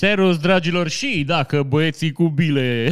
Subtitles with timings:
[0.00, 2.88] Serus, dragilor, și dacă băieții cu bile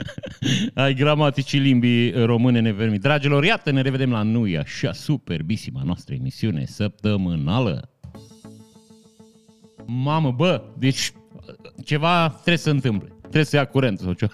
[0.74, 2.98] ai gramaticii limbii române nevermi.
[2.98, 7.90] Dragilor, iată, ne revedem la nu așa superbisima noastră emisiune săptămânală.
[9.86, 11.12] Mamă, bă, deci
[11.84, 13.08] ceva trebuie să întâmple.
[13.20, 14.32] Trebuie să ia curent sau ceva.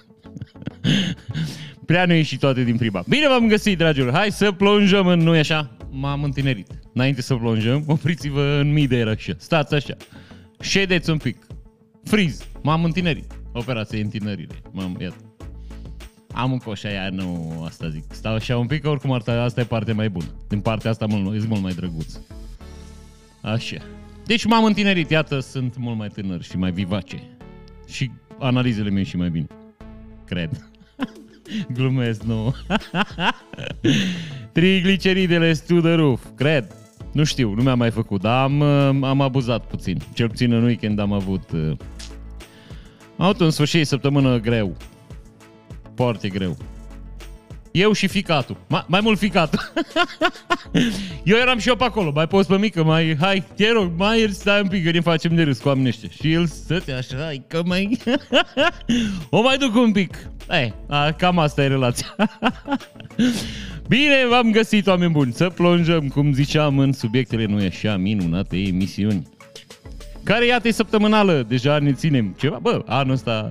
[1.86, 3.04] Prea nu și toate din prima.
[3.08, 4.12] Bine v-am găsit, dragilor.
[4.12, 5.77] Hai să plonjăm în nu așa.
[5.90, 6.68] M-am întinerit.
[6.94, 9.32] Înainte să plonjăm, opriți-vă în mii de era așa.
[9.36, 9.96] Stați așa.
[10.60, 11.46] Ședeți un pic.
[12.08, 12.44] Freeze.
[12.62, 13.32] M-am întinerit.
[13.52, 14.54] Operație întinerire.
[14.70, 15.16] M-am, iată.
[16.32, 18.05] Am un coș aia, nu asta zic.
[18.10, 20.27] Stau așa un pic, că oricum asta, asta e partea mai bună.
[20.48, 22.18] Din partea asta mult, e mult mai drăguț.
[23.41, 23.77] Așa.
[24.27, 27.22] Deci m-am întinerit, iată, sunt mult mai tânăr și mai vivace.
[27.86, 29.46] Și analizele mele și mai bine.
[30.24, 30.70] Cred.
[31.77, 32.55] Glumesc, nu.
[34.52, 36.74] Trigliceridele to the roof, cred.
[37.12, 38.62] Nu știu, nu mi-am mai făcut, dar am,
[39.02, 39.98] am abuzat puțin.
[40.12, 41.50] Cel puțin în weekend am avut...
[41.52, 41.77] Uh,
[43.19, 44.77] am avut un sfârșit săptămână greu.
[45.94, 46.56] Foarte greu.
[47.70, 48.56] Eu și ficatul.
[48.69, 49.72] Mai, mai mult ficatul.
[51.24, 52.11] eu eram și eu pe acolo.
[52.14, 53.16] Mai poți pe mică, mai...
[53.20, 56.08] Hai, te rog, mai stai un pic, că ne facem de râs cu oamenii ăștia.
[56.08, 57.98] Și el stătea așa, hai, că mai...
[59.30, 60.30] o mai duc un pic.
[60.50, 62.14] Ei, a, cam asta e relația.
[63.89, 69.27] Bine, v-am găsit, oameni buni, să plonjăm, cum ziceam, în subiectele noi așa minunate emisiuni.
[70.28, 73.50] Care, iată, e săptămânală, deja ne ținem ceva, bă, anul ăsta...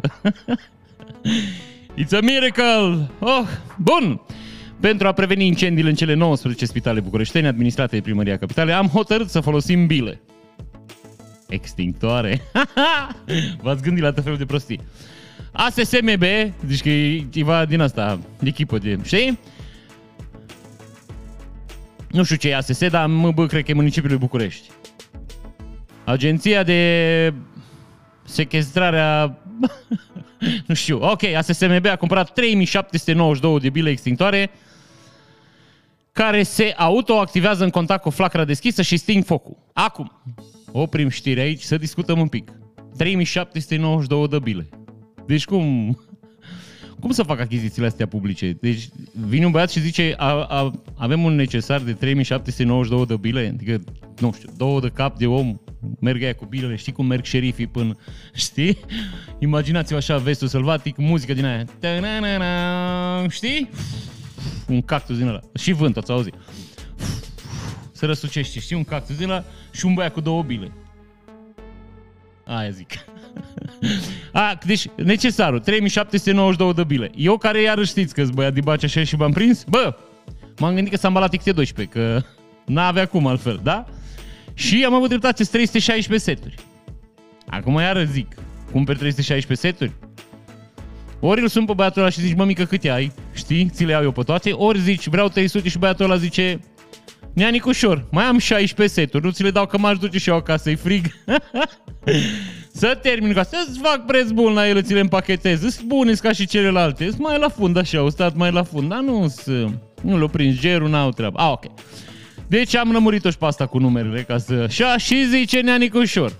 [2.02, 3.09] It's a miracle!
[3.20, 3.47] Oh,
[3.78, 4.22] bun!
[4.80, 9.30] Pentru a preveni incendiile în cele 19 spitale bucureștene administrate de Primăria Capitalei, am hotărât
[9.30, 10.21] să folosim bile.
[11.48, 12.42] Extintoare.
[13.61, 14.82] V-ați gândit la tot felul de prostii.
[15.52, 16.23] ASSMB,
[16.66, 19.39] deci că e ceva din asta, echipă de, știi?
[22.11, 24.70] Nu știu ce e ASS, dar MB cred că e municipiul București.
[26.08, 27.34] Agenția de
[28.23, 29.38] sequestrarea...
[30.68, 31.00] nu știu.
[31.02, 34.52] Ok, ASSMB a cumpărat 3792 de bile extintoare
[36.12, 39.58] care se autoactivează în contact cu flacăra deschisă și sting focul.
[39.73, 40.12] Acum,
[40.72, 42.52] oprim știrea aici să discutăm un pic.
[42.98, 44.70] 3792 de bile.
[45.26, 45.98] Deci cum...
[47.00, 48.58] Cum să fac achizițiile astea publice?
[48.62, 48.90] Deci
[49.28, 53.84] vine un băiat și zice a, a, avem un necesar de 3792 de bile, adică,
[54.20, 55.58] nu știu, două de cap de om,
[55.99, 57.95] merg aia cu bilele, știi cum merg șerifii până,
[58.33, 58.77] știi?
[59.39, 61.65] Imaginați-vă așa vestul sălbatic, muzică din aia,
[63.30, 63.70] știi?
[64.67, 66.33] Un cactus din ăla, și vânt, ați auzit?
[67.92, 70.71] Se răsucește, știi, un cactus din ăla și un băiat cu două bile.
[72.45, 72.92] Aia zic.
[74.32, 77.11] A, deci, necesarul, 3792 de bile.
[77.16, 79.95] Eu care iar știți că băiat de baci așa și m-am prins, bă,
[80.60, 82.21] m-am gândit că s-a îmbalat XT12, că
[82.66, 83.86] n-avea cum altfel, da?
[84.58, 86.56] Și am avut dreptate 316 seturi.
[87.48, 88.36] Acum iară zic,
[88.72, 89.92] cumperi 316 seturi?
[91.20, 93.12] Ori îl sun pe băiatul ăla și zici, mămică, câte ai?
[93.34, 93.70] Știi?
[93.73, 94.52] Ți le iau eu pe toate.
[94.52, 96.60] Ori zici, vreau 300 și băiatul ăla zice,
[97.34, 100.36] Neanic ușor, mai am 16 seturi, nu ți le dau că m-aș duce și eu
[100.36, 101.06] acasă, e frig.
[102.80, 106.32] să termin ca să-ți fac preț bun la ele, ți le împachetez, îți bune ca
[106.32, 109.34] și celelalte, îți mai la fund așa, o stat mai la fund, dar nu
[110.02, 111.40] nu l-o prins gerul, n-au treabă.
[111.40, 111.64] Ah, ok.
[112.48, 114.68] Deci am lămurit-o și pe asta cu numerele, ca să...
[114.70, 116.34] Și și zice Neanic ușor.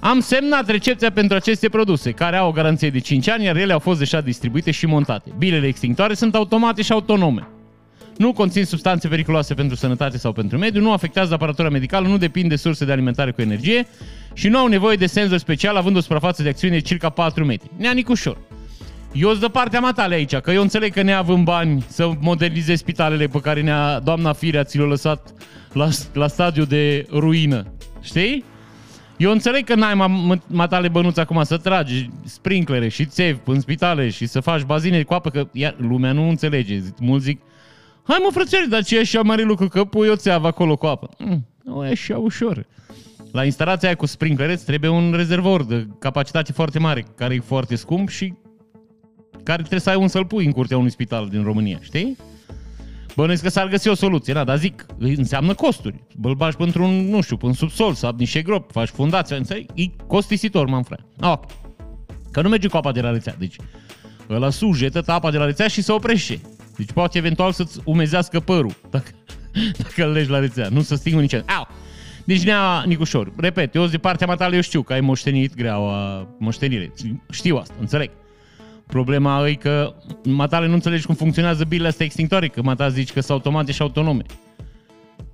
[0.00, 3.72] Am semnat recepția pentru aceste produse, care au o garanție de 5 ani, iar ele
[3.72, 5.30] au fost deja distribuite și montate.
[5.38, 7.48] Bilele extintoare sunt automate și autonome
[8.20, 12.48] nu conțin substanțe periculoase pentru sănătate sau pentru mediu, nu afectează aparatura medicală, nu depind
[12.48, 13.86] de surse de alimentare cu energie
[14.32, 17.44] și nu au nevoie de senzor special, având o suprafață de acțiune de circa 4
[17.44, 17.70] metri.
[17.76, 18.38] Neanic ușor.
[19.12, 22.80] Eu îți dă partea matale aici, că eu înțeleg că ne avem bani să modernizezi
[22.80, 25.32] spitalele pe care ne-a, doamna Firea ți le-a lăsat
[25.72, 27.66] la, la stadiu de ruină.
[28.00, 28.44] Știi?
[29.16, 34.26] Eu înțeleg că n-ai matale bănuți acum să tragi sprinklere și țevi în spitale și
[34.26, 36.80] să faci bazine cu apă, că iar, lumea nu înțelege.
[37.00, 37.40] Mulți zic,
[38.02, 40.86] Hai mă frățioare, dar ce e așa mare lucru că pui o țeavă acolo cu
[40.86, 41.10] apă?
[41.18, 42.66] Mm, nu e așa ușor.
[43.32, 47.74] La instalația aia cu sprinklereți trebuie un rezervor de capacitate foarte mare, care e foarte
[47.74, 48.34] scump și
[49.42, 52.16] care trebuie să ai un să-l pui în curtea unui spital din România, știi?
[53.16, 56.04] Bănuiesc că s-ar găsi o soluție, da, dar zic, înseamnă costuri.
[56.22, 59.66] Îl bagi pentru un, nu știu, în subsol, să niște gropi, faci fundația, înțeleg?
[59.74, 61.04] E costisitor, mă frate.
[61.20, 61.44] Ah, ok.
[62.30, 63.56] Că nu merge cu apa de la rețea, deci
[64.30, 66.40] ăla sujetă apa de la rețea și se oprește.
[66.76, 69.10] Deci poate eventual să-ți umezească părul dacă,
[69.82, 70.68] dacă îl legi la rețea.
[70.68, 71.68] Nu să stingă nici Au!
[72.24, 73.32] Deci nea Nicușor.
[73.36, 76.92] Repet, eu de partea matale eu știu că ai moștenit greaua moștenire.
[77.30, 78.10] Știu asta, înțeleg.
[78.90, 79.94] Problema e că
[80.24, 83.82] matale nu înțelegi cum funcționează bilele astea extintoare, că mata zici că sunt automate și
[83.82, 84.22] autonome.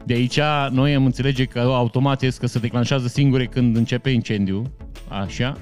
[0.04, 4.72] De aici noi am înțelege că automat este că se declanșează singure când începe incendiu,
[5.08, 5.56] așa,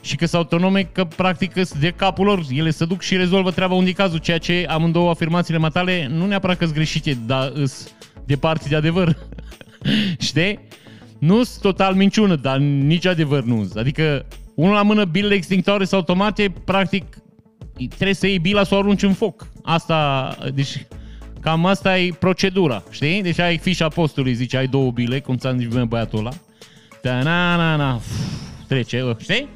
[0.00, 3.50] și că sunt autonome, că practic sunt de capul lor, ele se duc și rezolvă
[3.50, 7.92] treaba unde cazul, ceea ce amândouă afirmațiile matale nu neapărat că sunt greșite, dar sunt
[8.24, 9.16] departe de adevăr.
[10.18, 10.58] Știi?
[11.18, 15.98] Nu sunt total minciună, dar nici adevăr nu Adică, unul la mână, bilele extinctoare sau
[15.98, 17.21] automate, practic,
[17.88, 19.46] trebuie să iei bila să o arunci în foc.
[19.62, 20.86] Asta, deci,
[21.40, 23.22] cam asta e procedura, știi?
[23.22, 26.30] Deci ai fișa postului, zice, ai două bile, cum ți-am zis băiatul ăla.
[27.02, 28.00] Da, na, na, na,
[28.66, 29.48] trece, știi?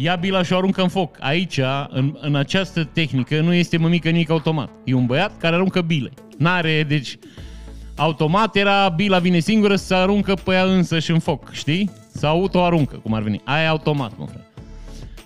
[0.00, 1.16] ia bila și o aruncă în foc.
[1.20, 4.70] Aici, în, în această tehnică, nu este mămică nimic automat.
[4.84, 6.10] E un băiat care aruncă bile.
[6.38, 7.18] N-are, deci,
[7.96, 11.90] automat era, bila vine singură să aruncă pe ea însă și în foc, știi?
[12.12, 13.40] Sau auto-aruncă, cum ar veni.
[13.44, 14.46] Aia e automat, mă frate.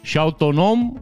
[0.03, 0.93] Și autonom,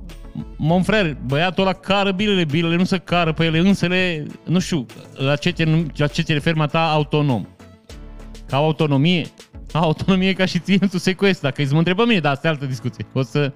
[0.56, 4.86] mon frere, băiatul ăla cară bilele, bilele nu se cară pe ele însele, nu știu,
[5.14, 5.64] la ce te,
[5.96, 7.46] la ce te referi ta autonom.
[8.46, 9.26] Ca autonomie,
[9.72, 11.40] autonomie ca și ținetul sequest.
[11.40, 13.06] Dacă îți să mă întreb pe mine, dar asta e altă discuție.
[13.12, 13.52] O să,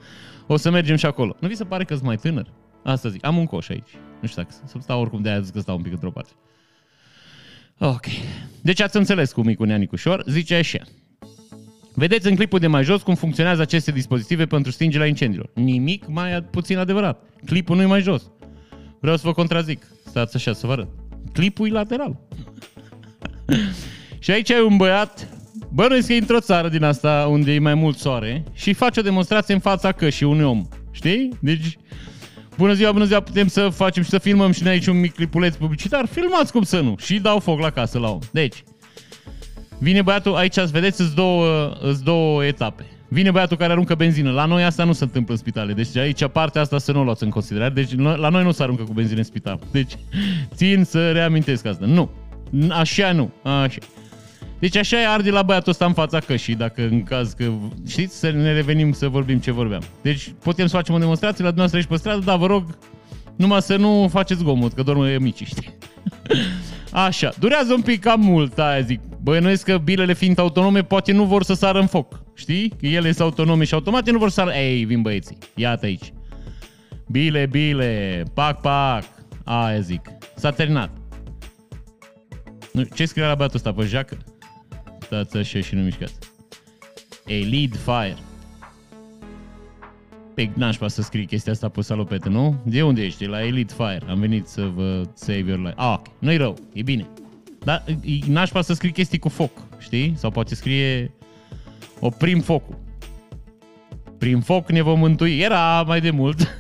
[0.46, 1.36] o să mergem și acolo.
[1.38, 2.46] Nu vi se pare că sunt mai tânăr?
[2.84, 3.26] Asta zic.
[3.26, 3.90] Am un coș aici.
[4.20, 6.32] Nu știu dacă să stau oricum de aia zic că stau un pic într-o parte.
[7.78, 8.04] Ok.
[8.60, 10.22] Deci ați înțeles cu micul Neanicușor.
[10.26, 10.78] Zice așa.
[11.94, 15.50] Vedeți în clipul de mai jos cum funcționează aceste dispozitive pentru stingerea incendiilor.
[15.54, 17.22] Nimic mai puțin adevărat.
[17.44, 18.30] Clipul nu e mai jos.
[19.00, 19.86] Vreau să vă contrazic.
[20.06, 20.88] Stați așa să vă arăt.
[21.32, 22.20] Clipul e lateral.
[24.18, 25.28] și aici ai un băiat
[25.74, 29.02] Bănuiesc că e într-o țară din asta unde e mai mult soare și face o
[29.02, 30.66] demonstrație în fața cășii unui om.
[30.90, 31.28] Știi?
[31.40, 31.78] Deci,
[32.56, 35.14] bună ziua, bună ziua, putem să facem și să filmăm și noi aici un mic
[35.14, 36.06] clipuleț publicitar?
[36.06, 36.94] Filmați cum să nu.
[36.98, 38.18] Și dau foc la casă la om.
[38.32, 38.64] Deci,
[39.78, 42.84] vine băiatul, aici să vedeți, sunt două, sunt două etape.
[43.08, 44.30] Vine băiatul care aruncă benzină.
[44.30, 45.72] La noi asta nu se întâmplă în spitale.
[45.72, 47.72] Deci aici partea asta să nu o luați în considerare.
[47.72, 49.58] Deci la noi nu se aruncă cu benzină în spital.
[49.70, 49.92] Deci
[50.54, 51.84] țin să reamintesc asta.
[51.86, 52.10] Nu.
[52.70, 53.30] Așa nu.
[53.42, 53.78] Așa.
[54.58, 57.50] Deci așa e arde la băiatul ăsta în fața cășii, dacă în caz că...
[57.88, 58.18] Știți?
[58.18, 59.82] Să ne revenim să vorbim ce vorbeam.
[60.02, 62.78] Deci putem să facem o demonstrație la dumneavoastră aici pe stradă, dar vă rog
[63.36, 65.74] numai să nu faceți gomot, că dormă mici, știi?
[67.06, 69.00] Așa, durează un pic cam mult, aia zic.
[69.24, 72.22] Bănuiesc că bilele fiind autonome, poate nu vor să sară în foc.
[72.34, 72.68] Știi?
[72.68, 74.52] Că ele sunt autonome și automate nu vor să sară.
[74.52, 75.38] Ei, vin băieții.
[75.54, 76.12] Iată aici.
[77.08, 79.04] Bile, bile, pac, pac.
[79.44, 80.00] Aia zic.
[80.36, 80.90] S-a terminat.
[82.94, 84.18] Ce scrie la băiatul ăsta pe jacă?
[84.98, 86.14] Stați așa și nu mișcați.
[87.26, 88.16] A lead fire.
[90.34, 92.56] Pe nașpa să scrii chestia asta pe salopete, nu?
[92.64, 93.24] De unde ești?
[93.24, 94.02] La Elite Fire.
[94.08, 95.74] Am venit să vă save your life.
[95.76, 96.06] Ah, ok.
[96.18, 96.56] Nu-i rău.
[96.72, 97.08] E bine.
[97.64, 100.14] Dar e nașpa să scrii chestii cu foc, știi?
[100.16, 101.10] Sau poate scrie
[102.00, 102.78] o prim focul.
[104.18, 105.38] Prin foc ne vom mântui.
[105.38, 106.58] Era mai de mult.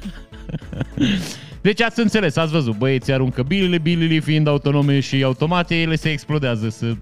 [1.62, 2.76] deci ați înțeles, ați văzut.
[2.76, 6.96] Băieții aruncă bilele, bilele fiind autonome și automate, ele se explodează, să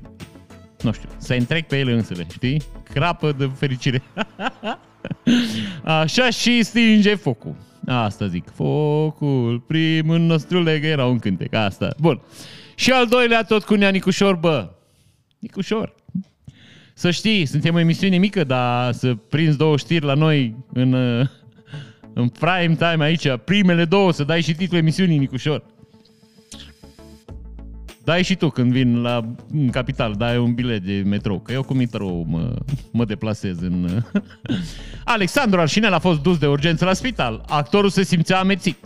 [0.82, 2.62] nu știu, să întrec pe ele însele, știi?
[2.93, 4.02] Crapă de fericire.
[6.00, 7.55] Așa și stinge focul.
[7.87, 8.44] Asta zic.
[8.55, 11.55] Focul primul nostru legă era un cântec.
[11.55, 11.94] Asta.
[12.00, 12.20] Bun.
[12.82, 14.70] Și al doilea tot cu Nea Nicușor, bă.
[15.39, 15.94] Nicușor.
[16.94, 20.93] Să știi, suntem o emisiune mică, dar să prinzi două știri la noi în,
[22.20, 25.65] în prime time aici, primele două, să dai și titlul emisiunii, Nicușor.
[28.05, 31.62] Dai și tu când vin la în capital, dai un bilet de metrou, că eu
[31.62, 32.55] cu metrou mă,
[32.93, 34.03] mă deplasez în...
[35.05, 37.44] Alexandru Arșinel a fost dus de urgență la spital.
[37.48, 38.77] Actorul se simțea amețit.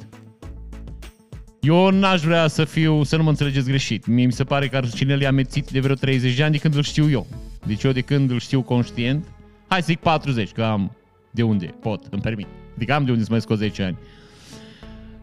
[1.61, 4.07] Eu n-aș vrea să fiu, să nu mă înțelegeți greșit.
[4.07, 6.75] Mie mi se pare că Arșinel e amețit de vreo 30 de ani de când
[6.75, 7.27] îl știu eu.
[7.67, 9.25] Deci eu de când îl știu conștient,
[9.69, 10.97] hai să zic 40, că am
[11.31, 12.47] de unde pot, îmi permit.
[12.77, 13.97] Adică am de unde să mai scot 10 ani.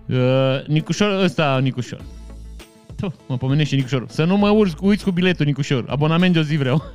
[0.07, 2.01] Uh, Nicușor, ăsta, Nicușor.
[2.95, 4.05] Tu, mă pomenește Nicușor.
[4.09, 5.85] Să nu mă urci, uiți cu biletul, Nicușor.
[5.87, 6.83] Abonament de o zi vreau.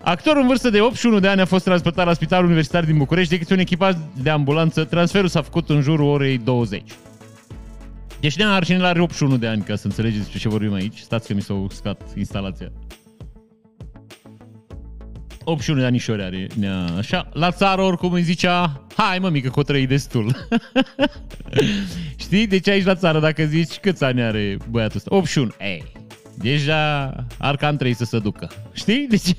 [0.00, 3.30] Actorul în vârstă de 81 de ani a fost transportat la Spitalul Universitar din București
[3.30, 4.84] de către un echipaj de ambulanță.
[4.84, 6.82] Transferul s-a făcut în jurul orei 20.
[8.24, 10.98] Deci Nea Arșinel are 81 de ani, ca să înțelegeți despre ce vorbim aici.
[10.98, 12.72] Stați că mi s-a uscat instalația.
[15.44, 17.28] 81 de anișori are nea, așa.
[17.32, 20.48] La țară oricum îi zicea, hai mă mică, că o trăi destul.
[22.24, 22.46] Știi?
[22.46, 25.14] Deci aici la țară, dacă zici câți ani are băiatul ăsta?
[25.14, 25.50] 81.
[25.58, 25.92] Ei,
[26.34, 27.04] deja
[27.38, 28.48] ar cam trei să se ducă.
[28.72, 29.06] Știi?
[29.08, 29.34] Deci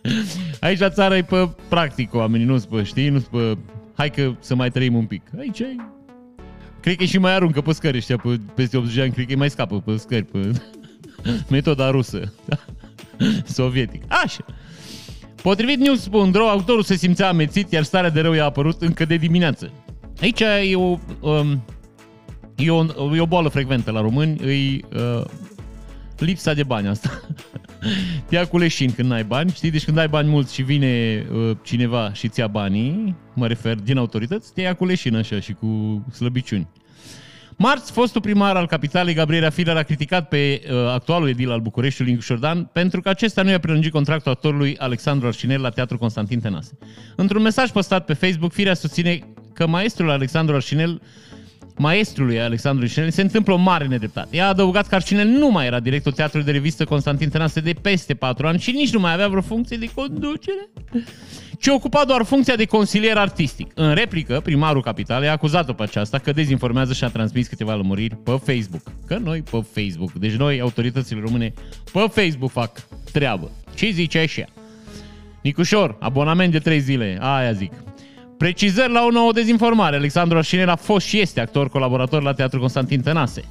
[0.60, 3.08] aici la țară e pe practic oamenii, nu pe, știi?
[3.08, 3.58] Nu pe,
[3.94, 5.22] hai că să mai trăim un pic.
[5.38, 5.76] Aici e
[6.82, 9.50] Cred că și mai aruncă pe scări ăștia, pe, peste 80 ani, cred că mai
[9.50, 10.52] scapă pe scări, pe
[11.50, 12.32] metoda rusă.
[13.44, 14.02] Sovietic.
[14.08, 14.44] Așa.
[15.42, 19.70] Potrivit News.ro, autorul se simțea amețit, iar starea de rău i-a apărut încă de dimineață.
[20.20, 21.64] Aici e o, um,
[22.56, 22.84] e o,
[23.14, 25.24] e o boală frecventă la români, e, uh,
[26.24, 27.20] lipsa de bani asta.
[28.28, 29.70] te ia cu leșin când n-ai bani, știi?
[29.70, 33.74] Deci când ai bani mulți și vine uh, cineva și ți ia banii, mă refer
[33.74, 36.68] din autorități, te ia cu leșin așa și cu slăbiciuni.
[37.56, 42.12] Marți, fostul primar al capitalei, Gabriela Filar, a criticat pe uh, actualul edil al Bucureștiului,
[42.12, 46.40] Ingu Șordan, pentru că acesta nu i-a prelungit contractul actorului Alexandru Arșinel la Teatrul Constantin
[46.40, 46.78] Tenase.
[47.16, 49.18] Într-un mesaj postat pe Facebook, Firea susține
[49.54, 51.00] că maestrul Alexandru Arșinel
[51.76, 54.36] maestrului Alexandru Arșinel se întâmplă o mare nedreptate.
[54.36, 57.72] Ea a adăugat că Arșinel nu mai era directorul teatrului de revistă Constantin Tenase de
[57.72, 60.68] peste 4 ani și nici nu mai avea vreo funcție de conducere
[61.62, 63.70] ci ocupa doar funcția de consilier artistic.
[63.74, 68.16] În replică, primarul capitalei a acuzat-o pe aceasta că dezinformează și a transmis câteva lămuriri
[68.16, 68.82] pe Facebook.
[69.06, 70.12] Că noi pe Facebook.
[70.12, 71.52] Deci noi, autoritățile române,
[71.92, 73.50] pe Facebook fac treabă.
[73.74, 74.44] Ce zice așa?
[75.42, 77.18] Nicușor, abonament de 3 zile.
[77.20, 77.72] Aia zic.
[78.42, 79.96] Precizări la o nouă dezinformare.
[79.96, 83.44] Alexandru Arșinel a fost și este actor colaborator la Teatrul Constantin Tănase.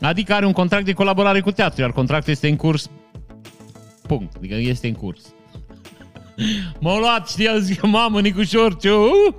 [0.00, 2.90] Adică are un contract de colaborare cu teatru, iar contractul este în curs.
[4.06, 4.36] Punct.
[4.36, 5.20] Adică este în curs.
[6.80, 8.90] M-au luat, știa, zic, mamă, Nicușor, ce...
[8.90, 9.34] Uh!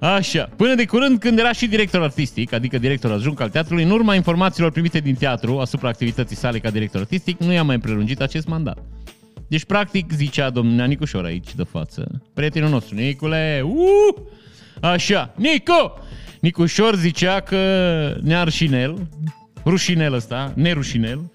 [0.00, 0.48] Așa.
[0.56, 4.14] Până de curând, când era și director artistic, adică director adjunct al teatrului, în urma
[4.14, 8.46] informațiilor primite din teatru asupra activității sale ca director artistic, nu i-a mai prelungit acest
[8.46, 8.78] mandat.
[9.48, 14.22] Deci, practic, zicea domnul Nicușor aici de față, prietenul nostru, Nicule, uh!
[14.80, 15.92] Așa, Nico!
[16.40, 17.58] Nicușor zicea că
[18.22, 19.08] nearșinel,
[19.64, 21.32] rușinel ăsta, nerușinel,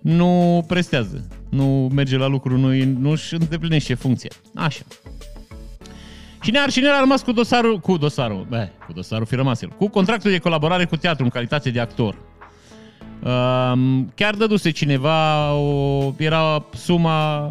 [0.00, 4.30] nu prestează, nu merge la lucru, nu, nu își îndeplinește funcția.
[4.54, 4.82] Așa.
[6.46, 9.88] Și Arșinel a rămas cu dosarul, cu dosarul, bă, cu dosarul fi rămas el, cu
[9.88, 12.18] contractul de colaborare cu teatru în calitate de actor.
[13.24, 17.50] Um, chiar dăduse cineva, o, era suma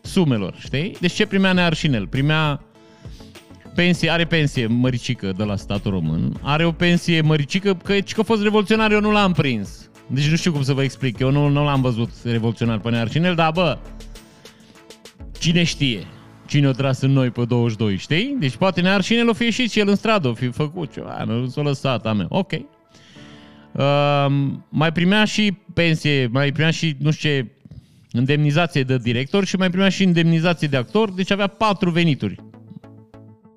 [0.00, 0.96] sumelor, știi?
[1.00, 2.06] Deci ce primea Nearșinel?
[2.06, 2.60] Primea
[3.74, 8.22] pensie, are pensie măricică de la statul român, are o pensie măricică că, că a
[8.22, 9.90] fost revoluționar, eu nu l-am prins.
[10.06, 11.18] Deci nu știu cum să vă explic.
[11.18, 13.78] Eu nu, nu l-am văzut revoluționar pe Nearcinel, dar bă,
[15.38, 16.06] cine știe?
[16.46, 18.36] Cine o tras în noi pe 22, știi?
[18.38, 21.46] Deci poate Nearcinel o fi ieșit și el în stradă, o fi făcut ceva, nu
[21.46, 22.26] s-a lăsat a mea.
[22.28, 22.52] Ok.
[23.72, 24.26] Uh,
[24.68, 27.46] mai primea și pensie, mai primea și, nu știu ce,
[28.12, 32.36] indemnizație de director și mai primea și indemnizație de actor, deci avea patru venituri.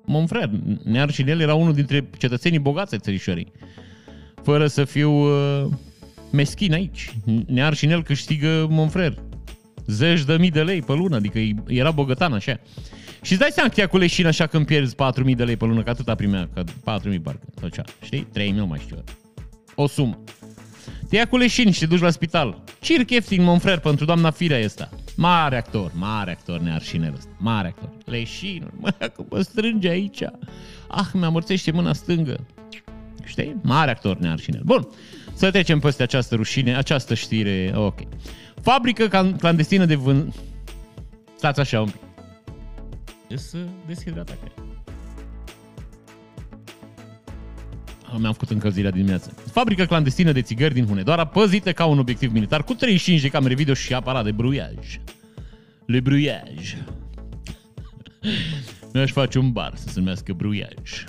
[0.06, 0.50] Mon frère,
[0.84, 3.52] Nearcinel era unul dintre cetățenii bogați ai țărișorii.
[4.42, 5.70] Fără să fiu uh,
[6.32, 7.14] meschin aici.
[7.46, 9.22] Near și el câștigă Monfrer.
[9.86, 12.60] Zeci de mii de lei pe lună, adică era bogătan așa.
[13.22, 15.82] Și îți dai seama că cu leșin așa când pierzi 4.000 de lei pe lună,
[15.82, 18.26] că atâta primea, că 4.000 parcă, sau cea, știi?
[18.38, 19.04] 3.000, nu mai știu.
[19.74, 20.18] O sumă.
[21.08, 22.62] Te ia cu leșin și te duci la spital.
[22.80, 24.88] Circ ieftin, Monfrer, pentru doamna Firea ăsta.
[25.16, 27.30] Mare actor, mare actor nearșinel ăsta.
[27.38, 27.88] Mare actor.
[28.04, 30.22] Leșinul, mă, că mă strânge aici.
[30.88, 32.46] Ah, mi-amorțește mâna stângă.
[33.24, 33.56] Știi?
[33.62, 34.62] Mare actor nearșinel.
[34.64, 34.88] Bun.
[35.34, 37.72] Să trecem peste această rușine, această știre.
[37.74, 37.98] Ok.
[38.62, 40.32] Fabrică clandestină de vân...
[41.36, 42.00] Stați așa un pic.
[43.38, 44.73] Să deshidratat, cred.
[48.18, 49.34] Mi-am făcut încălzirea dimineață.
[49.52, 53.54] Fabrică clandestină de țigări din Hunedoara, păzită ca un obiectiv militar, cu 35 de camere
[53.54, 55.00] video și aparat de bruiaj.
[55.86, 56.76] Le bruiaj.
[58.92, 61.04] Mi-aș face un bar să se numească bruiaj.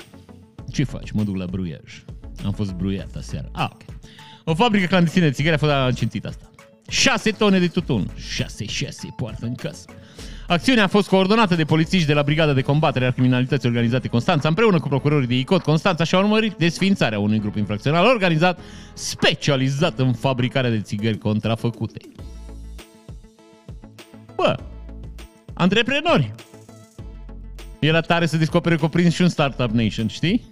[0.71, 1.11] Ce faci?
[1.11, 2.03] Mă duc la bruiaj.
[2.45, 3.49] Am fost bruiat aseară.
[3.53, 3.81] Ah, ok.
[4.43, 6.49] O fabrică clandestină de țigări a fost încințită asta.
[6.89, 8.11] 6 tone de tutun.
[8.17, 9.85] 6, 6 poartă în casă.
[10.47, 14.47] Acțiunea a fost coordonată de polițiști de la Brigada de Combatere a Criminalității Organizate Constanța
[14.47, 18.59] împreună cu procurorii de ICOT Constanța și-au urmărit desfințarea unui grup infracțional organizat
[18.93, 21.99] specializat în fabricarea de țigări contrafăcute.
[24.35, 24.55] Bă,
[25.53, 26.31] antreprenori.
[27.79, 30.45] Era tare să descopere că prins și un Startup Nation, știi?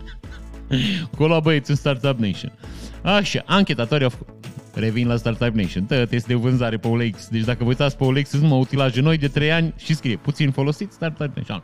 [1.12, 2.52] Acolo băieți în Startup Nation.
[3.02, 4.39] Așa, anchetatorii au făcut.
[4.74, 5.84] Revin la Startup Nation.
[5.84, 7.28] Tă, test de vânzare pe OLX.
[7.28, 10.16] Deci dacă vă uitați pe OLX, sunt numai utilaje noi de 3 ani și scrie
[10.16, 11.62] puțin folosit Startup Nation.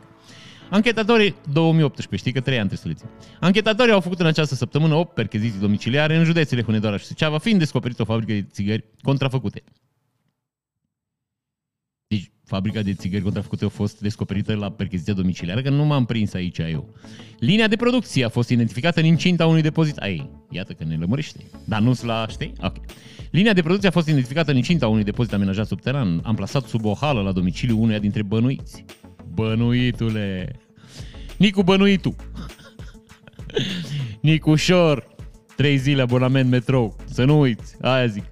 [0.69, 3.29] Anchetatorii 2018, știi că 3 ani trebuie să le țin.
[3.39, 7.59] Anchetatorii au făcut în această săptămână 8 percheziții domiciliare în județele Hunedoara și Suceava, fiind
[7.59, 9.63] descoperit o fabrică de țigări contrafăcute
[12.47, 16.57] fabrica de țigări contrafăcute a fost descoperită la percheziția domiciliară, că nu m-am prins aici
[16.57, 16.93] eu.
[17.39, 19.97] Linia de producție a fost identificată în incinta unui depozit.
[19.97, 21.39] Ai, iată că ne lămărește.
[21.63, 22.53] Dar nu-s la, știi?
[22.61, 22.75] Ok.
[23.31, 26.93] Linia de producție a fost identificată în incinta unui depozit amenajat subteran, amplasat sub o
[26.93, 28.85] hală la domiciliul unuia dintre bănuiți.
[29.33, 30.55] Bănuitule!
[31.37, 32.15] Nicu Bănuitu!
[34.21, 35.15] Nicușor!
[35.55, 36.95] Trei zile abonament metrou.
[37.05, 38.23] Să nu uiți, aia zic.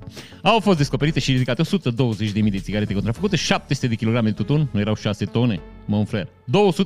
[0.46, 4.80] Au fost descoperite și ridicate 120.000 de țigarete contrafăcute, 700 de kg de tutun, nu
[4.80, 6.28] erau 6 tone, mă frère,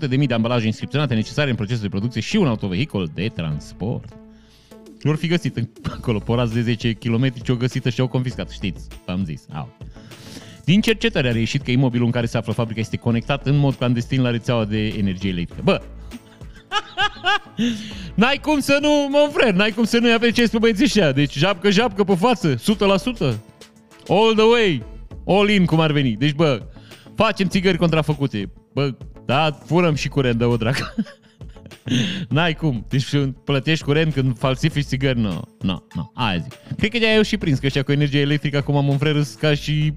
[0.09, 4.13] 200.000 de ambalaje inscripționate necesare în procesul de producție și un autovehicul de transport.
[5.01, 9.23] Lor fi găsit acolo, porați de 10 km ce-au găsit și au confiscat, știți, am
[9.25, 9.45] zis.
[9.53, 9.77] Au.
[10.65, 13.73] Din cercetări a reieșit că imobilul în care se află fabrica este conectat în mod
[13.73, 15.61] clandestin la rețeaua de energie electrică.
[15.63, 15.81] Bă,
[18.15, 21.11] N-ai cum să nu, mă frate, n-ai cum să nu-i apreciezi pe băieții ăștia.
[21.11, 23.49] Deci japcă, japcă pe față, 100%.
[24.09, 24.83] All the way.
[25.25, 26.15] All in, cum ar veni.
[26.15, 26.61] Deci, bă,
[27.15, 28.51] facem țigări contrafăcute.
[28.73, 28.93] Bă,
[29.25, 30.93] da, furăm și curent, dă-o dracă.
[32.29, 32.85] N-ai cum.
[32.89, 33.05] Deci
[33.43, 35.19] plătești curent când falsifici țigări?
[35.19, 36.11] Nu, nu, nu.
[36.13, 36.53] Aia zic.
[36.77, 39.21] Cred că de-aia eu și prins, că ăștia cu energie electrică acum am un frere
[39.39, 39.93] ca și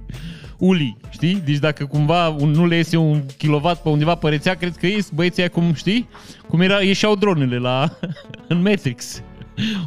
[0.59, 1.42] uli, știi?
[1.45, 4.87] Deci dacă cumva un, nu le iese un kilowatt pe undeva pe rețea, cred că
[4.87, 6.09] ies băieții cum, știi?
[6.49, 7.99] Cum era, ieșeau dronele la,
[8.49, 9.23] în Matrix.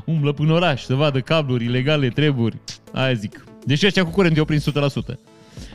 [0.06, 2.58] Umblă până oraș să vadă cabluri ilegale, treburi.
[2.94, 3.44] Aia zic.
[3.66, 4.74] Deci ăștia cu curent eu prins 100%.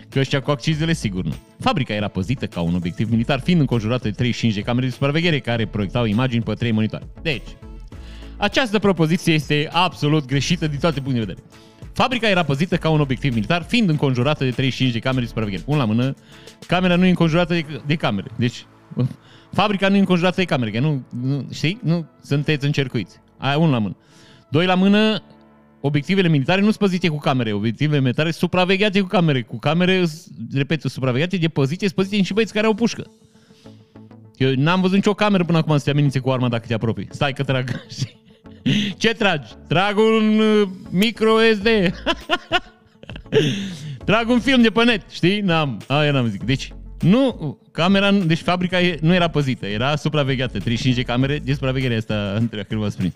[0.09, 1.35] Că ăștia cu accizele, sigur nu.
[1.61, 5.39] Fabrica era păzită ca un obiectiv militar, fiind înconjurată de 35 de camere de supraveghere
[5.39, 7.07] care proiectau imagini pe 3 monitoare.
[7.23, 7.57] Deci,
[8.37, 11.47] această propoziție este absolut greșită din toate punctele de vedere.
[11.93, 15.63] Fabrica era păzită ca un obiectiv militar, fiind înconjurată de 35 de camere de supraveghere.
[15.67, 16.15] Un la mână,
[16.67, 18.31] camera nu e înconjurată de, de camere.
[18.37, 18.67] Deci,
[19.53, 21.79] fabrica nu e înconjurată de camere, că nu, nu știi?
[21.83, 23.21] Nu sunteți încercuiți.
[23.39, 23.97] Aia un la mână.
[24.49, 25.23] Doi la mână,
[25.81, 27.53] obiectivele militare nu sunt păzite cu camere.
[27.53, 29.43] Obiectivele militare sunt supravegheate cu camere.
[29.43, 30.05] Cu camere,
[30.53, 33.11] repet, supravegheate de poziție, sunt păzite și băieți care au pușcă.
[34.37, 37.09] Eu n-am văzut nicio cameră până acum să te amenințe cu arma dacă te apropii.
[37.11, 37.71] Stai că trag.
[38.99, 39.53] Ce tragi?
[39.69, 41.69] Trag un uh, micro SD.
[44.05, 45.41] Trag un film de pe net, știi?
[45.41, 46.43] N-am, aia n-am zic.
[46.43, 50.59] Deci, nu, camera, deci fabrica nu era păzită, era supravegheată.
[50.59, 53.13] 35 de camere de supraveghere asta, între când v-ați prins.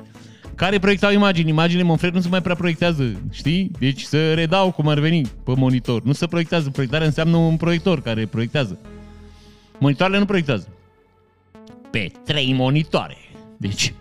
[0.56, 1.50] Care proiectau imagini.
[1.50, 3.70] Imaginile, Monfred, nu se mai prea proiectează, știi?
[3.78, 6.02] Deci să redau cum ar veni pe monitor.
[6.02, 6.70] Nu se proiectează.
[6.70, 8.78] Proiectarea înseamnă un proiector care proiectează.
[9.78, 10.68] Monitoarele nu proiectează.
[11.90, 13.16] Pe trei monitoare.
[13.56, 13.92] Deci,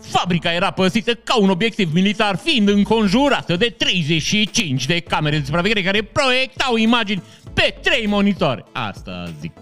[0.00, 5.82] Fabrica era păzită ca un obiectiv militar, fiind înconjurată de 35 de camere de supraveghere
[5.82, 7.22] care proiectau imagini
[7.54, 8.64] pe trei monitoare.
[8.72, 9.52] Asta zic.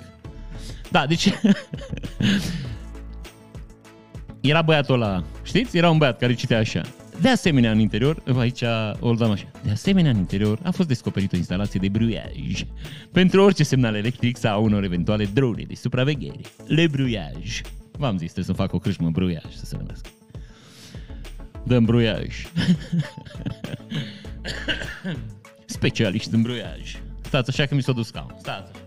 [0.90, 1.28] Da, deci...
[4.48, 5.76] era băiatul ăla, știți?
[5.76, 6.80] Era un băiat care citea așa.
[7.20, 8.62] De asemenea, în interior, aici
[9.00, 9.50] o dăm așa.
[9.62, 12.64] De asemenea, în interior a fost descoperită o instalație de bruiaj
[13.12, 16.40] pentru orice semnal electric sau unor eventuale drone de supraveghere.
[16.66, 17.60] Le bruiaj.
[17.92, 20.08] V-am zis, trebuie să fac o crâșmă bruiaj să se numească
[21.64, 22.34] de îmbruiaj.
[25.66, 26.96] Specialiști de îmbruiaj.
[27.20, 28.34] Stați așa că mi s-a dus scaun.
[28.38, 28.83] Stați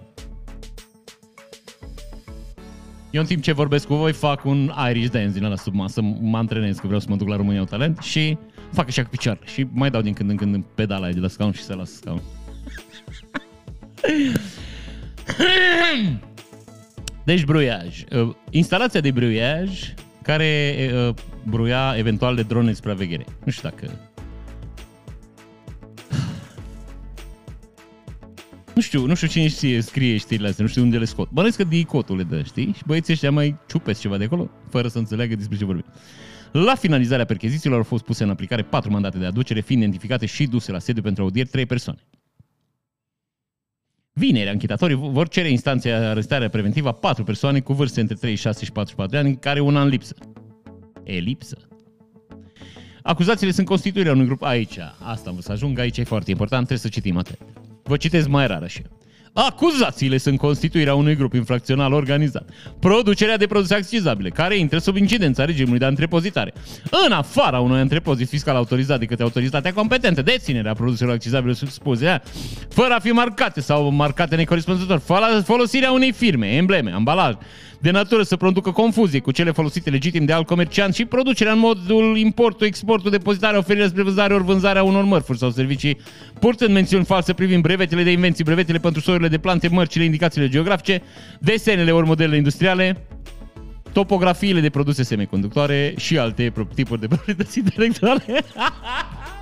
[3.17, 6.01] Eu în timp ce vorbesc cu voi fac un Irish dance din ăla sub masă,
[6.01, 8.38] mă antrenez că vreau să mă duc la România un talent și
[8.73, 11.27] fac așa cu picioarele și mai dau din când în când în pedala de la
[11.27, 12.21] scaun și să las scaun.
[17.25, 18.03] Deci bruiaj.
[18.12, 23.25] Uh, instalația de bruiaj care uh, bruia eventual de drone de supraveghere.
[23.43, 24.06] Nu știu dacă...
[28.77, 31.29] Nu știu, nu știu cine știe, scrie știrile astea, nu știu unde le scot.
[31.29, 32.73] Bănesc că DICOT-ul le dă, știi?
[32.75, 35.85] Și băieții ăștia mai ciupeți ceva de acolo, fără să înțeleagă despre ce vorbim.
[36.51, 40.45] La finalizarea perchezițiilor au fost puse în aplicare patru mandate de aducere, fiind identificate și
[40.45, 41.99] duse la sediu pentru audieri trei persoane.
[44.13, 48.71] Vineri, anchitatorii vor cere instanția arestarea preventivă a patru persoane cu vârste între 36 și
[48.71, 50.15] 44 de ani, care una în lipsă.
[51.03, 51.57] Elipsă.
[53.01, 54.77] Acuzațiile sunt constituirea unui grup aici.
[54.99, 57.57] Asta vă să ajung, aici e foarte important, trebuie să citim atent.
[57.88, 58.82] Vă citesc mai rar așa.
[59.34, 65.45] Acuzațiile sunt constituirea unui grup infracțional organizat, producerea de produse accizabile, care intră sub incidența
[65.45, 66.54] regimului de antrepozitare,
[67.06, 72.21] în afara unui antrepozit fiscal autorizat de către autoritatea competentă, deținerea produselor accizabile spuse,
[72.69, 75.02] fără a fi marcate sau marcate necorespunzător,
[75.43, 77.34] folosirea unei firme, embleme, ambalaj,
[77.79, 81.59] de natură să producă confuzie cu cele folosite legitim de alt comerciant și producerea în
[81.59, 85.97] modul importul, exportul, depozitarea, oferirea spre vânzare ori vânzarea unor mărfuri sau servicii,
[86.39, 91.01] purtând mențiuni false privind brevetele de invenții, brevetele pentru soiurile de plante, mărcile, indicațiile geografice,
[91.39, 93.07] desenele ori modelele industriale,
[93.91, 98.23] topografiile de produse semiconductoare și alte tipuri de proprietăți intelectuale.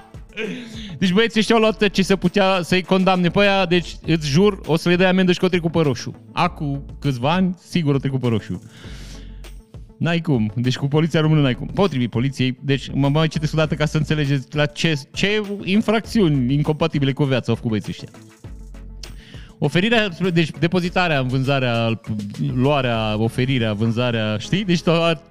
[0.97, 4.59] Deci băieții ăștia au luat ce se putea să-i condamne pe aia, deci îți jur,
[4.65, 6.29] o să le dai amendă și că o trecut pe roșu.
[6.33, 8.61] Acu câțiva ani, sigur o trecut pe roșu.
[9.97, 10.51] N-ai cum.
[10.55, 11.67] Deci cu poliția română n-ai cum.
[11.67, 16.53] Potrivit poliției, deci mă mai citesc o dată ca să înțelegeți la ce, ce infracțiuni
[16.53, 18.19] incompatibile cu viața au făcut băieții ăștia.
[19.57, 22.01] Oferirea, deci depozitarea, vânzarea,
[22.53, 24.63] luarea, oferirea, vânzarea, știi?
[24.63, 24.81] Deci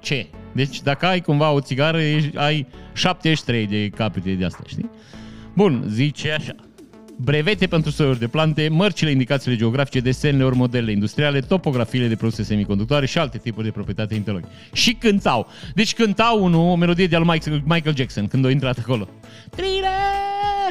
[0.01, 0.27] ce?
[0.55, 1.99] Deci dacă ai cumva o țigară,
[2.35, 4.91] ai 73 de capete de asta, știi?
[5.55, 6.55] Bun, zice așa.
[7.17, 12.43] brevete pentru soiuri de plante, mărcile, indicațiile geografice, desenele ori modelele industriale, topografiile de produse
[12.43, 14.57] semiconductoare și alte tipuri de proprietate intelectuală.
[14.73, 15.49] Și cântau.
[15.75, 17.25] Deci cântau unul o melodie de al
[17.65, 19.09] Michael Jackson când a intrat acolo.
[19.51, 19.91] Thriller!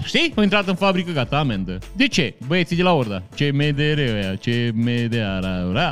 [0.05, 0.33] Știi?
[0.35, 1.77] A intrat în fabrică, gata, amendă.
[1.95, 2.33] De ce?
[2.47, 3.23] Băieții de la Orda.
[3.35, 5.45] Ce MDR ăia, ce MDR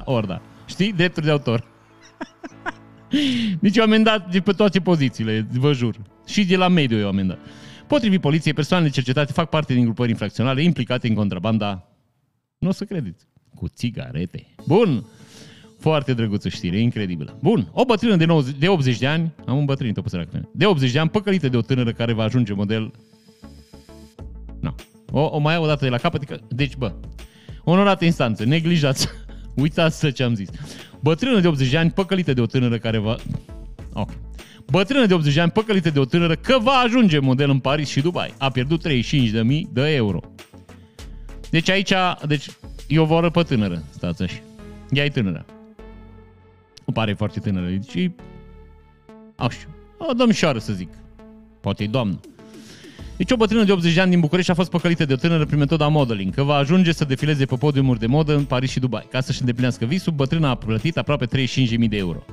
[0.06, 0.42] Orda.
[0.66, 0.94] Știi?
[0.94, 1.70] Drepturi de autor.
[3.60, 5.96] Deci eu amendat de pe toate pozițiile, vă jur.
[6.28, 7.40] Și de la mediu eu amendat.
[7.88, 11.88] Potrivit poliției, persoanele cercetate fac parte din grupări infracționale implicate în contrabanda,
[12.58, 14.46] nu o să credeți, cu țigarete.
[14.68, 15.06] Bun!
[15.80, 17.38] Foarte drăguță știre, incredibilă.
[17.42, 20.66] Bun, o bătrână de, 90, de 80 de ani, am un bătrân, pe săracă, de
[20.66, 22.92] 80 de ani, păcălită de o tânără care va ajunge model...
[24.60, 24.76] Nu.
[25.12, 26.40] O, o mai iau o dată de la capăt, că...
[26.48, 26.94] deci bă,
[27.64, 29.08] onorată instanță, neglijați,
[29.56, 30.50] uitați ce am zis.
[31.02, 33.16] Bătrână de 80 de ani, păcălită de o tânără care va...
[33.94, 34.10] Ok.
[34.70, 37.90] Bătrână de 80 de ani, păcălită de o tânără că va ajunge model în Paris
[37.90, 38.34] și Dubai.
[38.38, 38.94] A pierdut 35.000
[39.72, 40.20] de euro.
[41.50, 41.94] Deci aici,
[42.28, 42.46] deci
[42.88, 44.40] e o voră pe tânără, stați așa.
[44.90, 45.46] Ea e tânără.
[46.86, 48.12] Nu pare foarte tânără, deci
[49.36, 50.90] așa, o domnișoară să zic.
[51.62, 52.20] Poate e doamnă.
[53.22, 55.46] Deci o bătrână de 80 de ani din București a fost păcălită de o tânără
[55.46, 58.80] prin metoda modeling, că va ajunge să defileze pe podiumuri de modă în Paris și
[58.80, 59.08] Dubai.
[59.12, 62.24] Ca să-și îndeplinească visul, bătrâna a plătit aproape 35.000 de euro.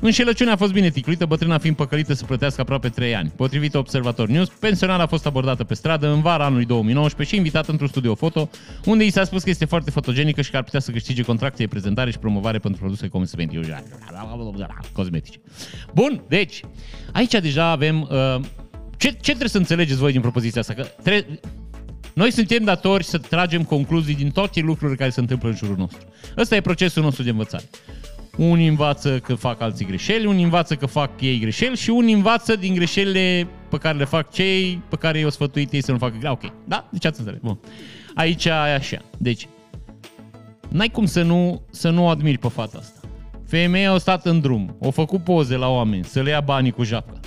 [0.00, 3.32] Înșelăciunea a fost bine ticluită, bătrâna fiind păcălită să plătească aproape 3 ani.
[3.36, 7.70] Potrivit Observator News, pensionarea a fost abordată pe stradă în vara anului 2019 și invitată
[7.70, 8.48] într-un studio foto,
[8.84, 11.62] unde i s-a spus că este foarte fotogenică și că ar putea să câștige contracte
[11.62, 13.08] de prezentare și promovare pentru produse
[14.92, 15.40] cosmetice.
[15.94, 16.60] Bun, deci,
[17.12, 18.40] aici deja avem uh,
[18.96, 20.74] ce, ce trebuie să înțelegeți voi din propoziția asta?
[20.74, 21.26] Că tre-
[22.14, 26.06] noi suntem datori să tragem concluzii din toate lucrurile care se întâmplă în jurul nostru.
[26.36, 27.64] Ăsta e procesul nostru de învățare.
[28.36, 32.56] Unii învață că fac alții greșeli, unii învață că fac ei greșeli și unii învață
[32.56, 36.12] din greșelile pe care le fac cei pe care i-au sfătuit ei să nu facă
[36.12, 36.38] greșeli.
[36.42, 36.88] Ok, da?
[36.92, 37.40] Deci ați înțeles.
[37.40, 37.58] Bun.
[38.14, 39.02] Aici e așa.
[39.18, 39.48] Deci,
[40.68, 43.00] n-ai cum să nu, să nu admiri pe fata asta.
[43.46, 46.82] Femeia a stat în drum, a făcut poze la oameni, să le ia banii cu
[46.82, 47.20] japca.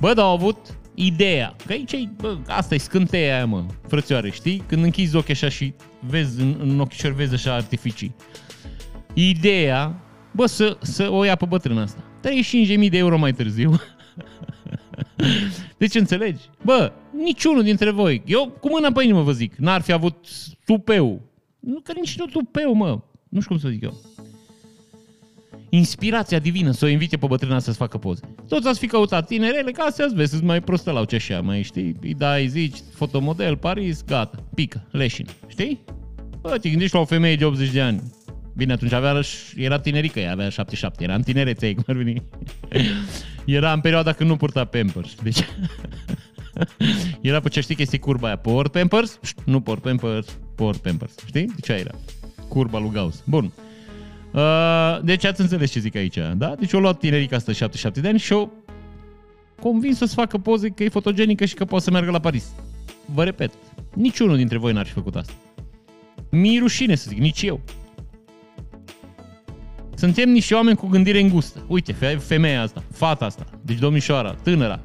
[0.00, 0.56] Bă, dar au avut
[0.94, 1.56] ideea.
[1.66, 4.62] Că aici e, bă, asta e scânteia aia, mă, frățioare, știi?
[4.66, 8.14] Când închizi ochii așa și vezi, în, în ochișori vezi așa artificii.
[9.14, 10.02] Ideea,
[10.32, 12.02] bă, să, să o ia pe bătrâna asta.
[12.82, 13.80] 35.000 de euro mai târziu.
[15.78, 16.40] deci înțelegi?
[16.64, 20.26] Bă, niciunul dintre voi, eu cu mâna pe inimă vă zic, n-ar fi avut
[20.64, 21.22] tupeu.
[21.60, 23.00] Nu, că nici nu tupeu, mă.
[23.28, 24.11] Nu știu cum să zic eu
[25.74, 28.20] inspirația divină să o invite pe bătrâna să-ți facă poze.
[28.48, 31.62] Toți ați fi căutat tinerele ca să-ți vezi, să mai prostă la ce așa, mai
[31.62, 31.96] știi?
[32.00, 35.84] Îi dai, zici, fotomodel, Paris, gata, pică, leșin, știi?
[36.40, 38.02] Bă, te gândești la o femeie de 80 de ani.
[38.56, 39.20] Bine, atunci avea,
[39.56, 42.22] era tinerică, ea avea 77, era în tinerețe, cum ar veni.
[43.44, 45.38] Era în perioada când nu purta Pampers, deci...
[47.20, 49.20] era pe ce știi că este curba aia, port Pampers?
[49.44, 51.46] Nu port Pampers, port Pampers, știi?
[51.54, 51.94] Deci aia era.
[52.48, 53.22] Curba lui Gauss.
[53.26, 53.44] Bun.
[53.44, 53.71] Uh,
[55.02, 56.54] deci ați înțeles ce zic aici, da?
[56.58, 58.48] Deci o luat tinerica asta 77 de ani și o
[59.60, 62.44] convins să-ți facă poze că e fotogenică și că poate să meargă la Paris.
[63.14, 63.50] Vă repet,
[63.94, 65.32] niciunul dintre voi n-ar fi făcut asta.
[66.30, 67.60] Mi-e rușine să zic, nici eu.
[69.94, 71.64] Suntem niște oameni cu gândire îngustă.
[71.68, 74.80] Uite, femeia asta, fata asta, deci domnișoara, tânăra,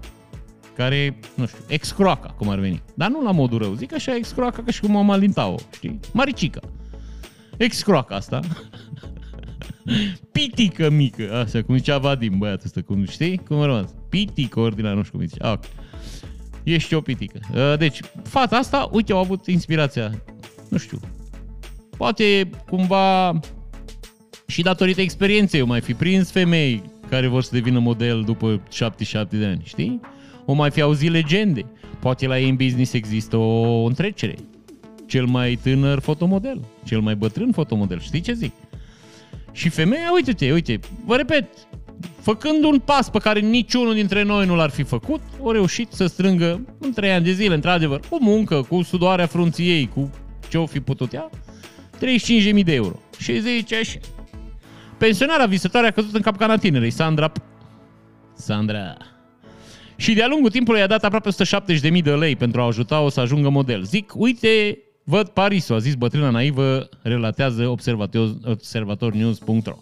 [0.76, 2.82] care, nu știu, excroaca, cum ar veni.
[2.94, 6.00] Dar nu la modul rău, zic așa excroaca ca și cum am alintau, știi?
[6.14, 6.60] Maricica.
[7.58, 8.40] Excroaca asta.
[10.32, 13.38] Pitică mică, așa, cum zicea Vadim, băiatul ăsta, cum știi?
[13.38, 13.94] Cum rămas?
[14.10, 15.44] Pitică, ordinar, nu știu cum zice.
[15.44, 15.58] Ah,
[16.64, 17.40] ești o pitică.
[17.54, 20.24] Uh, deci, fata asta, uite, au avut inspirația,
[20.70, 21.00] nu știu,
[21.98, 23.40] poate cumva
[24.48, 29.38] și datorită experienței o mai fi prins femei care vor să devină model după 77
[29.38, 30.00] de ani, știi?
[30.46, 31.66] O mai fi auzit legende.
[32.00, 34.36] Poate la ei în business există o întrecere.
[35.06, 38.54] Cel mai tânăr fotomodel, cel mai bătrân fotomodel, știi ce zic?
[39.58, 41.46] Și femeia, uite-te, uite, vă repet,
[42.22, 46.06] făcând un pas pe care niciunul dintre noi nu l-ar fi făcut, o reușit să
[46.06, 50.12] strângă în trei ani de zile, într-adevăr, cu muncă, cu sudoarea frunții ei, cu
[50.50, 51.30] ce-o fi putut ea,
[52.56, 53.00] 35.000 de euro.
[53.18, 54.00] Și zice așa.
[54.98, 57.32] Pensionarea visătoare a căzut în capcana tinerei, Sandra...
[58.34, 58.98] Sandra...
[59.96, 61.30] Și de-a lungul timpului i-a dat aproape
[61.94, 63.84] 170.000 de lei pentru a ajuta-o să ajungă model.
[63.84, 64.78] Zic, uite,
[65.10, 69.78] Văd Parisul, a zis bătrâna naivă, relatează observator, observatornews.ro.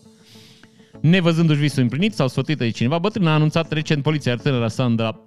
[1.01, 5.21] Nevăzându-și visul împlinit sau sfătuită de cineva, bătrâna a anunțat recent poliția iar tânăra Sandra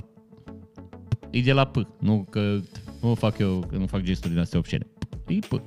[1.30, 2.58] E de la P, nu că
[3.00, 4.86] nu fac eu, că nu fac gesturi din astea obscene.
[5.26, 5.62] E P.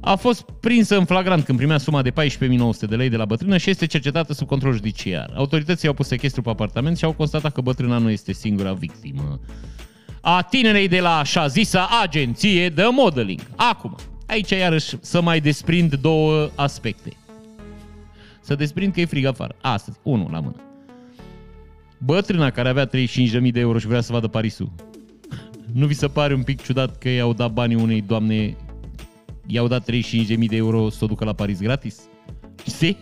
[0.00, 2.16] A fost prinsă în flagrant când primea suma de 14.900
[2.88, 5.32] de lei de la bătrână și este cercetată sub control judiciar.
[5.34, 9.40] Autoritățile au pus sechestru pe apartament și au constatat că bătrâna nu este singura victimă.
[10.26, 13.40] A tinerei de la așa zisa agenție de modeling.
[13.56, 13.94] Acum,
[14.26, 17.12] aici iarăși să mai desprind două aspecte.
[18.40, 19.54] Să desprind că e frig afară.
[19.60, 20.56] Astăzi, unul la mână.
[21.98, 22.90] Bătrâna care avea 35.000
[23.52, 24.72] de euro și vrea să vadă Parisul.
[25.72, 28.56] Nu vi se pare un pic ciudat că i-au dat banii unei doamne,
[29.46, 32.00] i-au dat 35.000 de euro să o ducă la Paris gratis?
[32.66, 32.96] Știi?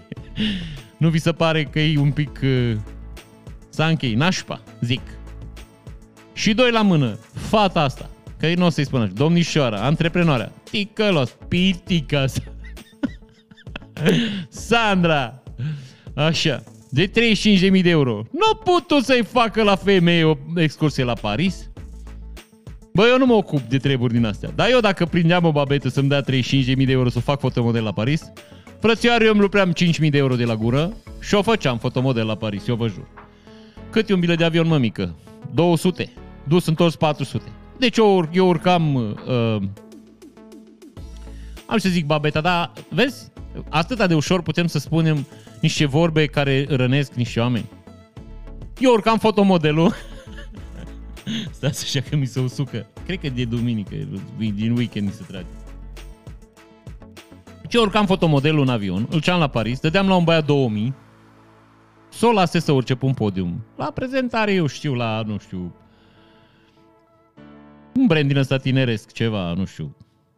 [0.96, 2.76] Nu vi se pare că e un pic uh,
[3.68, 5.00] s-a închei, nașpa, zic.
[6.33, 11.37] Și doi la mână, fata asta, că nu o să-i spun așa, domnișoara, antreprenoarea, ticălos,
[11.49, 12.35] piticas.
[14.49, 15.42] Sandra,
[16.14, 18.23] așa, de 35.000 de euro.
[18.31, 21.71] Nu putut să-i facă la femeie o excursie la Paris?
[22.92, 24.51] Bă, eu nu mă ocup de treburi din astea.
[24.55, 27.92] Dar eu dacă prindeam o babetă să-mi dea 35.000 de euro să fac fotomodel la
[27.92, 28.33] Paris,
[28.81, 32.35] frățioare, eu îmi lupream 5.000 de euro de la gură și o făceam fotomodel la
[32.35, 33.09] Paris, eu vă jur.
[33.90, 35.14] Cât e un bilet de avion, mămică?
[35.55, 36.12] 200.
[36.44, 37.44] Dus întors 400.
[37.78, 38.94] Deci eu, eu urcam...
[38.94, 39.62] Uh,
[41.66, 43.31] am să zic babeta, dar vezi?
[43.68, 45.26] Atâta de ușor putem să spunem
[45.61, 47.68] niște vorbe care rănesc niște oameni.
[48.78, 49.92] Eu urcam fotomodelul.
[51.50, 52.87] Stați așa că mi se usucă.
[53.07, 53.94] Cred că de duminică,
[54.38, 55.46] din weekend mi se trage.
[57.68, 60.94] Ce urcam fotomodelul în avion, îl ceam la Paris, dădeam la un băiat 2000,
[62.09, 63.64] să o lase să urce pe un podium.
[63.76, 65.74] La prezentare, eu știu, la, nu știu,
[67.94, 69.96] un brand din ăsta tineresc, ceva, nu știu,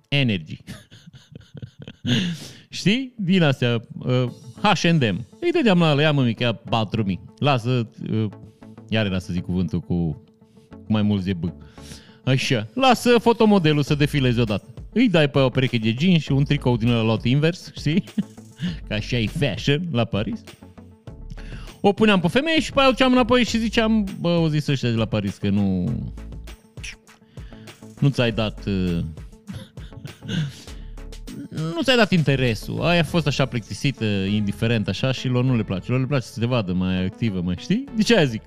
[0.09, 0.57] Energy.
[2.69, 3.15] Știi?
[3.17, 4.25] Din astea, uh,
[4.63, 5.27] H&M.
[5.41, 7.21] Îi dădeam la ea, mă, ia 4000.
[7.39, 8.27] Lasă, uh,
[8.89, 10.23] iar era să zic cuvântul cu,
[10.69, 11.45] cu mai mulți de B.
[12.25, 14.75] Așa, lasă fotomodelul să defileze odată.
[14.93, 18.05] Îi dai pe o pereche de jeans și un tricou din ăla luat invers, știi?
[18.89, 20.41] Ca așa e fashion la Paris.
[21.81, 24.67] O puneam pe femeie și pe aia o duceam înapoi și ziceam, bă, o zis
[24.67, 25.85] ăștia de la Paris că nu...
[27.99, 28.65] Nu ți-ai dat...
[28.67, 28.99] Uh,
[31.51, 32.83] nu ți-ai dat interesul.
[32.83, 35.91] Aia a fost așa plictisită, indiferent, așa, și lor nu le place.
[35.91, 37.85] Lor le place să te vadă mai activă, mai știi?
[37.97, 38.43] De ce aia zic?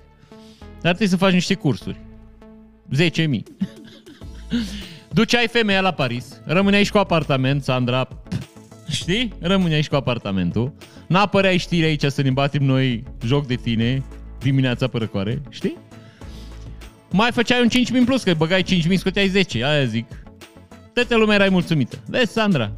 [0.58, 2.00] Dar trebuie să faci niște cursuri.
[2.96, 3.10] 10.000.
[5.12, 8.08] Duceai femeia la Paris, rămâneai și cu apartament, Sandra,
[8.88, 9.32] știi?
[9.40, 10.72] Rămâneai și cu apartamentul.
[11.06, 14.02] N-apăreai știri aici să ne batem noi joc de tine
[14.38, 15.76] dimineața pe răcoare, știi?
[17.10, 20.06] Mai făceai un 5.000 plus, că băgai 5.000, scoteai 10, aia zic.
[20.92, 21.98] Toată lumea erai mulțumită.
[22.06, 22.72] Vezi, Sandra?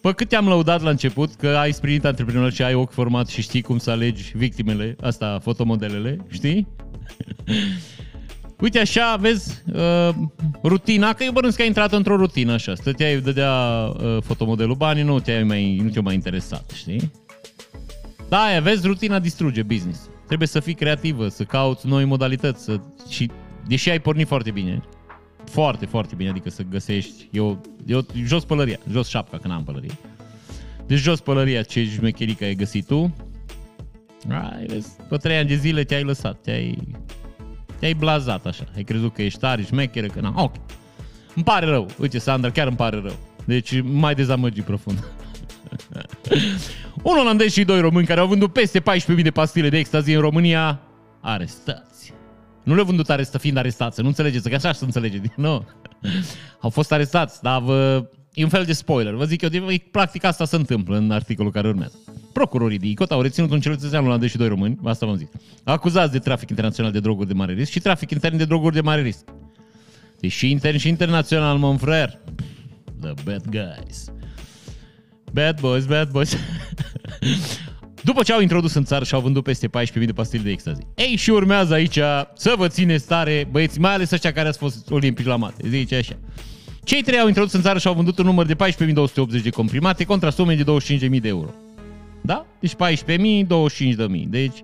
[0.00, 3.42] Pe cât te-am lăudat la început că ai sprijinit antreprenori și ai ochi format și
[3.42, 6.66] știi cum să alegi victimele, asta, fotomodelele, știi?
[8.60, 10.14] Uite așa, vezi, uh,
[10.62, 15.02] rutina, că eu bănuiesc că ai intrat într-o rutină așa, stăteai, dădea uh, fotomodelul banii,
[15.02, 17.12] nu te-ai mai, nu te mai interesat, știi?
[18.28, 20.08] Da, aia, vezi, rutina distruge business.
[20.26, 23.30] Trebuie să fii creativă, să cauți noi modalități să, și
[23.66, 24.82] deși ai pornit foarte bine,
[25.44, 29.98] foarte, foarte bine, adică să găsești, eu, eu jos pălăria, jos șapca, că n-am pălărie.
[30.86, 33.14] Deci jos pălăria, ce jmecherică ai găsit tu,
[34.28, 36.78] ai, vezi, pe trei ani de zile te-ai lăsat, te-ai,
[37.78, 40.54] te-ai blazat așa, ai crezut că ești tare, șmecheră, că n ok.
[41.34, 43.16] Îmi pare rău, uite, Sandra, chiar îmi pare rău.
[43.44, 45.04] Deci mai dezamăgit profund.
[47.06, 50.20] Un olandez și doi români care au vândut peste 14.000 de pastile de extazie în
[50.20, 50.80] România,
[51.20, 52.12] arestați.
[52.62, 55.20] Nu le-au vândut arestă, fiind arestați, nu înțelegeți, că așa să înțelege.
[55.36, 55.66] Nu.
[56.60, 58.08] Au fost arestați, dar vă...
[58.32, 59.14] e un fel de spoiler.
[59.14, 59.50] Vă zic eu,
[59.90, 61.98] practic asta se întâmplă în articolul care urmează.
[62.32, 65.28] Procurorii de ICOT au reținut un cetățean olandez și doi români, asta v-am zis,
[65.64, 68.80] acuzați de trafic internațional de droguri de mare risc și trafic intern de droguri de
[68.80, 69.24] mare risc.
[70.20, 72.18] Deci și intern și internațional, mă frère.
[73.00, 74.10] The bad guys.
[75.36, 76.36] Bad boys, bad boys.
[78.08, 80.80] După ce au introdus în țară și au vândut peste 14.000 de pastile de extazi.
[80.94, 81.98] Ei, și urmează aici
[82.34, 85.68] să vă ține stare, băieți, mai ales ăștia care ați fost olimpici la mate.
[85.68, 86.16] Zice așa.
[86.84, 90.04] Cei trei au introdus în țară și au vândut un număr de 14.280 de comprimate
[90.04, 90.64] contra sume de
[91.08, 91.50] 25.000 de euro.
[92.20, 92.46] Da?
[92.60, 93.46] Deci 14.000,
[94.16, 94.22] 25.000.
[94.28, 94.58] Deci,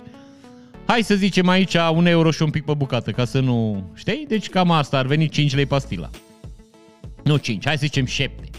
[0.87, 3.85] hai să zicem aici un euro și un pic pe bucată, ca să nu...
[3.95, 4.25] Știi?
[4.29, 6.11] Deci cam asta ar veni 5 lei pastila.
[7.25, 8.51] Nu 5, hai să zicem 7.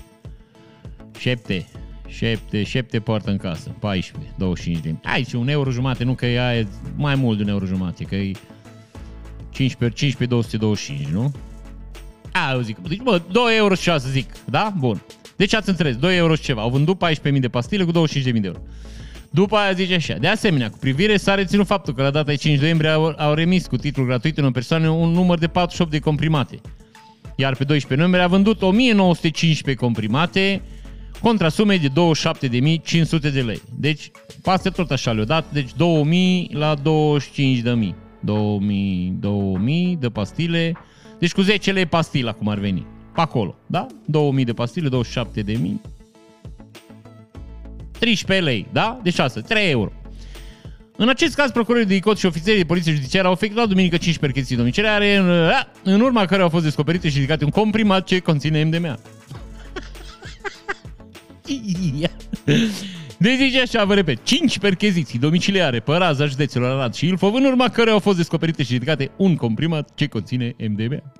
[1.19, 1.67] 7.
[2.07, 6.25] 7, 7 poartă în casă, 14, 25 de Hai și un euro jumate, nu că
[6.25, 8.31] e mai mult de un euro jumate, că e
[9.49, 11.33] 15, 15, 225, nu?
[12.31, 14.73] A, eu zic, deci, bă, 2 euro și să zic, da?
[14.77, 15.01] Bun.
[15.35, 16.61] Deci ați înțeles, 2 euro și ceva.
[16.61, 18.59] Au vândut 14.000 de pastile cu 25.000 de euro.
[19.29, 22.35] După aia zice așa, de asemenea, cu privire s-a reținut faptul că la data de
[22.35, 25.91] 5 noiembrie au, au remis cu titlul gratuit în o persoană un număr de 48
[25.91, 26.59] de comprimate.
[27.35, 30.61] Iar pe 12 noiembrie a vândut 1915 comprimate
[31.23, 33.61] contra sumei de 27.500 de lei.
[33.79, 36.81] Deci, pasă tot așa le-au dat, deci 2.000 la 25.000.
[38.19, 40.73] 2000, 2000 de pastile
[41.23, 42.85] Deci cu 10 lei pastila, cum ar veni.
[43.13, 43.85] Pe acolo, da?
[44.05, 45.81] 2000 de pastile, 27 de mii.
[47.99, 48.99] 13 lei, da?
[49.03, 49.91] Deci asta, 3 euro.
[50.97, 54.17] În acest caz, procurorii de ICOT și ofițerii de poliție judiciară au efectuat duminică 5
[54.17, 55.51] percheziții domiciliare, în,
[55.83, 58.99] în urma care au fost descoperite și ridicate un comprimat ce conține MDMA.
[63.17, 67.43] Deci zice așa, vă repet, 5 percheziții domiciliare pe raza județelor Arad și Ilfov, în
[67.43, 71.13] urma care au fost descoperite și ridicate un comprimat ce conține MDMA.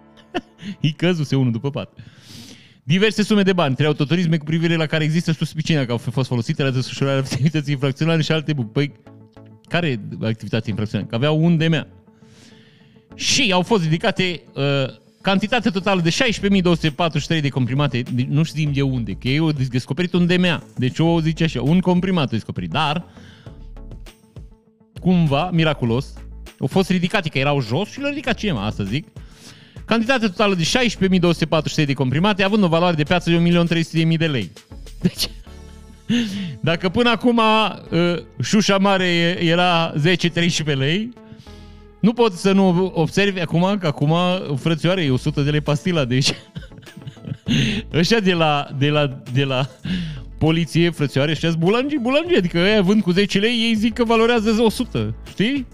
[0.80, 1.92] I căzuse unul după pat.
[2.82, 6.28] Diverse sume de bani, trei autoturisme cu privire la care există suspiciunea că au fost
[6.28, 8.72] folosite la desfășurarea activității infracționale și alte buc.
[8.72, 8.92] Păi,
[9.68, 11.08] care activitate infracțională?
[11.08, 11.86] Că aveau un DMA.
[13.14, 14.64] Și au fost ridicate uh,
[15.26, 16.10] cantitate totală de
[17.36, 20.62] 16.243 de comprimate, nu știm de unde, că ei au descoperit un DMA.
[20.76, 23.04] Deci o zice așa, un comprimat au descoperit, dar
[25.00, 26.06] cumva, miraculos,
[26.58, 29.06] au fost ridicate, că erau jos și le-au ridicat cineva, asta zic.
[29.84, 30.62] Cantitate totală de
[31.82, 33.64] 16.243 de comprimate, având o valoare de piață de
[34.08, 34.50] 1.300.000 de lei.
[35.02, 35.28] Deci,
[36.60, 39.08] dacă până acum uh, șușa mare
[39.40, 41.12] era 10-13 lei,
[42.00, 44.14] nu pot să nu observi acum că acum,
[44.56, 46.32] frățioare, e 100 de lei pastila, deci...
[47.92, 49.68] Ăștia de la, de la, de la
[50.38, 54.62] poliție, frățioare, ăștia bulangi, bulangi, adică ăia vând cu 10 lei, ei zic că valorează
[54.62, 55.66] 100, știi?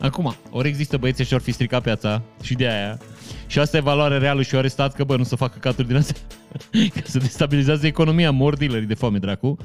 [0.00, 2.98] Acum, ori există băieți și ori fi stricat piața și de aia.
[3.46, 5.96] Și asta e valoarea reală și o arestat că, bă, nu să facă caturi din
[5.96, 6.16] astea.
[6.94, 9.56] că să destabilizează economia, mor dealerii de foame, dracu.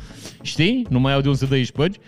[0.42, 0.86] Știi?
[0.90, 2.00] Nu mai au de unde să dă păgi.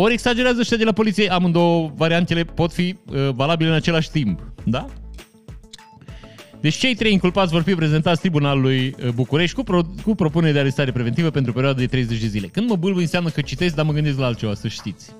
[0.00, 4.52] Ori exagerează ăștia de la poliție, amândouă variantele pot fi uh, valabile în același timp.
[4.64, 4.86] Da?
[6.60, 10.58] Deci cei trei inculpați vor fi prezentați tribunalului uh, București cu, pro- cu propunere de
[10.58, 12.46] arestare preventivă pentru o perioadă de 30 de zile.
[12.46, 15.10] Când mă bâlbă înseamnă că citesc, dar mă gândesc la altceva, să știți.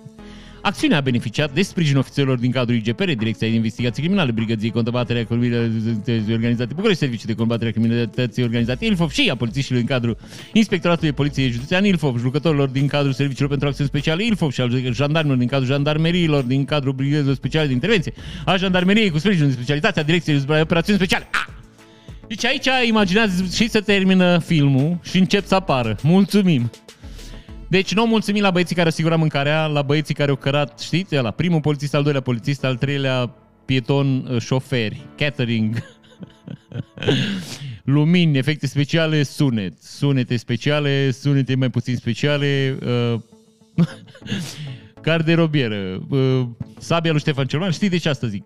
[0.68, 5.24] Acțiunea a beneficiat de sprijin ofițerilor din cadrul IGPR, Direcția de Investigații Criminale, Brigăției Combaterea
[5.24, 10.18] Criminalității Organizate București, Serviciul de Combatere a Criminalității Organizate Ilfov și a polițiștilor din cadrul
[10.52, 14.92] Inspectoratului de Poliție Județean Ilfov, jucătorilor din cadrul Serviciilor pentru Acțiuni Speciale Ilfov și al
[14.92, 18.12] jandarmilor din cadrul jandarmeriilor din cadrul Brigăzilor Speciale de Intervenție,
[18.44, 21.28] a jandarmeriei cu sprijin de specialitatea Direcției de Operațiuni Speciale.
[21.32, 21.46] Ah!
[22.26, 25.96] Deci aici imaginează și să termină filmul și încep să apară.
[26.02, 26.70] Mulțumim!
[27.68, 31.30] Deci nu mulțumim la băieții care asigura mâncarea, la băieții care au cărat, știți, la
[31.30, 35.82] primul polițist, al doilea polițist, al treilea pieton, uh, șoferi, catering,
[37.94, 43.20] lumini, efecte speciale, sunet, sunete speciale, sunete mai puțin speciale, uh,
[45.02, 46.46] garderobieră, uh,
[46.78, 48.44] sabia lui Ștefan Celman, știi de ce asta zic?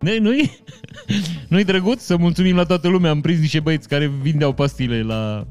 [0.00, 0.50] Nu-i, nu-i,
[1.48, 5.46] nu-i drăguț să mulțumim la toată lumea, am prins niște băieți care vindeau pastile la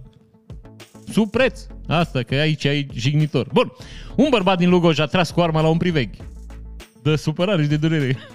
[1.12, 1.62] sub preț.
[1.88, 3.48] Asta, că aici ai jignitor.
[3.54, 3.72] Bun.
[4.16, 6.18] Un bărbat din Lugoj a tras cu arma la un priveghi.
[7.04, 8.18] De supărare și de durere.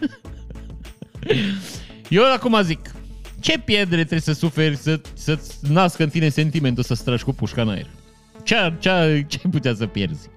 [2.09, 2.95] Eu acum zic,
[3.41, 7.63] ce pierdere trebuie să suferi să, să-ți nască în tine sentimentul să stragi cu pușca
[7.63, 7.87] în aer?
[8.43, 10.29] Ce, ce, ce putea să pierzi?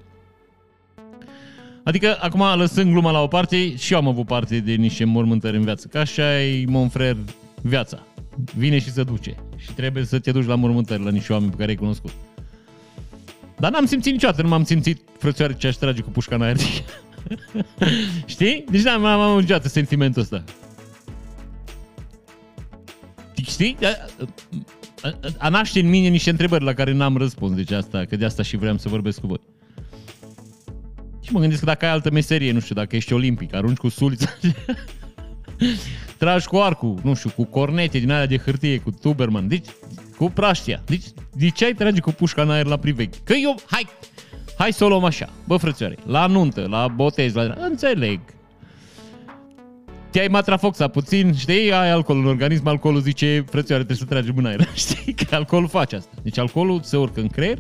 [1.84, 5.58] Adică, acum, lăsând gluma la o parte, și eu am avut parte de niște mormântări
[5.58, 5.88] în viață.
[5.88, 7.17] Ca așa e, mon frer,
[7.62, 8.04] viața.
[8.56, 9.36] Vine și se duce.
[9.58, 12.12] Și trebuie să te duci la mormântări, la niște oameni pe care ai cunoscut.
[13.60, 16.58] Dar n-am simțit niciodată, nu m-am simțit frățioare ce aș trage cu pușca în aer.
[18.26, 18.65] Știi?
[18.72, 20.43] Deci n-am am niciodată sentimentul ăsta.
[23.45, 23.78] Știi?
[23.84, 24.06] A,
[25.02, 27.56] a, a naște în mine niște întrebări la care n-am răspuns.
[27.56, 29.39] Deci asta, că de asta și vreau să vorbesc cu voi.
[31.22, 33.89] Și mă gândesc că dacă ai altă meserie, nu știu, dacă ești olimpic, arunci cu
[33.89, 34.30] sulița,
[36.17, 39.48] tragi cu arcul, nu știu, cu cornete din alea de hârtie, cu Tuberman.
[39.48, 39.65] Deci
[40.20, 40.82] cu praștia.
[40.86, 41.04] Deci,
[41.34, 43.20] de ce ai trage cu pușca în aer la priveghi?
[43.24, 43.88] Că eu, hai,
[44.58, 45.30] hai să o luăm așa.
[45.48, 47.56] Bă, frățioare, la nuntă, la botez, la...
[47.58, 48.20] Înțeleg.
[50.12, 54.46] Te-ai matrafoxa puțin, știi, ai alcool în organism, alcoolul zice, frățioare, trebuie să tragi în
[54.46, 54.67] aer.
[54.88, 56.12] Știi, că alcoolul face asta.
[56.22, 57.58] Deci alcoolul se urcă în creier,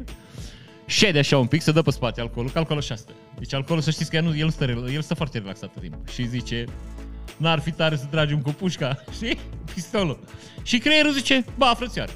[0.85, 3.11] șede așa un pic, se dă pe spate alcoolul, că alcoolul așa stă.
[3.37, 6.07] Deci alcoolul, să știți că el, el, stă, el stă foarte relaxat în timp.
[6.07, 6.63] Și zice,
[7.37, 9.37] n-ar fi tare să tragem cu pușca, știi?
[9.73, 10.19] Pistolul.
[10.63, 12.11] Și creierul zice, ba, frățioare,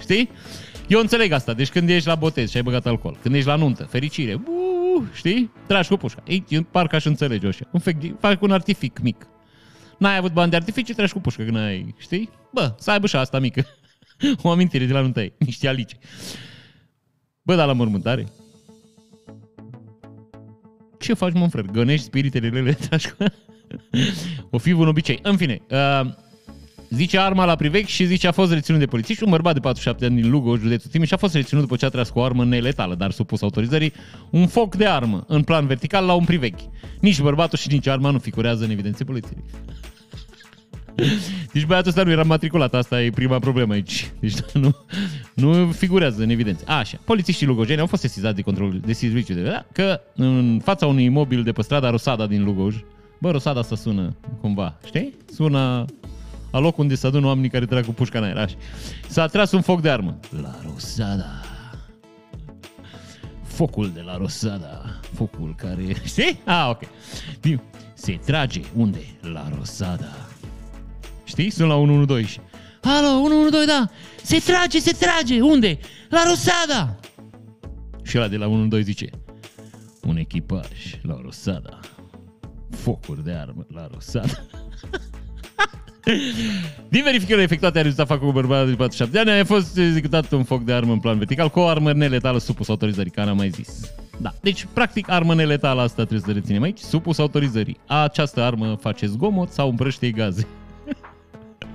[0.00, 0.30] Știi?
[0.88, 1.52] Eu înțeleg asta.
[1.52, 5.02] Deci când ești la botez și ai băgat alcool, când ești la nuntă, fericire, uh,
[5.12, 5.50] știi?
[5.66, 6.22] Tragi cu pușca.
[6.26, 7.68] Ei, parcă aș înțelege așa.
[7.72, 9.26] Un fec, fac un artific mic.
[9.98, 12.30] N-ai avut bani de artificii, tragi cu pușcă când ai, știi?
[12.52, 13.66] Bă, să aibă și asta mică.
[14.42, 15.96] o amintire de la nuntă ei, niște alici.
[17.42, 18.26] Bă, dar la mormântare?
[20.98, 21.64] Ce faci, mă, frăr?
[21.64, 23.24] Gănești spiritele lele, tragi cu...
[24.50, 25.18] o fi un obicei.
[25.22, 26.00] În fine, uh,
[26.88, 29.24] Zice arma la privec și zice a fost reținut de polițiști.
[29.24, 31.88] Un bărbat de 47 ani din Lugo, județul Timiș, a fost reținut după ce a
[31.88, 33.92] tras cu o armă neletală, dar supus autorizării,
[34.30, 36.54] un foc de armă în plan vertical la un privec.
[37.00, 39.44] Nici bărbatul și nici arma nu figurează în evidențe poliției.
[41.52, 44.10] Deci băiatul ăsta nu era matriculat, asta e prima problemă aici.
[44.20, 44.76] Deci nu,
[45.34, 46.64] nu figurează în evidență.
[46.66, 50.86] Așa, polițiștii lugojeni au fost sesizați de control de serviciu de vedea că în fața
[50.86, 52.76] unui imobil de pe strada Rosada din Lugoj,
[53.20, 55.14] bă, Rosada asta sună cumva, știi?
[55.34, 55.84] Sună
[56.56, 58.36] la loc unde se adună oamenii care trag cu pușca în aer.
[58.36, 58.56] Așa.
[59.08, 60.18] S-a tras un foc de armă.
[60.42, 61.30] La Rosada.
[63.42, 65.00] Focul de la Rosada.
[65.14, 65.82] Focul care...
[66.04, 66.40] Știi?
[66.44, 66.82] Ah, ok.
[67.94, 68.98] Se trage unde?
[69.20, 70.12] La Rosada.
[71.24, 71.50] Știi?
[71.50, 72.40] Sunt la 112 și...
[72.82, 73.90] Alo, 112, da!
[74.22, 75.40] Se trage, se trage!
[75.40, 75.78] Unde?
[76.08, 76.96] La Rosada!
[78.02, 79.10] Și ăla de la 112 zice...
[80.02, 81.80] Un echipaj la Rosada.
[82.70, 84.46] Focuri de armă la Rosada.
[86.88, 90.32] Din verificările efectuate a rezultat faptul că bărbatul de 47 de ani a fost executat
[90.32, 93.36] un foc de armă în plan vertical cu o armă neletală supus autorizării, care am
[93.36, 93.92] mai zis.
[94.20, 97.76] Da, deci practic armă neletală asta trebuie să reținem aici, supus autorizării.
[97.86, 100.46] Această armă face zgomot sau împrăștie gaze.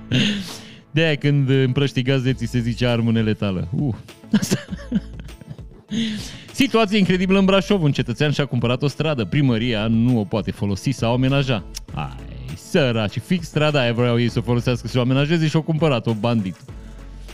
[0.94, 3.68] De aia când împrăști gaze ți se zice armă neletală.
[3.72, 3.96] Uh,
[4.40, 4.58] asta.
[6.54, 7.84] Situație incredibilă în Brașov.
[7.84, 9.26] Un cetățean și-a cumpărat o stradă.
[9.26, 11.64] Primăria nu o poate folosi sau amenaja.
[11.94, 12.31] Ai,
[12.70, 16.14] săraci, fix strada aia vreau ei să o folosească și o amenajeze și o cumpărat-o
[16.14, 16.56] bandit.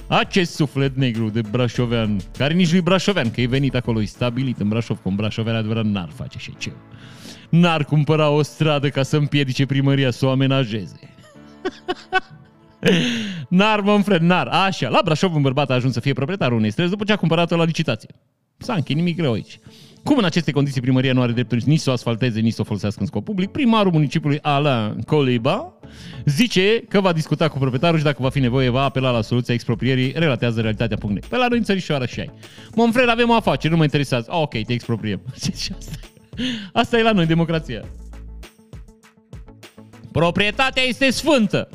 [0.07, 4.59] Acest suflet negru de brașovean, care nici nu-i brașovean, că e venit acolo, e stabilit
[4.59, 6.71] în Brașov, cu un brașovean adevărat n-ar face și ce.
[7.49, 10.99] N-ar cumpăra o stradă ca să împiedice primăria să o amenajeze.
[13.49, 14.47] N-ar, mă înfred, n-ar.
[14.47, 17.15] Așa, la Brașov un bărbat a ajuns să fie proprietarul unei străzi după ce a
[17.15, 18.09] cumpărat-o la licitație.
[18.57, 19.59] S-a încheiat nimic greu aici.
[20.07, 22.63] Cum în aceste condiții primăria nu are dreptul nici să o asfalteze, nici să o
[22.63, 25.73] folosească în scop public, primarul municipiului Alain Coliba
[26.25, 29.53] zice că va discuta cu proprietarul și dacă va fi nevoie va apela la soluția
[29.53, 31.25] exproprierii, relatează realitatea.net.
[31.25, 32.31] Pe la noi în țărișoară și ai.
[32.75, 34.27] Monfrel, avem o afacere, nu mă interesează.
[34.29, 35.21] Oh, ok, te expropriem.
[35.35, 35.99] asta,
[36.73, 37.83] asta e la noi, democrația.
[40.11, 41.69] Proprietatea este sfântă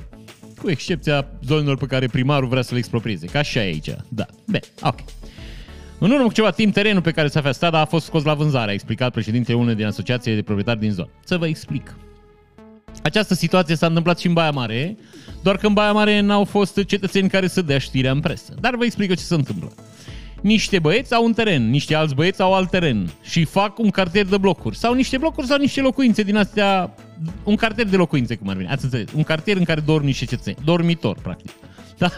[0.61, 3.27] cu excepția zonelor pe care primarul vrea să le exproprieze.
[3.27, 3.91] Ca așa e aici.
[4.09, 4.27] Da.
[4.47, 4.99] Bine, ok.
[6.05, 8.35] În urmă cu ceva timp, terenul pe care se află strada a fost scos la
[8.35, 11.09] vânzare, a explicat președintele unei din asociații de proprietari din zonă.
[11.25, 11.97] Să vă explic.
[13.03, 14.97] Această situație s-a întâmplat și în Baia Mare,
[15.43, 18.55] doar că în Baia Mare n-au fost cetățeni care să dea știrea în presă.
[18.61, 19.73] Dar vă explic ce se întâmplă.
[20.41, 24.27] Niște băieți au un teren, niște alți băieți au alt teren și fac un cartier
[24.27, 24.77] de blocuri.
[24.77, 26.95] Sau niște blocuri sau niște locuințe din astea
[27.45, 28.69] un cartier de locuințe, cum ar veni.
[28.69, 29.09] Ați înțeles?
[29.15, 30.57] Un cartier în care dorm niște cetățeni.
[30.65, 31.51] Dormitor, practic.
[31.99, 32.11] Da?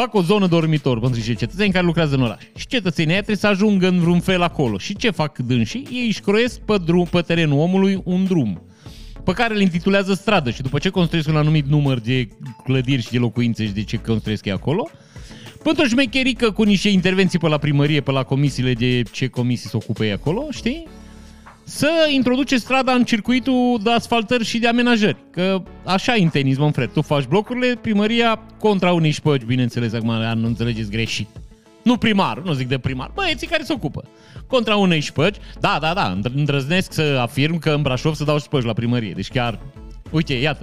[0.00, 2.42] Fac o zonă dormitor pentru niște cetățeni care lucrează în oraș.
[2.56, 4.78] Și cetățenii aia trebuie să ajungă în vreun fel acolo.
[4.78, 5.86] Și ce fac dânsii?
[5.92, 8.62] Ei își croiesc pe, drum, pe terenul omului un drum
[9.24, 12.28] pe care îl intitulează stradă și după ce construiesc un anumit număr de
[12.64, 14.88] clădiri și de locuințe și de ce construiesc ei acolo,
[15.62, 19.76] pentru șmecherică cu niște intervenții pe la primărie, pe la comisiile de ce comisii se
[19.76, 20.86] ocupă ei acolo, știi?
[21.70, 25.16] Să introduce strada în circuitul de asfaltări și de amenajări.
[25.30, 26.90] Că așa e în tenis, mă Fred.
[26.92, 31.28] Tu faci blocurile, primăria contra unei șpăci, bineînțeles, acum nu înțelegeți greșit.
[31.82, 34.04] Nu primar, nu zic de primar, băieții care se ocupă.
[34.46, 38.64] Contra unei șpăci, da, da, da, îndrăznesc să afirm că în Brașov să dau șpăci
[38.64, 39.12] la primărie.
[39.12, 39.58] Deci chiar,
[40.10, 40.62] uite, iată.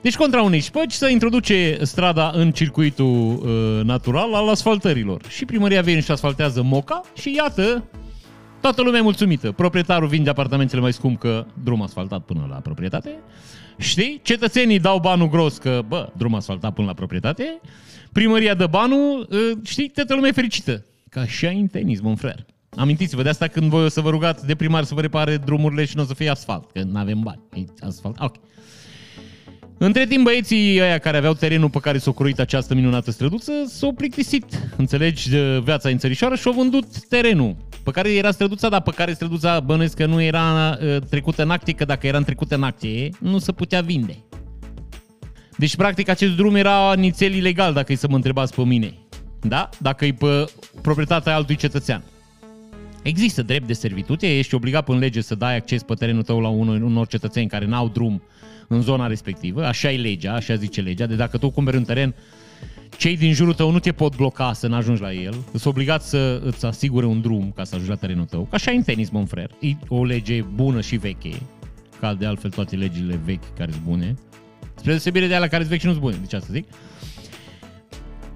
[0.00, 5.20] Deci contra unei șpăci să introduce strada în circuitul uh, natural al asfaltărilor.
[5.28, 7.84] Și primăria vine și asfaltează moca și iată,
[8.60, 9.52] Toată lumea e mulțumită.
[9.52, 13.18] Proprietarul vinde apartamentele mai scump că drum asfaltat până la proprietate.
[13.78, 14.20] Știi?
[14.22, 17.60] Cetățenii dau banul gros că, bă, drum asfaltat până la proprietate.
[18.12, 19.88] Primăria dă banul, ă, știi?
[19.88, 20.84] Toată lumea e fericită.
[21.10, 22.44] Ca așa în tenis, mă frère.
[22.76, 25.84] Amintiți-vă de asta când voi o să vă rugați de primar să vă repare drumurile
[25.84, 27.40] și nu o să fie asfalt, că nu avem bani.
[27.52, 28.20] E asfalt.
[28.20, 28.34] Ok.
[29.78, 33.92] Între timp, băieții ăia care aveau terenul pe care s-a croit această minunată străduță s-au
[33.92, 34.44] plictisit,
[34.76, 38.90] înțelegi, de viața în țărișoară și au vândut terenul pe care era străduța, dar pe
[38.90, 42.62] care străduța bănuiesc că nu era uh, trecută în acte, că dacă era trecută în
[42.62, 44.16] acte, nu se putea vinde.
[45.56, 48.94] Deci, practic, acest drum era nițel ilegal, dacă e să mă întrebați pe mine.
[49.40, 49.68] Da?
[49.78, 50.44] Dacă e pe
[50.82, 52.02] proprietatea altui cetățean.
[53.02, 56.48] Există drept de servitute, ești obligat prin lege să dai acces pe terenul tău la
[56.48, 58.22] unor, unor cetățeni care n-au drum
[58.68, 62.14] în zona respectivă, așa e legea, așa zice legea, de dacă tu cumperi un teren,
[62.96, 66.40] cei din jurul tău nu te pot bloca să n-ajungi la el, sunt obligat să
[66.44, 69.10] îți asigure un drum ca să ajungi la terenul tău, ca așa e în tenis,
[69.10, 69.50] mă frer.
[69.60, 71.40] E o lege bună și veche,
[72.00, 74.14] ca de altfel toate legile vechi care sunt bune,
[74.74, 76.66] spre deosebire de alea care sunt vechi și nu sunt bune, deci asta zic.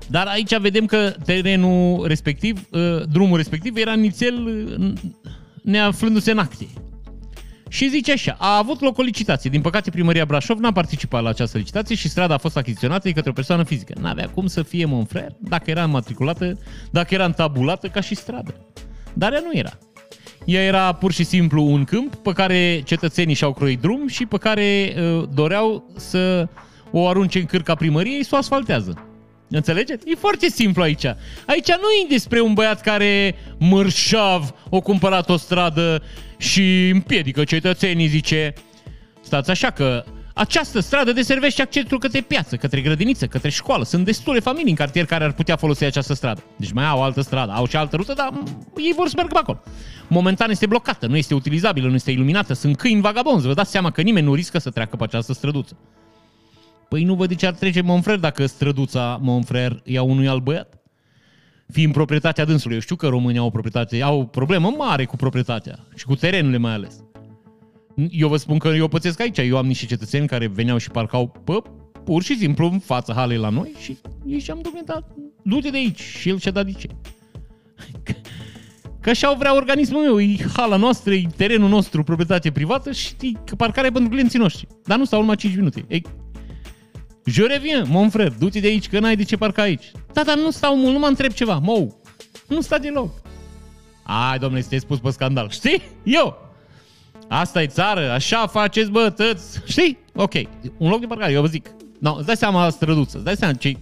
[0.09, 4.93] Dar aici vedem că terenul respectiv, uh, drumul respectiv era nițel uh,
[5.63, 6.67] neaflându-se în acte.
[7.73, 9.51] Și zice așa, a avut loc o licitație.
[9.51, 13.13] Din păcate, primăria Brașov n-a participat la această licitație și strada a fost achiziționată de
[13.13, 13.95] către o persoană fizică.
[14.01, 16.59] N-avea cum să fie Monfrer dacă era matriculată,
[16.91, 18.55] dacă era întabulată ca și stradă.
[19.13, 19.79] Dar ea nu era.
[20.45, 24.37] Ea era pur și simplu un câmp pe care cetățenii și-au croit drum și pe
[24.37, 26.49] care uh, doreau să
[26.91, 29.12] o arunce în cârca primăriei și o asfaltează.
[29.53, 30.11] Înțelegeți?
[30.11, 31.05] E foarte simplu aici.
[31.47, 36.03] Aici nu e despre un băiat care mărșav o cumpărat o stradă
[36.37, 38.53] și împiedică cetățenii, zice,
[39.21, 43.85] stați așa că această stradă deservește accesul către piață, către grădiniță, către școală.
[43.85, 46.43] Sunt destule familii în cartier care ar putea folosi această stradă.
[46.57, 48.31] Deci mai au altă stradă, au și altă rută, dar
[48.77, 49.63] ei vor să meargă pe acolo.
[50.09, 53.47] Momentan este blocată, nu este utilizabilă, nu este iluminată, sunt câini vagabonzi.
[53.47, 55.77] Vă dați seama că nimeni nu riscă să treacă pe această străduță.
[56.93, 60.83] Păi nu văd de ce ar trece Monfrer dacă străduța Monfrer ia unui alt băiat?
[61.69, 62.75] Fiind proprietatea dânsului.
[62.75, 66.15] Eu știu că românii au o proprietate, au o problemă mare cu proprietatea și cu
[66.15, 67.05] terenurile mai ales.
[68.11, 69.39] Eu vă spun că eu pățesc aici.
[69.39, 71.63] Eu am niște cetățeni care veneau și parcau pe
[72.05, 76.01] pur și simplu în fața halei la noi și ei și-am documentat, du-te de aici.
[76.01, 76.89] Și el și-a dat de ce.
[79.01, 83.57] Că așa vrea organismul meu, e hala noastră, e terenul nostru, proprietate privată și e
[83.57, 84.67] parcare pentru clienții noștri.
[84.85, 85.85] Dar nu stau numai 5 minute.
[85.89, 86.03] Ei,
[87.25, 89.93] Je reviens, mon frère, du-te de aici, că n-ai de ce parca aici.
[90.13, 92.01] Da, dar nu stau mult, nu mă întreb ceva, mou.
[92.49, 93.11] Nu sta deloc.
[94.03, 95.51] Ai, domnule, să te spus pe scandal.
[95.51, 95.83] Știi?
[96.03, 96.51] Eu.
[97.29, 99.61] Asta e țară, așa faceți, bă, tăți.
[99.67, 99.99] Știi?
[100.15, 100.33] Ok.
[100.77, 101.71] Un loc de parcare, eu vă zic.
[101.99, 103.77] No, îți dai seama străduță, îți dai seama ce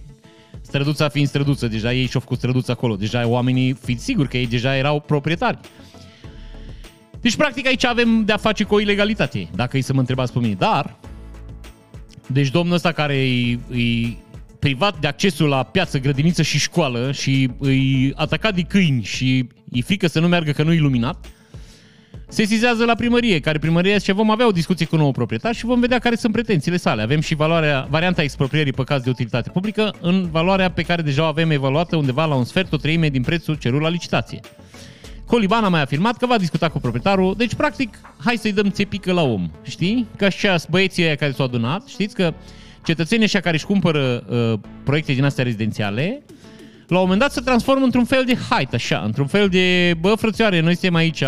[0.61, 4.47] străduța fiind străduță, deja ei și-au făcut străduță acolo, deja oamenii, fiți siguri că ei
[4.47, 5.59] deja erau proprietari.
[7.21, 10.39] Deci, practic, aici avem de-a face cu o ilegalitate, dacă e să mă întrebați pe
[10.39, 10.53] mine.
[10.53, 10.95] Dar,
[12.33, 14.17] deci domnul ăsta care e, e
[14.59, 19.81] privat de accesul la piață, grădiniță și școală și îi atacat de câini și e
[19.81, 21.25] frică să nu meargă că nu e iluminat,
[22.27, 25.65] se sizează la primărie, care primărie și vom avea o discuție cu nou proprietar și
[25.65, 27.01] vom vedea care sunt pretențiile sale.
[27.01, 31.21] Avem și valoarea, varianta exproprierii pe caz de utilitate publică în valoarea pe care deja
[31.21, 34.39] o avem evaluată undeva la un sfert, o treime din prețul cerut la licitație.
[35.31, 39.11] Coliban a mai afirmat că va discuta cu proprietarul, deci practic, hai să-i dăm țepică
[39.11, 40.07] la om, știi?
[40.17, 42.33] Ca și băieții aia care s-au adunat, știți că
[42.83, 46.23] cetățenii ăștia care își cumpără uh, proiecte din astea rezidențiale,
[46.87, 50.13] la un moment dat se transformă într-un fel de hait, așa, într-un fel de, bă,
[50.15, 51.23] frățioare, noi suntem aici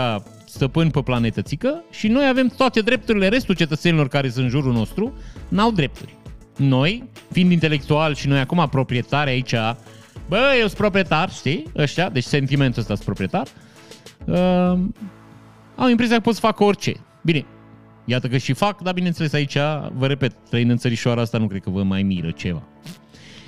[0.46, 5.14] stăpâni pe planetățică și noi avem toate drepturile, restul cetățenilor care sunt în jurul nostru
[5.48, 6.16] n-au drepturi.
[6.58, 9.54] Noi, fiind intelectuali și noi acum proprietari aici,
[10.28, 13.72] bă, eu sunt proprietar, știi, ăștia, deci sentimentul ăsta sunt proprietar, uh,
[15.76, 16.94] am impresia că pot să fac orice.
[17.22, 17.46] Bine,
[18.06, 19.58] iată că și fac, dar bineînțeles aici,
[19.94, 22.64] vă repet, trăind în țărișoara asta, nu cred că vă mai miră ceva.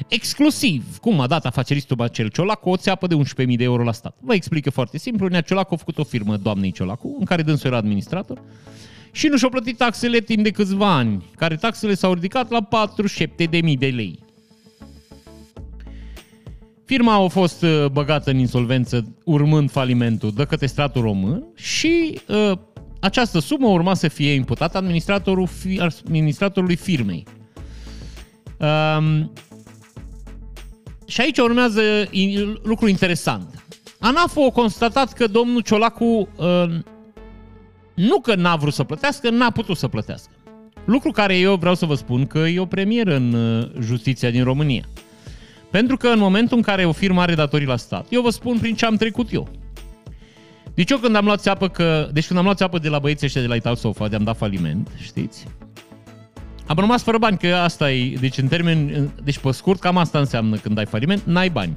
[0.07, 4.15] Exclusiv, cum a dat afaceristul Bacel Ciolacu o țeapă de 11.000 de euro la stat.
[4.19, 7.67] Vă explică foarte simplu, Nea Ciolacu a făcut o firmă doamnei Ciolacu, în care dânsul
[7.67, 8.41] era administrator,
[9.11, 13.77] și nu și-au plătit taxele timp de câțiva ani, care taxele s-au ridicat la 47.000
[13.77, 14.19] de lei.
[16.85, 22.57] Firma a fost uh, băgată în insolvență urmând falimentul de către stratul român și uh,
[22.99, 27.23] această sumă urma să fie imputată administratorul fi, administratorului firmei.
[28.57, 29.31] Um,
[31.05, 31.81] și aici urmează
[32.63, 33.65] lucru interesant.
[33.99, 36.05] ANAF a constatat că domnul Ciolacu
[36.35, 36.77] uh,
[37.93, 40.31] nu că n-a vrut să plătească, n-a putut să plătească.
[40.85, 44.43] Lucru care eu vreau să vă spun că e o premieră în uh, justiția din
[44.43, 44.83] România.
[45.71, 48.57] Pentru că în momentul în care o firmă are datorii la stat, eu vă spun
[48.57, 49.49] prin ce am trecut eu.
[50.73, 53.25] Deci eu când am luat țeapă că, deci când am luat țeapă de la băieții
[53.25, 55.45] ăștia de la Ital Sofa, de am dat faliment, știți?
[56.67, 60.19] Am rămas fără bani, că asta e, deci în termen, deci pe scurt, cam asta
[60.19, 61.73] înseamnă când ai faliment, n-ai bani.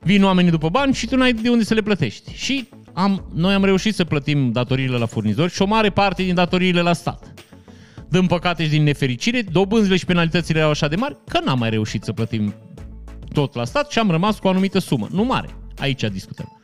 [0.00, 2.32] Vin oamenii după bani și tu n-ai de unde să le plătești.
[2.34, 6.34] Și am, noi am reușit să plătim datoriile la furnizori și o mare parte din
[6.34, 7.34] datoriile la stat.
[8.08, 11.70] Dăm păcate și din nefericire, dobânzile și penalitățile erau așa de mari, că n-am mai
[11.70, 12.54] reușit să plătim
[13.32, 15.08] tot la stat și am rămas cu o anumită sumă.
[15.10, 15.48] Nu mare.
[15.78, 16.60] Aici discutăm.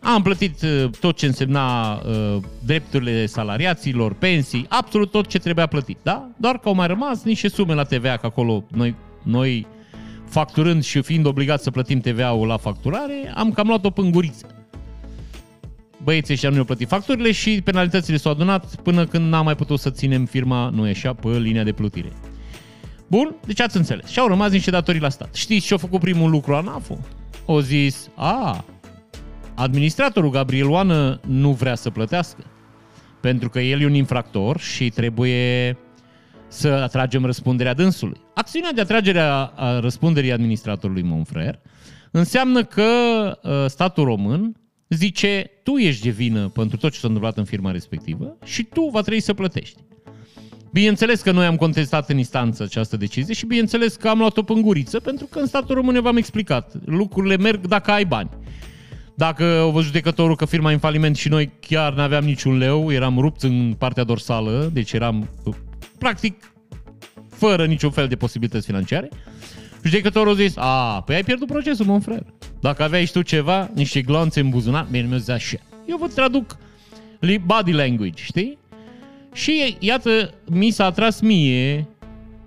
[0.00, 5.98] Am plătit uh, tot ce însemna uh, drepturile salariaților, pensii, absolut tot ce trebuia plătit,
[6.02, 6.30] da?
[6.36, 9.66] Doar că au mai rămas niște sume la TVA, că acolo noi, noi
[10.28, 14.46] facturând și fiind obligați să plătim TVA-ul la facturare, am cam luat o pânguriță.
[16.02, 19.80] Băieții ăștia nu au plătit facturile și penalitățile s-au adunat până când n-am mai putut
[19.80, 22.12] să ținem firma, nu așa, pe linia de plutire.
[23.12, 24.10] Bun, deci ați înțeles.
[24.10, 25.34] Și au rămas niște datorii la stat.
[25.34, 26.98] Știți ce a făcut primul lucru ANAFO?
[27.46, 28.64] O zis, a,
[29.54, 32.44] administratorul Gabriel Oană nu vrea să plătească.
[33.20, 35.76] Pentru că el e un infractor și trebuie
[36.48, 38.20] să atragem răspunderea dânsului.
[38.34, 41.60] Acțiunea de atragere a răspunderii administratorului Monfrer
[42.10, 42.82] înseamnă că
[43.42, 44.56] uh, statul român
[44.88, 48.88] zice tu ești de vină pentru tot ce s-a întâmplat în firma respectivă și tu
[48.92, 49.80] va trebui să plătești.
[50.72, 55.00] Bineînțeles că noi am contestat în instanță această decizie și bineînțeles că am luat-o pânguriță
[55.00, 56.72] pentru că în statul român v-am explicat.
[56.84, 58.30] Lucrurile merg dacă ai bani.
[59.14, 62.58] Dacă o văzut judecătorul că firma e în faliment și noi chiar nu aveam niciun
[62.58, 65.28] leu, eram rupt în partea dorsală, deci eram
[65.98, 66.52] practic
[67.28, 69.08] fără niciun fel de posibilități financiare.
[69.84, 72.26] Judecătorul a zis, a, păi ai pierdut procesul, mă frère.
[72.60, 75.56] Dacă aveai și tu ceva, niște glonțe în buzunar, mie mi zis așa.
[75.86, 76.56] Eu vă traduc
[77.46, 78.58] body language, știi?
[79.32, 81.88] Și iată, mi s-a atras mie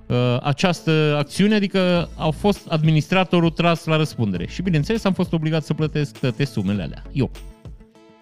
[0.08, 4.48] uh, această acțiune, adică au fost administratorul tras la răspundere.
[4.48, 7.04] Și bineînțeles am fost obligat să plătesc toate sumele alea.
[7.12, 7.32] Eu.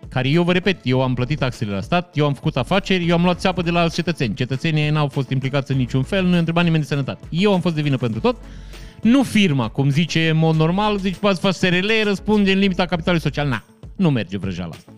[0.10, 3.16] Care eu vă repet, eu am plătit taxele la stat, eu am făcut afaceri, eu
[3.16, 4.34] am luat țeapă de la alți cetățeni.
[4.34, 7.28] Cetățenii n-au fost implicați în niciun fel, nu i-a întrebat nimeni de sănătate.
[7.30, 8.36] Eu am fost de vină pentru tot.
[9.02, 13.26] Nu firma, cum zice în mod normal, zici, poți face SRL, răspunde în limita capitalului
[13.26, 13.48] social.
[13.48, 13.64] Na,
[13.96, 14.92] nu merge vrăjeala asta.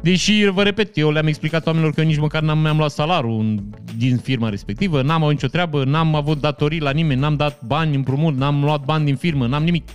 [0.00, 3.62] Deși, vă repet, eu le-am explicat oamenilor că nici măcar n-am mi-am luat salarul
[3.96, 7.96] din firma respectivă, n-am avut nicio treabă, n-am avut datorii la nimeni, n-am dat bani
[7.96, 9.88] împrumut, n-am luat bani din firmă, n-am nimic.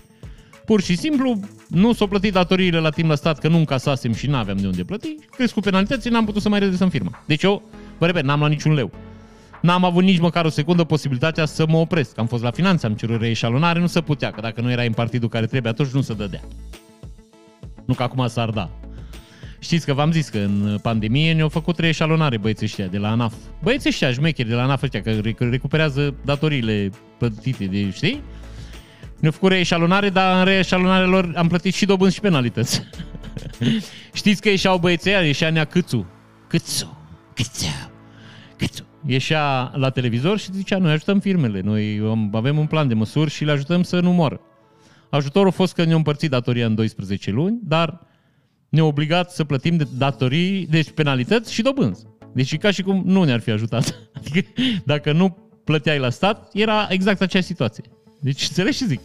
[0.66, 4.28] Pur și simplu, nu s-au plătit datoriile la timp la stat, că nu încasasem și
[4.28, 7.24] n-aveam de unde plăti, cresc cu penalități, n-am putut să mai redresăm firma.
[7.26, 7.62] Deci eu,
[7.98, 8.92] vă repet, n-am luat niciun leu.
[9.62, 12.20] N-am avut nici măcar o secundă posibilitatea să mă opresc.
[12.20, 14.94] Am fost la finanțe, am cerut reeșalonare, nu se putea, că dacă nu erai în
[14.94, 16.42] partidul care trebuie, atunci nu se dădea.
[17.86, 18.70] Nu că acum s-ar da.
[19.64, 23.34] Știți că v-am zis că în pandemie ne-au făcut reeșalonare băieții ăștia de la ANAF.
[23.62, 28.22] Băieții ăștia șmecheri de la ANAF ăștia, că recuperează datoriile plătite de, știi?
[29.20, 32.84] Ne-au făcut reeșalonare, dar în reeșalonarea lor am plătit și dobânzi și penalități.
[34.14, 36.08] Știți că ieșeau băieții aia, ieșea Nea Câțu.
[36.48, 36.98] Câțu,
[37.34, 37.92] Câțu,
[38.58, 38.86] Câțu.
[39.06, 42.02] Ieșea la televizor și zicea, noi ajutăm firmele, noi
[42.32, 44.42] avem un plan de măsuri și le ajutăm să nu moară.
[45.10, 48.12] Ajutorul a fost că ne-au împărțit datoria în 12 luni, dar
[48.74, 52.06] ne-a obligat să plătim de datorii, deci penalități și dobânzi.
[52.34, 53.96] Deci ca și cum nu ne-ar fi ajutat.
[54.18, 54.50] Adică
[54.84, 57.84] dacă nu plăteai la stat, era exact aceeași situație.
[58.20, 59.00] Deci înțelegi ce zic.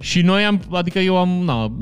[0.00, 1.76] Și noi am, adică eu am, na,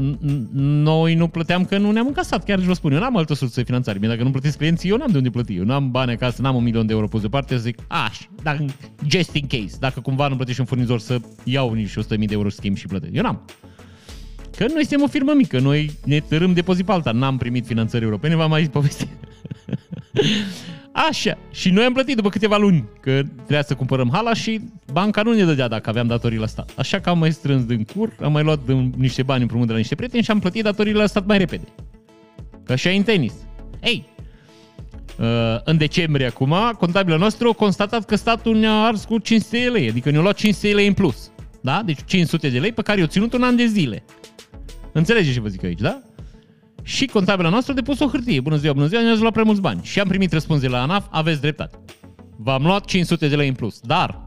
[0.61, 3.63] noi nu plăteam că nu ne-am încasat, chiar vă spun, eu n-am altă sursă de
[3.67, 3.99] finanțare.
[3.99, 5.55] Mie dacă nu plătiți clienții, eu n-am de unde plăti.
[5.55, 8.65] Eu n-am bani acasă, n-am un milion de euro pus deoparte, zic, aș, dar
[9.09, 12.49] just in case, dacă cumva nu plătești un furnizor să iau niște 100.000 de euro
[12.49, 13.15] schimb și plătesc.
[13.15, 13.45] Eu n-am.
[14.57, 17.37] Că noi suntem o firmă mică, noi ne tărâm de pe zi pe alta, n-am
[17.37, 19.09] primit finanțări europene, v-am mai zis poveste.
[21.09, 21.39] Așa.
[21.51, 24.61] Și noi am plătit după câteva luni, că trebuia să cumpărăm hala și
[24.93, 26.73] banca nu ne dădea dacă aveam datorii la stat.
[26.77, 28.61] Așa că am mai strâns din cur, am mai luat
[28.97, 31.65] niște bani împrumut de la niște prieteni și am plătit datorii la stat mai repede.
[32.65, 33.33] Că așa e în tenis.
[33.83, 34.07] Ei,
[35.19, 35.27] uh,
[35.65, 39.89] în decembrie acum, contabilul nostru a constatat că statul ne-a ars cu 500 de lei,
[39.89, 41.31] adică ne-a luat 500 de lei în plus.
[41.61, 41.83] Da?
[41.85, 44.05] Deci 500 de lei pe care i-au ținut un an de zile.
[44.93, 46.03] Înțelegeți ce vă zic aici, da?
[46.83, 48.41] Și contabila noastră a depus o hârtie.
[48.41, 49.81] Bună ziua, bună ziua, ne-ați luat prea mulți bani.
[49.83, 51.79] Și am primit răspuns de la ANAF, aveți dreptate.
[52.37, 53.81] V-am luat 500 de lei în plus.
[53.81, 54.25] Dar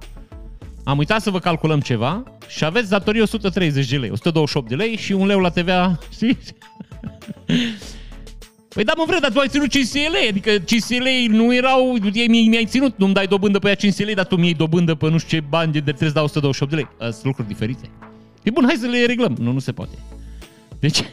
[0.84, 4.96] am uitat să vă calculăm ceva și aveți datorii 130 de lei, 128 de lei
[4.96, 6.54] și un leu la TVA, știți?
[8.68, 11.98] Păi da, mă vreau, dar tu ai ținut 500 lei, adică 500 lei nu erau,
[12.28, 15.10] mi mi-ai ținut, nu-mi dai dobândă pe ea 500 lei, dar tu mi-ai dobândă pe
[15.10, 17.12] nu știu ce bani de, de trebuie să dau 128 de lei.
[17.12, 17.90] Sunt lucruri diferite.
[18.44, 19.36] E bun, hai să le reglăm.
[19.40, 19.96] Nu, nu se poate.
[20.84, 21.04] Deci,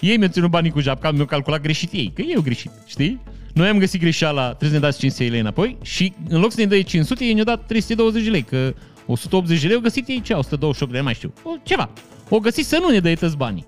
[0.00, 3.20] ei mi-au ținut banii cu japca, mi-au calculat greșit ei, că ei au greșit, știi?
[3.54, 6.60] Noi am găsit greșeala, trebuie să ne dați 500 lei înapoi și în loc să
[6.60, 8.74] ne dai 500, ei ne-au dat 320 de lei, că
[9.06, 11.90] 180 de lei au găsit ei ce, 128 de lei, mai știu, o, ceva.
[12.28, 13.66] O găsit să nu ne dai tăți banii.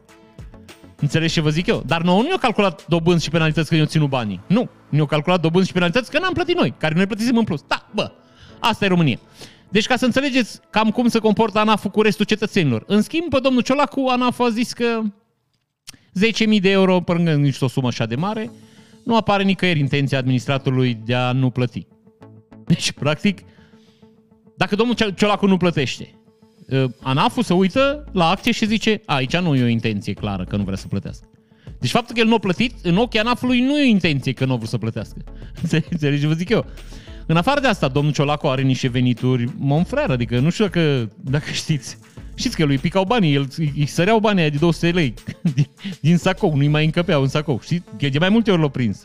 [1.01, 1.83] Înțelegi ce vă zic eu?
[1.87, 4.41] Dar nouă nu ne-au calculat dobânzi și penalități că ne-au ținut banii.
[4.47, 4.69] Nu.
[4.89, 7.65] Ne-au calculat dobânzi și penalități că n-am plătit noi, care noi plătisem în plus.
[7.67, 8.13] Da, bă,
[8.59, 9.19] asta e România.
[9.69, 12.85] Deci ca să înțelegeți cam cum se comportă ANAF cu restul cetățenilor.
[12.87, 15.01] În schimb, pe domnul Ciolacu, ANAF a zis că
[16.55, 18.51] 10.000 de euro, pe lângă nici o sumă așa de mare,
[19.05, 21.87] nu apare nicăieri intenția administratorului de a nu plăti.
[22.67, 23.41] Deci, practic,
[24.57, 26.15] dacă domnul Ciolacu nu plătește,
[26.73, 30.45] ă, ANAF-ul se uită la acție și zice, a, aici nu e o intenție clară
[30.45, 31.29] că nu vrea să plătească.
[31.79, 34.45] Deci faptul că el nu a plătit, în ochii ANAF-ului nu e o intenție că
[34.45, 35.17] nu vrea să plătească.
[35.91, 36.67] Înțelegeți, vă zic eu.
[37.31, 41.51] În afară de asta, domnul Ciolacu are niște venituri monfrere, adică nu știu dacă, dacă
[41.51, 41.99] știți.
[42.35, 45.15] Știți că lui picau banii, el, îi săreau banii de 200 de lei
[45.55, 45.67] din,
[46.01, 47.61] din sacou, nu-i mai încăpeau în sacou.
[47.63, 47.85] Știți?
[47.99, 49.05] Că de mai multe ori l-au prins.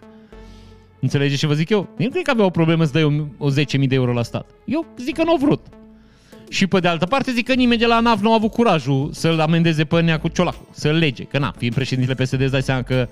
[0.99, 1.77] Înțelegeți ce vă zic eu?
[1.77, 4.23] Eu nu cred că avea o problemă să dai o, o 10.000 de euro la
[4.23, 4.49] stat.
[4.65, 5.65] Eu zic că nu au vrut.
[6.49, 9.09] Și pe de altă parte zic că nimeni de la ANAF nu a avut curajul
[9.13, 11.23] să-l amendeze pe nea cu Ciolacu, să-l lege.
[11.23, 13.09] Că na, fiind președintele PSD, îți dai seama că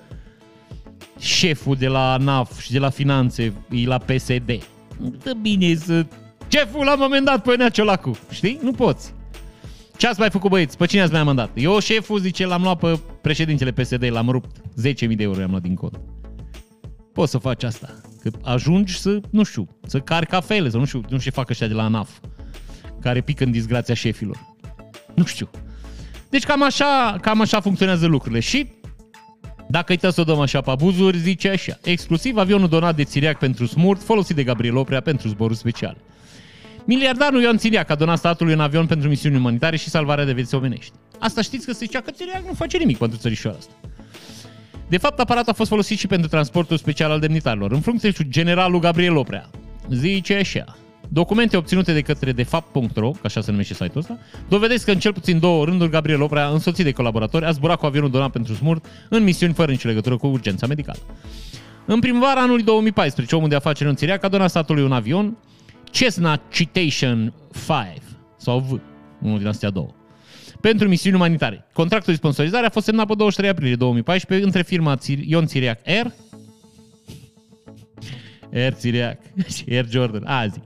[1.18, 4.72] șeful de la ANAF și de la finanțe e la PSD.
[5.22, 6.06] Dă bine să...
[6.48, 8.58] Șeful l-am amendat pe nea Ciolacu, știi?
[8.62, 9.14] Nu poți.
[9.96, 10.76] Ce ați mai făcut, băieți?
[10.76, 11.50] Pe cine ați mai mandat?
[11.54, 14.56] Eu, șeful, zice, l-am luat pe președintele PSD, l-am rupt.
[14.58, 16.00] 10.000 de euro i-am luat din cont.
[17.12, 17.94] Poți să faci asta.
[18.22, 21.50] Că ajungi să, nu știu, să cari cafele, să nu știu, nu știu ce fac
[21.50, 22.10] ăștia de la ANAF,
[23.00, 24.54] care pică în disgrația șefilor.
[25.14, 25.50] Nu știu.
[26.30, 28.40] Deci cam așa, cam așa funcționează lucrurile.
[28.40, 28.66] Și
[29.74, 31.78] dacă uitați să o dăm așa pe abuzuri, zice așa.
[31.82, 35.96] Exclusiv avionul donat de Țiriac pentru smurt, folosit de Gabriel Oprea pentru zboruri speciale.
[36.84, 40.54] Miliardarul Ion Țiriac a donat statului un avion pentru misiuni umanitare și salvarea de vieți
[40.54, 40.92] omenești.
[41.18, 43.72] Asta știți că se zicea că Țiriac nu face nimic pentru țărișoara asta.
[44.88, 47.72] De fapt, aparatul a fost folosit și pentru transportul special al demnitarilor.
[47.72, 49.50] În funcție cu generalul Gabriel Oprea,
[49.90, 50.76] zice așa.
[51.08, 55.12] Documente obținute de către defapt.ro, că așa se numește site-ul ăsta, dovedesc că în cel
[55.12, 58.86] puțin două rânduri Gabriel Oprea, însoțit de colaboratori, a zburat cu avionul donat pentru smurt
[59.08, 60.98] în misiuni fără nicio legătură cu urgența medicală.
[61.86, 65.36] În primăvara anului 2014, omul de afaceri în Țiriac a donat statului un avion
[65.90, 67.68] Cessna Citation 5
[68.36, 68.80] sau V,
[69.22, 69.94] unul din astea două
[70.68, 71.66] pentru misiuni umanitare.
[71.72, 76.12] Contractul de sponsorizare a fost semnat pe 23 aprilie 2014 între firma Ion Țiriac Air
[78.54, 79.18] Air Țiriac
[79.54, 80.60] și Air Jordan, azi,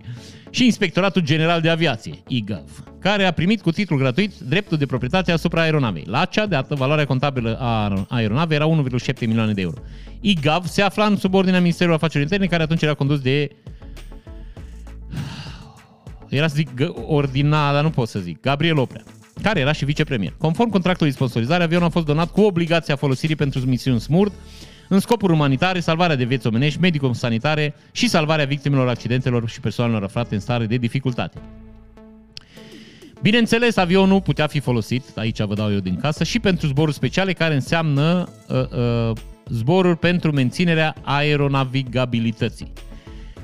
[0.51, 5.33] și Inspectoratul General de Aviație, IGAV, care a primit cu titlul gratuit dreptul de proprietate
[5.33, 6.05] asupra aeronavei.
[6.07, 9.81] La acea dată, valoarea contabilă a aeronavei era 1,7 milioane de euro.
[10.21, 13.51] IGAV se afla în subordinea Ministerului Afacerilor Interne, care atunci era condus de
[16.29, 16.69] era să zic
[17.07, 19.03] ordinat, dar nu pot să zic, Gabriel Oprea
[19.43, 20.35] care era și vicepremier.
[20.39, 24.33] Conform contractului de sponsorizare, avionul a fost donat cu obligația folosirii pentru misiuni SMURD,
[24.89, 30.35] în scopuri umanitare, salvarea de vieți omenești, medico-sanitare și salvarea victimelor accidentelor și persoanelor aflate
[30.35, 31.39] în stare de dificultate.
[33.23, 37.33] Bineînțeles, avionul putea fi folosit, aici vă dau eu din casă, și pentru zboruri speciale,
[37.33, 39.17] care înseamnă uh, uh,
[39.47, 42.73] zboruri pentru menținerea aeronavigabilității.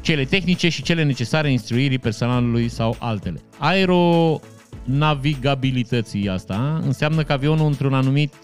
[0.00, 3.40] Cele tehnice și cele necesare instruirii personalului sau altele.
[3.58, 4.40] Aero
[4.84, 8.34] navigabilității asta înseamnă că avionul într-un anumit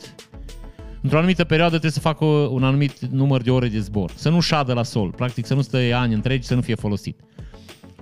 [1.01, 4.11] într-o anumită perioadă trebuie să facă un anumit număr de ore de zbor.
[4.15, 7.21] Să nu șadă la sol, practic să nu stă ani întregi, să nu fie folosit.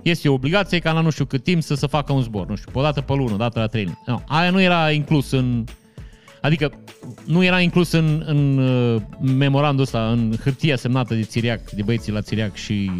[0.01, 2.55] Este o obligație ca la nu știu cât timp să se facă un zbor, nu
[2.55, 3.99] știu, o dată pe lună, o dată la trei luni.
[4.05, 5.63] No, aia nu era inclus în...
[6.41, 6.71] Adică
[7.25, 12.11] nu era inclus în, în uh, memorandul ăsta, în hârtia semnată de Țiriac, de băieții
[12.11, 12.91] la Țiriac și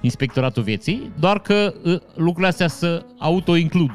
[0.00, 3.90] Inspectoratul Vieții, doar că uh, lucrurile astea se auto-includ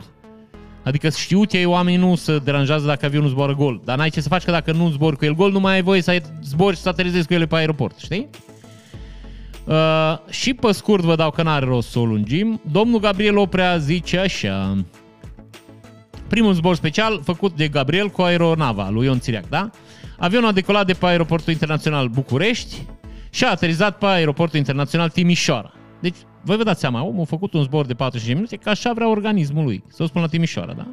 [0.85, 3.81] Adică știu că ei oamenii nu se deranjează dacă avionul zboară gol.
[3.83, 5.81] Dar n-ai ce să faci că dacă nu zbori cu el gol, nu mai ai
[5.81, 8.29] voie să zbori și să aterizezi cu ele pe aeroport, știi?
[9.63, 12.61] Uh, și pe scurt vă dau că n-are rost să o lungim.
[12.71, 14.85] Domnul Gabriel Oprea zice așa.
[16.27, 19.69] Primul zbor special făcut de Gabriel cu aeronava lui Ion Țiriac, da?
[20.17, 22.83] Avionul a decolat de pe aeroportul internațional București
[23.29, 25.73] și a aterizat pe aeroportul internațional Timișoara.
[25.99, 28.93] Deci voi vă dați seama, omul a făcut un zbor de 45 minute, că așa
[28.93, 29.83] vrea organismul lui.
[29.87, 30.87] Să o spun la Timișoara, da?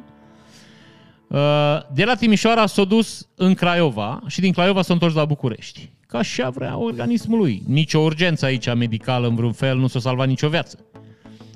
[1.27, 5.91] Uh, de la Timișoara s-a dus în Craiova și din Craiova s-a întors la București.
[6.07, 7.61] Că așa vrea organismul lui.
[7.67, 10.79] Nici o urgență aici medicală în vreun fel nu s-a salvat nicio viață.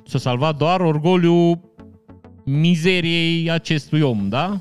[0.06, 1.62] S-a salvat doar orgoliu
[2.46, 4.60] mizeriei acestui om, da?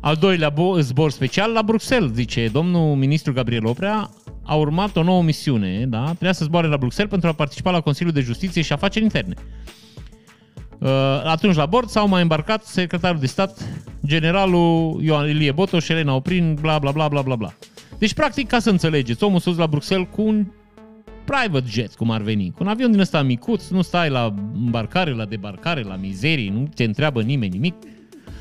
[0.00, 4.10] Al doilea zbor special la Bruxelles, zice domnul ministru Gabriel Oprea,
[4.42, 6.04] a urmat o nouă misiune, da?
[6.04, 9.34] Trebuia să zboare la Bruxelles pentru a participa la Consiliul de Justiție și Afaceri Interne.
[10.78, 10.88] Uh,
[11.24, 13.68] atunci la bord s-au mai îmbarcat secretarul de stat,
[14.06, 17.52] generalul Ioan Ilie Botoș, Elena Oprin, bla bla bla bla bla bla.
[17.98, 20.46] Deci, practic, ca să înțelegeți, omul sus la Bruxelles cu un
[21.24, 25.10] private jet, cum ar veni, cu un avion din ăsta micuț, nu stai la îmbarcare,
[25.10, 27.74] la debarcare, la mizerii, nu te întreabă nimeni nimic,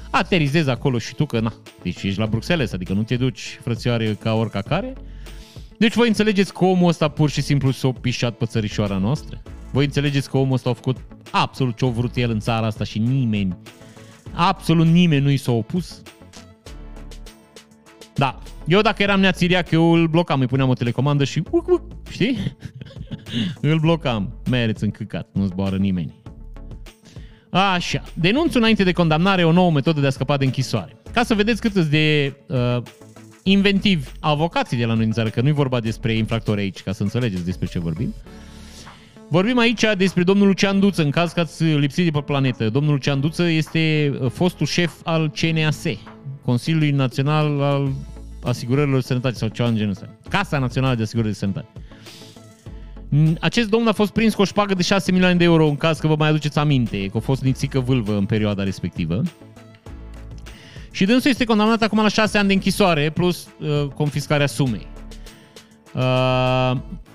[0.09, 4.13] aterizezi acolo și tu că, na, deci ești la Bruxelles, adică nu te duci, frățioare,
[4.13, 4.93] ca oricare,
[5.79, 9.41] deci voi înțelegeți că omul ăsta pur și simplu s-a pișat pe țărișoara noastră?
[9.71, 10.97] Voi înțelegeți că omul ăsta a făcut
[11.31, 13.57] absolut ce-a vrut el în țara asta și nimeni,
[14.33, 16.01] absolut nimeni nu i s-a opus?
[18.15, 21.67] Da, eu dacă eram nea Țiriac, eu îl blocam, îi puneam o telecomandă și uc,
[21.67, 22.37] uc, știi?
[23.61, 24.41] îl blocam.
[24.49, 26.21] Mereți în căcat, nu zboară nimeni.
[27.49, 31.01] Așa, denunț înainte de condamnare o nouă metodă de a scăpa de închisoare.
[31.13, 32.81] Ca să vedeți cât de uh,
[33.51, 36.91] inventivi avocații de la noi în țară, că nu e vorba despre infractori aici, ca
[36.91, 38.13] să înțelegeți despre ce vorbim.
[39.29, 42.69] Vorbim aici despre domnul Lucian Duță, în caz că ați lipsit de pe planetă.
[42.69, 45.83] Domnul Lucian Duță este uh, fostul șef al CNAS,
[46.45, 47.91] Consiliului Național al
[48.43, 50.09] Asigurărilor de Sănătate sau ceva în genul ăsta.
[50.29, 51.67] Casa Națională de Asigurări de Sănătate.
[53.39, 55.99] Acest domn a fost prins cu o șpagă de 6 milioane de euro în caz
[55.99, 59.21] că vă mai aduceți aminte, că a fost nițică vâlvă în perioada respectivă.
[60.91, 64.87] Și dânsul este condamnat acum la 6 ani de închisoare plus uh, confiscarea sumei.
[65.93, 66.01] Uh,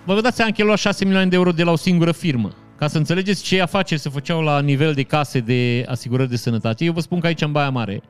[0.04, 2.52] vă dați seama că el lua 6 milioane de euro de la o singură firmă.
[2.76, 6.84] Ca să înțelegeți ce afaceri se făceau la nivel de case de asigurări de sănătate,
[6.84, 8.02] eu vă spun că aici în Baia Mare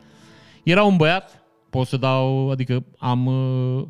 [0.62, 3.86] era un băiat, pot să dau, adică am uh,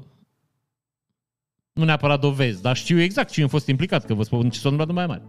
[1.73, 4.69] nu neapărat dovezi, dar știu exact cine a fost implicat, că vă spun ce s-a
[4.69, 5.23] întâmplat în Baia Mare.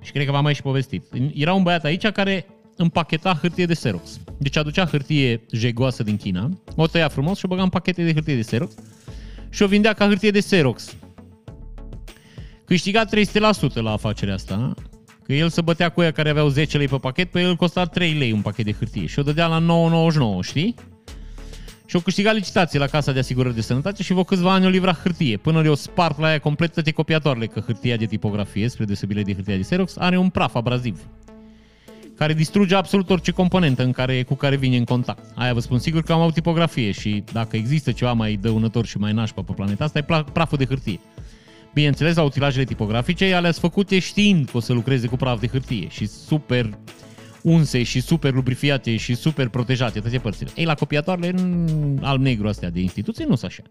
[0.00, 1.04] Și cred că v-am mai și povestit.
[1.34, 2.46] Era un băiat aici care
[2.76, 4.20] împacheta hârtie de Xerox.
[4.38, 8.12] Deci aducea hârtie jegoasă din China, o tăia frumos și o băga în pachete de
[8.12, 8.74] hârtie de Xerox
[9.50, 10.96] și o vindea ca hârtie de Xerox.
[12.64, 13.08] Câștiga 300%
[13.74, 14.74] la afacerea asta,
[15.22, 17.84] Că el se bătea cu ea care aveau 10 lei pe pachet, pe el costa
[17.84, 19.60] 3 lei un pachet de hârtie și o dădea la
[20.40, 20.74] 9,99, știi?
[21.86, 24.68] Și o câștigat licitație la Casa de Asigurări de Sănătate și vă câțiva ani o
[24.68, 25.36] livra hârtie.
[25.36, 29.34] Până le-o spart la ea complet toate copiatoarele, că hârtia de tipografie, spre deosebire de
[29.34, 31.00] hârtia de Xerox, are un praf abraziv
[32.22, 35.24] care distruge absolut orice componentă în care, cu care vine în contact.
[35.34, 38.98] Aia vă spun sigur că am avut tipografie și dacă există ceva mai dăunător și
[38.98, 41.00] mai nașpa pe planeta asta, e praful de hârtie.
[41.74, 45.46] Bineînțeles, la utilajele tipografice, ele sunt făcute știind că o să lucreze cu praf de
[45.46, 46.70] hârtie și super
[47.42, 50.50] unse și super lubrifiate și super protejate toate părțile.
[50.56, 51.34] Ei, la copiatoarele
[52.00, 53.62] alb-negru astea de instituții nu sunt așa.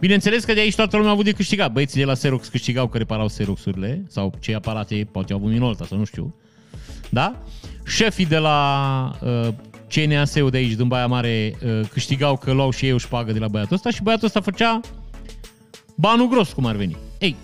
[0.00, 1.72] Bineînțeles că de aici toată lumea a avut de câștigat.
[1.72, 5.84] Băieții de la Xerox câștigau că reparau Xerox-urile sau ce aparate, poate au avut Minolta
[5.84, 6.34] sau nu știu.
[7.10, 7.42] Da?
[7.86, 9.48] Șefii de la uh,
[9.88, 13.38] CNAS-ul de aici, din Baia Mare, uh, câștigau că luau și ei o șpagă de
[13.38, 14.80] la băiatul ăsta și băiatul ăsta făcea
[15.94, 16.96] banul gros, cum ar veni.
[17.18, 17.36] Ei,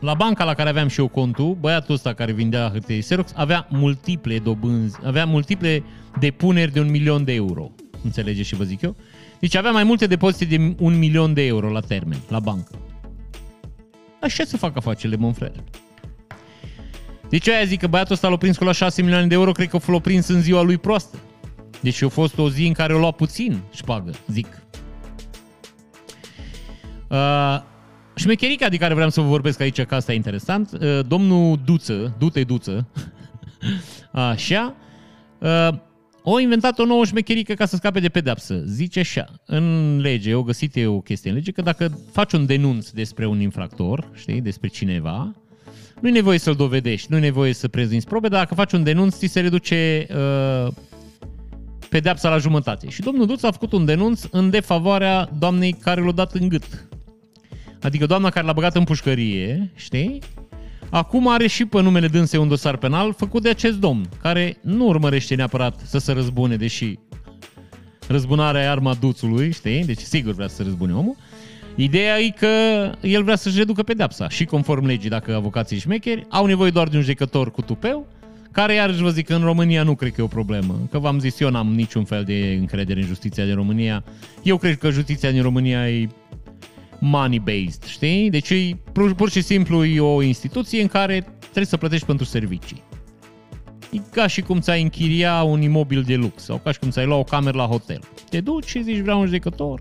[0.00, 3.66] la banca la care aveam și eu contul, băiatul ăsta care vindea hârtie Xerox avea
[3.70, 5.82] multiple dobânzi, avea multiple
[6.18, 7.70] depuneri de un milion de euro.
[8.04, 8.96] Înțelegeți și vă zic eu?
[9.40, 12.70] Deci avea mai multe depozite de un milion de euro la termen, la bancă.
[14.20, 15.64] Așa să fac afacerile, mon frere.
[17.28, 19.68] Deci aia zic că băiatul ăsta l-a prins cu la 6 milioane de euro, cred
[19.68, 21.18] că l-a prins în ziua lui proastă.
[21.80, 24.62] Deci a fost o zi în care o lua puțin șpagă, zic.
[27.08, 27.60] Uh,
[28.14, 32.14] șmecherica de care vreau să vă vorbesc aici, că asta e interesant, uh, domnul Duță,
[32.18, 32.88] Dute Duță,
[34.12, 34.74] așa,
[35.38, 35.68] uh,
[36.22, 38.62] o inventat o nouă șmecherică ca să scape de pedapsă.
[38.66, 42.46] Zice așa, în lege, o găsit eu o chestie în lege, că dacă faci un
[42.46, 45.34] denunț despre un infractor, știi, despre cineva,
[46.00, 48.82] nu e nevoie să-l dovedești, nu e nevoie să prezinți probe, dar dacă faci un
[48.82, 50.72] denunț, ți se reduce uh,
[51.88, 52.88] pedepsa la jumătate.
[52.88, 56.88] Și domnul Duț a făcut un denunț în defavoarea doamnei care l-a dat în gât.
[57.82, 60.18] Adică doamna care l-a băgat în pușcărie, știi?
[60.90, 64.86] Acum are și pe numele dânsei un dosar penal făcut de acest domn, care nu
[64.86, 66.98] urmărește neapărat să se răzbune, deși
[68.08, 69.84] răzbunarea e arma duțului, știi?
[69.84, 71.16] Deci sigur vrea să se răzbune omul.
[71.80, 72.46] Ideea e că
[73.00, 76.96] el vrea să-și reducă pedepsa și conform legii, dacă avocații șmecheri au nevoie doar de
[76.96, 78.06] un judecător cu tupeu,
[78.50, 80.78] care iarăși vă zic că în România nu cred că e o problemă.
[80.90, 84.04] Că v-am zis, eu n-am niciun fel de încredere în justiția din România.
[84.42, 86.08] Eu cred că justiția din România e
[86.98, 88.30] money-based, știi?
[88.30, 92.24] Deci e pur, pur și simplu e o instituție în care trebuie să plătești pentru
[92.24, 92.82] servicii.
[93.92, 97.06] E ca și cum ți-ai închiria un imobil de lux sau ca și cum ți-ai
[97.06, 98.00] lua o cameră la hotel.
[98.30, 99.80] Te duci și zici vreau un judecător,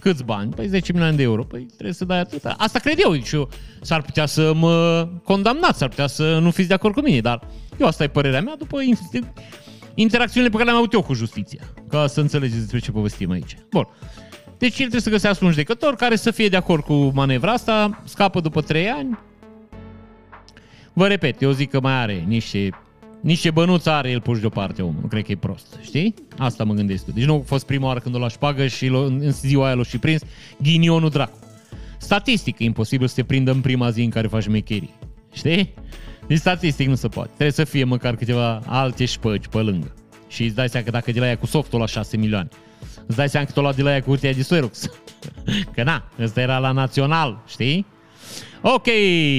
[0.00, 0.52] Câți bani?
[0.52, 1.44] Păi 10 milioane de euro.
[1.44, 2.54] Păi trebuie să dai atâta.
[2.58, 3.22] Asta cred eu.
[3.22, 3.48] Și eu
[3.80, 7.40] s-ar putea să mă condamnați, s-ar putea să nu fiți de acord cu mine, dar
[7.80, 8.78] eu asta e părerea mea după
[9.94, 11.60] interacțiunile pe care le-am avut eu cu justiția.
[11.88, 13.56] Ca să înțelegeți despre ce povestim aici.
[13.70, 13.88] Bun.
[14.58, 18.02] Deci el trebuie să găsească un judecător care să fie de acord cu manevra asta,
[18.04, 19.18] scapă după 3 ani.
[20.92, 22.70] Vă repet, eu zic că mai are niște
[23.20, 24.98] niște bănuți are el puși deoparte omul.
[25.00, 26.14] Nu cred că e prost, știi?
[26.38, 29.32] Asta mă gândesc Deci nu a fost prima oară când o la șpagă și în
[29.32, 30.22] ziua aia l-a și prins
[30.62, 31.38] ghinionul dracu.
[31.98, 34.94] Statistic e imposibil să te prindă în prima zi în care faci mecherii.
[35.32, 35.74] Știi?
[36.26, 37.28] Deci statistic nu se poate.
[37.28, 39.94] Trebuie să fie măcar câteva alte șpăgi pe lângă.
[40.28, 42.48] Și îți dai seama că dacă de la ea cu softul la 6 milioane,
[43.06, 44.90] îți dai seama că tot la de la ea cu hârtia de Xerox.
[45.74, 47.86] că na, ăsta era la național, știi?
[48.62, 48.86] Ok,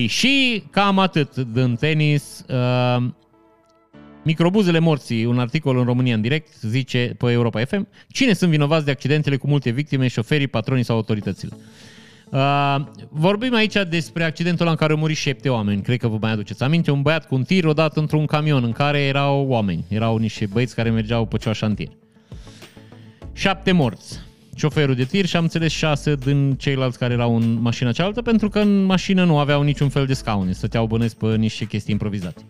[0.07, 2.45] și cam atât din tenis.
[2.49, 3.03] Uh,
[4.23, 8.85] Microbuzele morții, un articol în România în direct, zice pe Europa FM, cine sunt vinovați
[8.85, 11.57] de accidentele cu multe victime, șoferii, patronii sau autoritățile?
[12.29, 12.75] Uh,
[13.09, 16.63] vorbim aici despre accidentul în care au murit șapte oameni, cred că vă mai aduceți
[16.63, 20.45] aminte, un băiat cu un tir odat într-un camion în care erau oameni, erau niște
[20.45, 21.89] băieți care mergeau pe ceva șantier.
[23.33, 24.19] Șapte morți.
[24.55, 28.49] Șoferul de tir și am înțeles șase din ceilalți care erau în mașina cealaltă, pentru
[28.49, 32.41] că în mașină nu aveau niciun fel de scaune, stăteau bănesc pe niște chestii improvizate.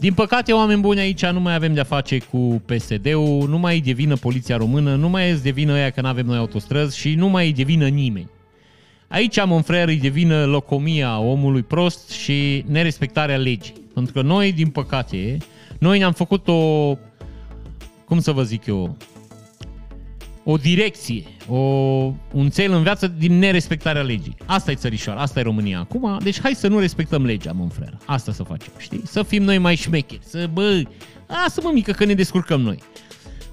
[0.00, 3.80] Din păcate, oameni buni, aici nu mai avem de-a face cu PSD-ul, nu mai e
[3.80, 6.98] de vină poliția română, nu mai e de vină aia că nu avem noi autostrăzi
[6.98, 8.30] și nu mai e de vină nimeni.
[9.08, 13.74] Aici, am un frere, de vină locomia omului prost și nerespectarea legii.
[13.94, 15.36] Pentru că noi, din păcate,
[15.78, 16.94] noi ne-am făcut o,
[18.04, 18.96] cum să vă zic eu,
[20.50, 21.56] o direcție, o,
[22.32, 24.36] un cel în viață din nerespectarea legii.
[24.46, 27.96] Asta e țărișoara, asta e România acum, deci hai să nu respectăm legea, mă frère.
[28.04, 29.02] Asta să facem, știi?
[29.04, 30.82] Să fim noi mai șmecheri, să, bă,
[31.48, 32.78] să mă mică că ne descurcăm noi.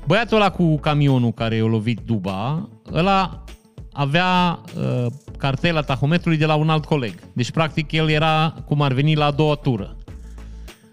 [0.07, 3.43] Băiatul ăla cu camionul care i-a lovit duba, ăla
[3.91, 5.05] avea uh,
[5.37, 7.13] cartela tahometrului de la un alt coleg.
[7.33, 9.95] Deci, practic, el era cum ar veni la a doua tură.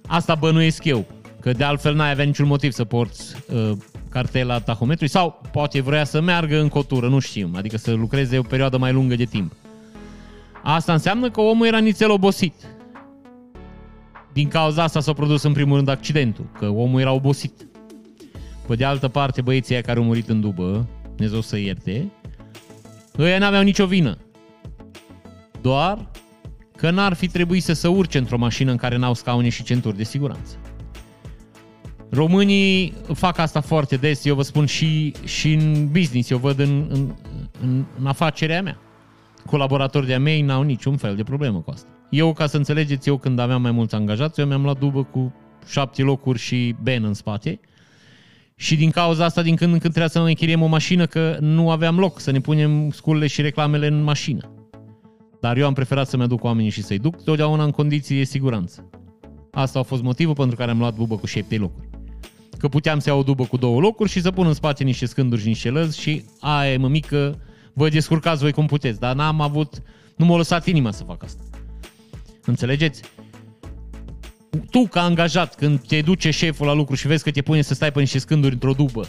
[0.07, 1.07] Asta bănuiesc eu,
[1.43, 3.71] că de altfel n-ai avea niciun motiv să porți uh,
[4.09, 8.43] cartela tahometrului sau poate vrea să meargă în cotură, nu știm, adică să lucreze o
[8.43, 9.53] perioadă mai lungă de timp.
[10.63, 12.55] Asta înseamnă că omul era nițel obosit.
[14.33, 17.67] Din cauza asta s-a produs în primul rând accidentul, că omul era obosit.
[18.67, 22.13] Pe de altă parte, băieții care au murit în dubă, Dumnezeu să ierte,
[23.19, 24.19] ăia n-aveau nicio vină.
[25.61, 26.11] Doar
[26.77, 29.97] că n-ar fi trebuit să se urce într-o mașină în care n-au scaune și centuri
[29.97, 30.57] de siguranță.
[32.15, 36.87] Românii fac asta foarte des, eu vă spun și, și în business, eu văd în,
[36.89, 37.15] în,
[37.61, 38.79] în, în afacerea mea.
[39.47, 41.89] Colaboratori de-a mei n-au niciun fel de problemă cu asta.
[42.11, 45.35] Eu, ca să înțelegeți, eu când aveam mai mulți angajați, eu mi-am luat dubă cu
[45.67, 47.61] șapte locuri și ben în spate.
[48.57, 51.37] Și din cauza asta, din când în când trebuia să ne închiriem o mașină, că
[51.41, 54.53] nu aveam loc să ne punem sculele și reclamele în mașină.
[55.41, 58.91] Dar eu am preferat să-mi aduc oamenii și să-i duc totdeauna în condiții de siguranță.
[59.53, 61.91] Asta a fost motivul pentru care am luat dubă cu șapte locuri.
[62.63, 65.07] Că puteam să iau o dubă cu două locuri și să pun în spate niște
[65.07, 67.41] scânduri și niște lăzi și aia e mămică,
[67.73, 69.01] vă descurcați voi cum puteți.
[69.01, 69.83] Dar n-am avut,
[70.17, 71.43] nu m-a lăsat inima să fac asta.
[72.45, 73.03] Înțelegeți?
[74.71, 77.75] Tu, ca angajat, când te duce șeful la lucru și vezi că te pune să
[77.75, 79.09] stai pe niște scânduri într-o dubă,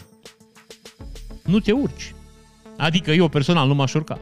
[1.44, 2.14] nu te urci.
[2.76, 4.18] Adică eu personal nu m-aș urca.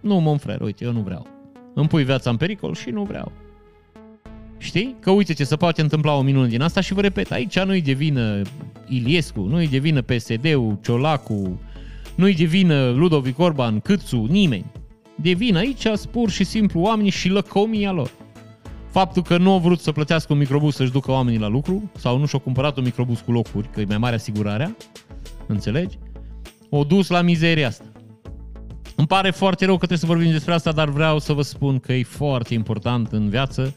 [0.00, 1.26] Nu, mă frere, uite, eu nu vreau.
[1.74, 3.32] Îmi pui viața în pericol și nu vreau.
[4.64, 4.96] Știi?
[5.00, 7.82] Că uite ce se poate întâmpla o minune din asta și vă repet, aici nu-i
[7.82, 8.42] de vină
[8.88, 11.60] Iliescu, nu-i de vină PSD-ul, Ciolacu,
[12.14, 14.72] nu-i de vină Ludovic Orban, Câțu, nimeni.
[15.14, 18.10] De vină aici pur și simplu oamenii și lăcomia lor.
[18.90, 22.18] Faptul că nu au vrut să plătească un microbus să-și ducă oamenii la lucru sau
[22.18, 24.76] nu și-au cumpărat un microbus cu locuri, că e mai mare asigurarea,
[25.46, 25.98] înțelegi?
[26.70, 27.84] O dus la mizeria asta.
[28.96, 31.78] Îmi pare foarte rău că trebuie să vorbim despre asta, dar vreau să vă spun
[31.78, 33.74] că e foarte important în viață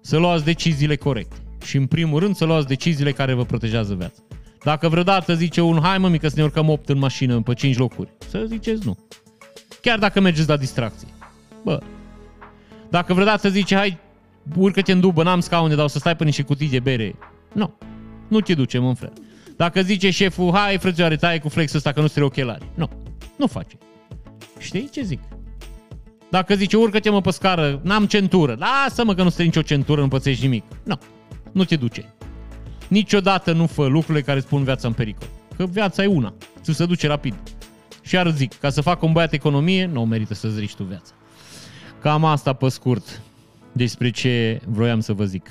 [0.00, 1.36] să luați deciziile corecte.
[1.64, 4.22] Și în primul rând să luați deciziile care vă protejează viața.
[4.64, 7.76] Dacă vreodată zice un hai mă mică să ne urcăm 8 în mașină pe 5
[7.76, 8.98] locuri, să ziceți nu.
[9.82, 11.08] Chiar dacă mergeți la distracție.
[11.64, 11.80] Bă,
[12.90, 13.98] dacă vreodată zice hai
[14.56, 17.14] urcă-te în dubă, n-am scaune, dar o să stai pe niște cutii de bere.
[17.52, 17.74] Nu,
[18.28, 19.20] nu te ducem în frate.
[19.56, 22.68] Dacă zice șeful, hai frățioare, taie cu flexul ăsta că nu trebuie ochelari.
[22.74, 22.90] Nu,
[23.36, 23.76] nu face.
[24.58, 25.20] Știi ce zic?
[26.30, 28.56] Dacă zice, urcă-te mă pe scară, n-am centură.
[28.58, 30.64] Lasă-mă că nu stai nicio centură, nu pățești nimic.
[30.84, 30.98] Nu,
[31.52, 32.14] nu te duce.
[32.88, 35.28] Niciodată nu fă lucrurile care îți pun viața în pericol.
[35.56, 36.34] Că viața e una.
[36.62, 37.34] Ți se duce rapid.
[38.02, 41.12] Și iar zic, ca să facă un băiat economie, nu merită să-ți riști tu viața.
[42.00, 43.22] Cam asta pe scurt
[43.72, 45.50] despre ce vroiam să vă zic.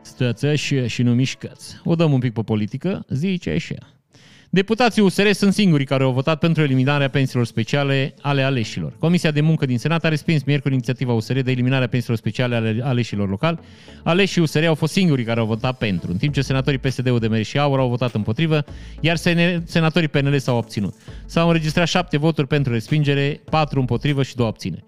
[0.00, 1.80] Stați așa și nu mișcați.
[1.84, 3.97] O dăm un pic pe politică, zice așa.
[4.50, 8.92] Deputații USR sunt singurii care au votat pentru eliminarea pensiilor speciale ale aleșilor.
[8.98, 12.80] Comisia de muncă din Senat a respins miercuri inițiativa USR de eliminarea pensiilor speciale ale
[12.82, 13.58] aleșilor locali.
[14.02, 17.42] Aleșii USR au fost singurii care au votat pentru, în timp ce senatorii PSD-ul de
[17.42, 18.64] și Aur au votat împotrivă,
[19.00, 19.16] iar
[19.64, 20.94] senatorii PNL s-au obținut.
[21.26, 24.84] S-au înregistrat șapte voturi pentru respingere, patru împotrivă și două abțineri.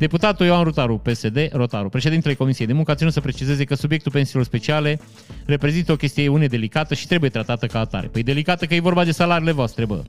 [0.00, 4.12] Deputatul Ioan Rotaru, PSD, Rotaru, președintele Comisiei de Muncă, a ținut să precizeze că subiectul
[4.12, 5.00] pensiilor speciale
[5.46, 8.06] reprezintă o chestie une delicată și trebuie tratată ca atare.
[8.06, 10.02] Păi delicată că e vorba de salariile voastre, bă.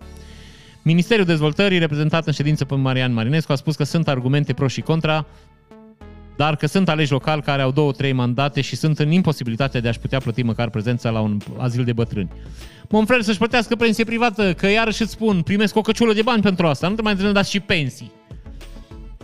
[0.82, 4.82] Ministerul Dezvoltării, reprezentat în ședință pe Marian Marinescu, a spus că sunt argumente pro și
[4.82, 5.26] contra,
[6.36, 9.88] dar că sunt aleși locali care au două, trei mandate și sunt în imposibilitatea de
[9.88, 12.30] a-și putea plăti măcar prezența la un azil de bătrâni.
[12.90, 16.68] Monfrel să-și plătească pensie privată, că iarăși îți spun, primesc o căciulă de bani pentru
[16.68, 18.12] asta, nu te mai trebuie dați și pensii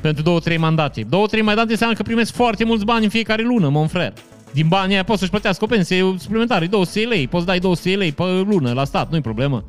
[0.02, 1.06] pentru două, trei mandate.
[1.10, 4.14] Două, trei mandate înseamnă că primesc foarte mulți bani în fiecare lună, mon frère.
[4.54, 8.12] Din banii aia poți să-și plătească o pensie suplimentară, 200 lei, poți dai 200 lei
[8.12, 9.66] pe lună la stat, nu-i problemă.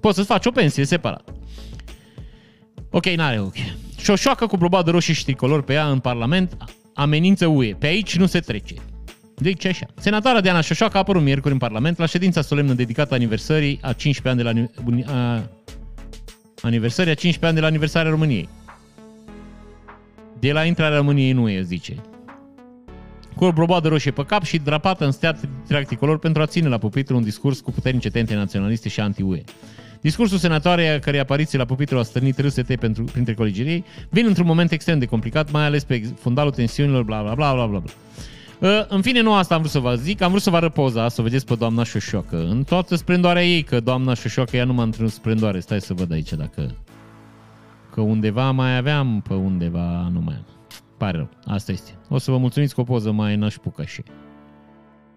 [0.00, 1.28] Poți să-ți faci o pensie separat.
[2.90, 3.54] Ok, n-are ok.
[3.98, 6.56] Șoșoacă cu blobadă roșie și tricolor pe ea în Parlament
[6.94, 7.74] amenință UE.
[7.78, 8.74] Pe aici nu se trece.
[9.36, 9.86] Deci așa.
[9.94, 14.28] Senatoarea Diana Șoșoacă a apărut miercuri în Parlament la ședința solemnă dedicată aniversării a 15
[14.28, 14.70] ani de
[15.04, 15.42] la a,
[16.62, 18.48] aniversării a 15 ani de la aniversarea României
[20.40, 21.94] de la intrarea României nu e, zice.
[23.36, 25.36] Cu o brobadă roșie pe cap și drapată în stea
[25.66, 29.42] tricolor pentru a ține la pupitru un discurs cu puternice tente naționaliste și anti-UE.
[30.00, 34.26] Discursul senatoarei, a cărei apariție la pupitru a stârnit râsete pentru, printre colegii ei, vin
[34.26, 37.78] într-un moment extrem de complicat, mai ales pe fundalul tensiunilor, bla bla bla bla bla
[37.78, 37.92] bla.
[38.58, 40.72] Uh, în fine, nu asta am vrut să vă zic, am vrut să vă arăt
[40.72, 42.46] poza, să vedeți pe doamna Șoșoacă.
[42.48, 45.60] În toată splendoarea ei, că doamna Șoșoacă ea nu m-a într splendoare.
[45.60, 46.74] Stai să văd aici dacă
[47.98, 50.44] că undeva mai aveam, pe undeva nu mai am.
[50.96, 51.90] Pare rău, asta este.
[52.08, 54.02] O să vă mulțumiți cu o poză mai nășpucă și.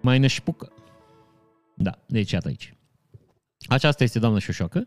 [0.02, 0.72] Mai nășpucă.
[1.76, 2.74] Da, deci iată aici.
[3.68, 4.86] Aceasta este doamna Șoșoacă.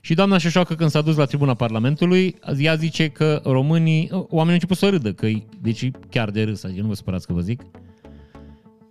[0.00, 4.52] Și doamna Șoșoacă, când s-a dus la tribuna Parlamentului, ea zice că românii, oamenii au
[4.52, 5.28] început să râdă, că
[5.60, 7.62] deci chiar de râs, adică nu vă supărați că vă zic.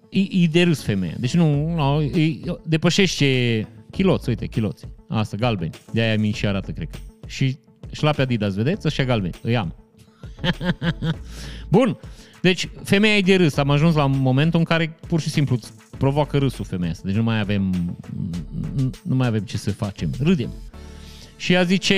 [0.10, 1.16] E, e de râs femeia.
[1.20, 4.86] Deci nu, nu e, depășește chiloți, uite, chiloți.
[5.08, 5.74] Asta, galbeni.
[5.92, 6.98] De aia mi și arată, cred că.
[7.28, 7.58] Și
[7.96, 8.88] șlape Adidas, vedeți?
[8.88, 9.36] Ăștia galbeni.
[9.42, 9.76] Îi am.
[11.76, 11.98] Bun.
[12.42, 13.58] Deci, femeia e de râs.
[13.58, 17.04] Am ajuns la momentul în care pur și simplu îți provoacă râsul femeia asta.
[17.06, 17.96] Deci nu mai avem,
[19.02, 20.10] nu mai avem ce să facem.
[20.20, 20.50] Râdem.
[21.38, 21.94] Și ea zice,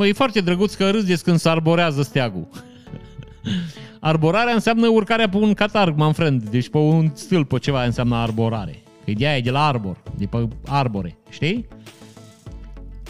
[0.00, 2.48] e foarte drăguț că râdeți când se arborează steagul.
[4.00, 6.42] Arborarea înseamnă urcarea pe un catarg, my friend.
[6.42, 8.82] Deci pe un stâlp, pe ceva înseamnă arborare.
[9.04, 11.66] Că de e de la arbor, de pe arbore, știi?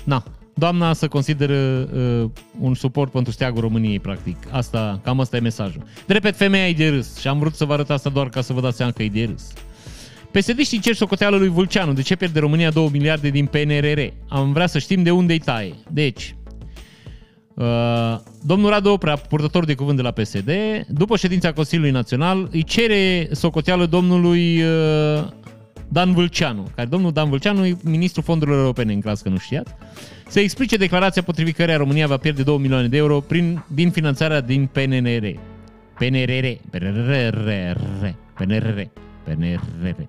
[0.05, 0.25] Na,
[0.59, 2.30] doamna să consideră uh,
[2.61, 4.36] un suport pentru steagul României, practic.
[4.50, 5.82] Asta, cam asta e mesajul.
[6.06, 8.40] De repet, femeia e de râs și am vrut să vă arăt asta doar ca
[8.40, 9.52] să vă dați seama că e de râs.
[10.30, 11.92] PSD-știi cer socoteală lui Vulceanu.
[11.92, 14.00] De ce pierde România 2 miliarde din PNRR?
[14.28, 15.74] Am vrea să știm de unde îi taie.
[15.90, 16.34] Deci,
[17.59, 20.50] Uh, domnul Radu Oprea, purtător de cuvânt de la PSD,
[20.88, 25.24] după ședința Consiliului Național, îi cere socoteală domnului uh,
[25.88, 29.72] Dan Vâlceanu, care domnul Dan Vâlceanu e ministrul fondurilor europene, în clas că nu știați,
[30.29, 34.41] să explice declarația potrivit căreia România va pierde 2 milioane de euro prin, din finanțarea
[34.41, 35.39] din PNR.
[35.99, 36.47] PNRR.
[36.70, 37.49] PNRR.
[38.35, 38.81] PNRR.
[39.24, 40.01] PNRR.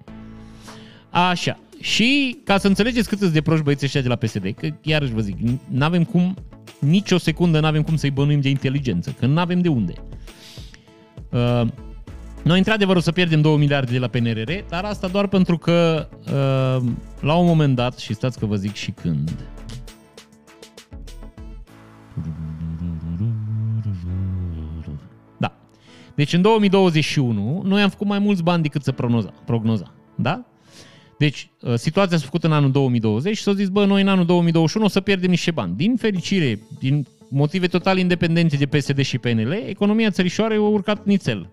[1.10, 1.60] Așa.
[1.80, 5.22] Și ca să înțelegeți cât de proști băieții ăștia de la PSD, că iarăși vă
[5.22, 5.36] zic,
[5.70, 6.36] nu avem cum,
[6.80, 9.94] nici o secundă nu avem cum să-i bănuim de inteligență, că nu avem de unde.
[11.30, 11.68] Uh,
[12.44, 16.08] noi, într-adevăr, o să pierdem 2 miliarde de la PNRR, dar asta doar pentru că,
[16.26, 16.90] uh,
[17.20, 19.59] la un moment dat, și stați că vă zic și când, da.
[26.20, 29.34] Deci în 2021 noi am făcut mai mulți bani decât să prognoza.
[29.46, 30.46] prognoza da?
[31.18, 34.26] Deci, uh, situația s-a făcut în anul 2020 și s-a zis, bă, noi în anul
[34.26, 35.76] 2021 o să pierdem niște bani.
[35.76, 41.50] Din fericire, din motive total independente de PSD și PNL, economia țărișoarei a urcat nițel.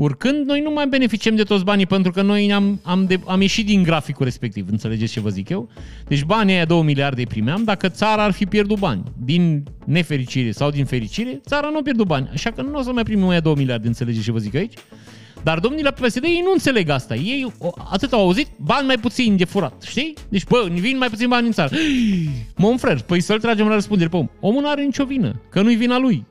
[0.00, 3.40] Urcând, noi nu mai beneficiem de toți banii pentru că noi am, am, de, am
[3.40, 5.68] ieșit din graficul respectiv, înțelegeți ce vă zic eu?
[6.08, 9.02] Deci banii aia 2 miliarde îi primeam dacă țara ar fi pierdut bani.
[9.24, 12.30] Din nefericire sau din fericire, țara nu a pierdut bani.
[12.32, 14.74] Așa că nu o să mai primim aia 2 miliarde, înțelegeți ce vă zic aici?
[15.42, 17.14] Dar domnii la PSD ei nu înțeleg asta.
[17.14, 17.52] Ei
[17.90, 20.14] atât au auzit, bani mai puțin de furat, știi?
[20.28, 21.76] Deci, bă, vin mai puțin bani în țară.
[22.56, 24.28] Mă frère, păi să-l tragem la răspundere pe om.
[24.40, 26.26] Omul nu are nicio vină, că nu-i vina lui.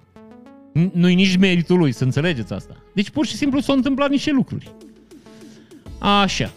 [0.94, 2.76] Nu-i nici meritul lui, să înțelegeți asta.
[2.94, 4.72] Deci pur și simplu s-au întâmplat niște lucruri.
[6.00, 6.52] Așa.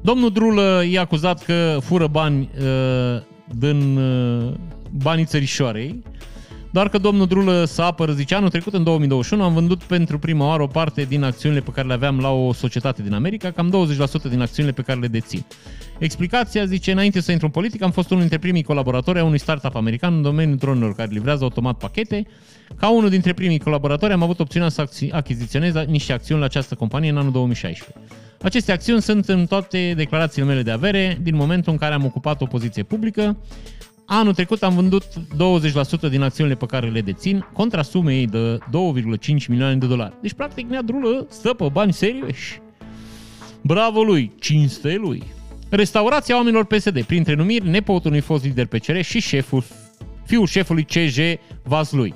[0.00, 3.22] Domnul Drulă e acuzat că fură bani uh,
[3.58, 4.52] din uh,
[4.90, 6.02] banii țărișoarei
[6.74, 10.46] doar că domnul Drulă să apără, zice, anul trecut, în 2021, am vândut pentru prima
[10.46, 13.86] oară o parte din acțiunile pe care le aveam la o societate din America, cam
[14.26, 15.44] 20% din acțiunile pe care le dețin.
[15.98, 19.38] Explicația, zice, înainte să intru în politică, am fost unul dintre primii colaboratori a unui
[19.38, 22.26] startup american în domeniul dronelor care livrează automat pachete.
[22.76, 27.10] Ca unul dintre primii colaboratori am avut opțiunea să achiziționez niște acțiuni la această companie
[27.10, 27.94] în anul 2016.
[28.42, 32.40] Aceste acțiuni sunt în toate declarațiile mele de avere din momentul în care am ocupat
[32.40, 33.36] o poziție publică.
[34.06, 35.04] Anul trecut am vândut
[36.06, 40.14] 20% din acțiunile pe care le dețin contra sumei de 2,5 milioane de dolari.
[40.20, 42.60] Deci, practic, Nea Drulă stă pe bani serioși.
[43.60, 45.22] Bravo lui, cinste lui.
[45.76, 49.64] Restaurația oamenilor PSD, printre numiri, nepotul unui fost lider PCR și șeful,
[50.26, 51.18] fiul șefului CJ
[51.62, 52.14] Vaslui.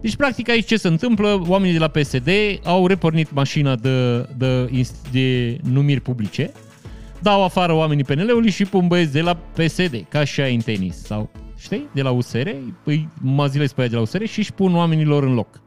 [0.00, 1.42] Deci, practic, aici ce se întâmplă?
[1.46, 2.28] Oamenii de la PSD
[2.64, 4.70] au repornit mașina de, de,
[5.10, 6.52] de numiri publice
[7.22, 10.96] dau afară oamenii PNL-ului și pun băieți de la PSD, ca și ai în tenis.
[10.96, 12.48] Sau, știi, de la USR,
[12.84, 15.60] îi mazilesc pe aia de la USR și își pun oamenilor în loc.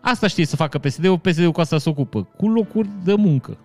[0.00, 3.58] Asta știe să facă PSD-ul, PSD-ul cu asta se ocupă, cu locuri de muncă.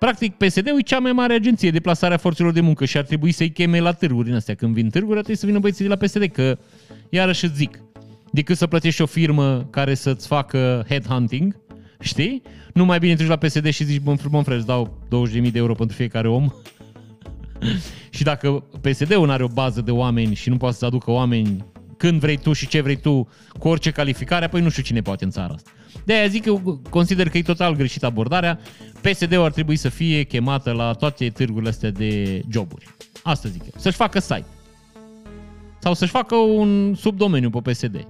[0.00, 3.04] Practic, PSD-ul e cea mai mare agenție de plasare a forțelor de muncă și ar
[3.04, 4.54] trebui să-i cheme la târguri în astea.
[4.54, 6.58] Când vin târguri, trebuie să vină băieții de la PSD, că
[7.10, 7.82] iarăși îți zic,
[8.32, 11.56] decât să plătești o firmă care să-ți facă headhunting,
[12.00, 12.42] Știi?
[12.72, 15.74] Nu mai bine treci la PSD și zici, bă, frumos, frate, dau 20.000 de euro
[15.74, 16.48] pentru fiecare om.
[18.16, 21.64] și dacă PSD-ul nu are o bază de oameni și nu poate să aducă oameni
[22.00, 23.28] când vrei tu și ce vrei tu,
[23.58, 25.70] cu orice calificare, apoi nu știu cine poate în țara asta.
[26.04, 28.58] De aia zic că eu consider că e total greșit abordarea.
[29.00, 32.86] PSD-ul ar trebui să fie chemată la toate târgurile astea de joburi.
[33.22, 33.72] Asta zic eu.
[33.76, 34.44] Să-și facă site.
[35.78, 38.06] Sau să-și facă un subdomeniu pe PSD.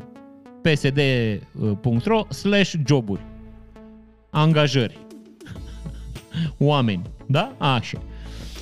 [0.62, 3.20] psd.ro slash joburi
[4.30, 4.98] angajări.
[6.58, 7.54] Oameni, da?
[7.58, 8.02] Așa.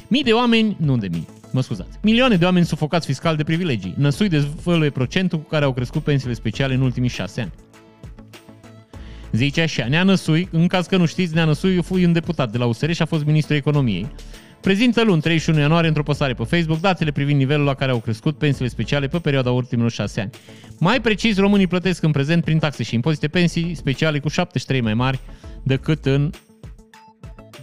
[0.09, 1.99] Mii de oameni, nu de mii, mă scuzați.
[2.03, 3.95] Milioane de oameni sufocați fiscal de privilegii.
[3.97, 7.53] Năsui dezvăluie procentul cu care au crescut pensiile speciale în ultimii șase ani.
[9.33, 12.59] Zice așa, Nea Năsui, în caz că nu știți, Nea Năsui fui un deputat de
[12.59, 14.11] la USR și a fost ministrul economiei.
[14.61, 18.39] Prezintă luni 31 ianuarie într-o postare pe Facebook datele privind nivelul la care au crescut
[18.39, 20.31] pensiile speciale pe perioada ultimilor 6 ani.
[20.79, 24.95] Mai precis, românii plătesc în prezent prin taxe și impozite pensii speciale cu 73 mai
[24.95, 25.21] mari
[25.63, 26.31] decât în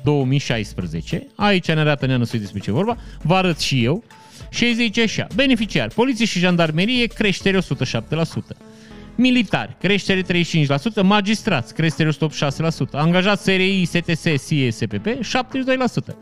[0.05, 1.27] 2016.
[1.35, 2.97] Aici ne arată neanăsui despre ce vorba.
[3.21, 4.03] Vă arăt și eu.
[4.49, 7.61] Și zice așa, beneficiar, poliție și jandarmerie, creștere 107%.
[9.15, 12.13] Militari, creștere 35%, magistrați, creștere 186%,
[12.91, 16.15] angajați SRI, STS, SIE, SPP, 72%.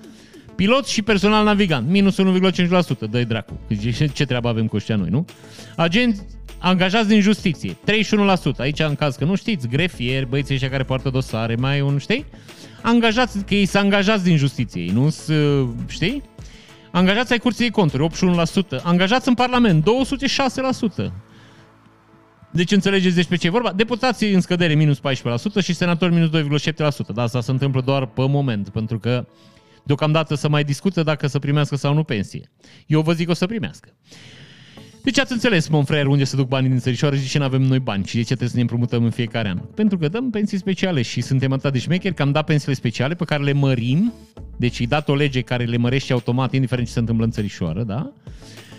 [0.56, 3.60] Pilot și personal navigant, minus 1,5%, dă dracu.
[3.82, 5.26] Ce, ce treabă avem cu ăștia noi, nu?
[5.76, 6.22] Agenți
[6.60, 7.76] angajați din justiție, 31%.
[8.58, 12.26] Aici, în caz că nu știți, grefieri, băieții ăștia care poartă dosare, mai un, știi?
[12.84, 15.16] Angajați, că ei sunt angajați din justiție, nu
[15.88, 16.24] știi?
[16.92, 18.08] Angajați ai curții de conturi,
[18.78, 18.82] 81%.
[18.84, 19.86] Angajați în Parlament,
[21.04, 21.12] 206%.
[22.52, 23.72] Deci înțelegeți despre ce e vorba?
[23.72, 25.02] Deputații în scădere minus 14%
[25.64, 26.78] și senatori minus 2,7%.
[27.14, 29.28] Dar asta se întâmplă doar pe moment, pentru că
[29.84, 32.52] deocamdată să mai discută dacă să primească sau nu pensie.
[32.88, 33.90] Eu vă zic că o să primească.
[35.04, 37.44] Deci ați înțeles, mă fraier, unde se duc banii din țărișoară și de ce nu
[37.44, 39.58] avem noi bani și de ce trebuie să ne împrumutăm în fiecare an.
[39.58, 43.14] Pentru că dăm pensii speciale și suntem atât de șmecheri că am dat pensiile speciale
[43.14, 44.14] pe care le mărim,
[44.58, 47.84] deci îi dat o lege care le mărește automat, indiferent ce se întâmplă în țărișoară,
[47.84, 48.12] da?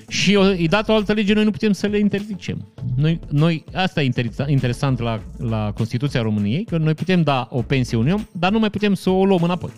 [0.09, 2.69] Și îi dat o altă lege, noi nu putem să le interzicem.
[2.97, 4.11] Noi, noi, asta e
[4.47, 8.59] interesant la, la Constituția României, că noi putem da o pensie unui om, dar nu
[8.59, 9.71] mai putem să o luăm înapoi.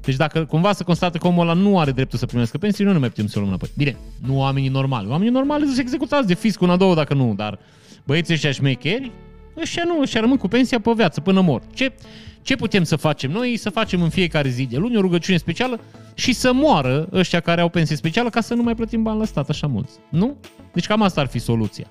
[0.00, 2.92] Deci dacă cumva se constată că omul ăla nu are dreptul să primească pensii, noi
[2.92, 3.70] nu mai putem să o luăm înapoi.
[3.76, 3.96] Bine,
[4.26, 5.08] nu oamenii normali.
[5.08, 7.58] Oamenii normali sunt executați de fisc una, două, dacă nu, dar
[8.04, 9.10] băieții ăștia șmecheri,
[9.60, 11.62] ăștia nu, ăștia rămân cu pensia pe viață până mor.
[11.74, 11.92] Ce,
[12.42, 13.56] ce putem să facem noi?
[13.56, 15.80] Să facem în fiecare zi de luni o rugăciune specială
[16.14, 19.24] și să moară ăștia care au pensie specială ca să nu mai plătim bani la
[19.24, 19.92] stat așa mulți.
[20.10, 20.36] Nu?
[20.72, 21.90] Deci cam asta ar fi soluția.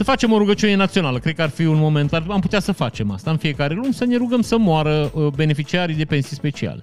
[0.00, 2.72] Să facem o rugăciune națională, cred că ar fi un moment, ar, am putea să
[2.72, 6.80] facem asta în fiecare luni, să ne rugăm să moară uh, beneficiarii de pensii speciale.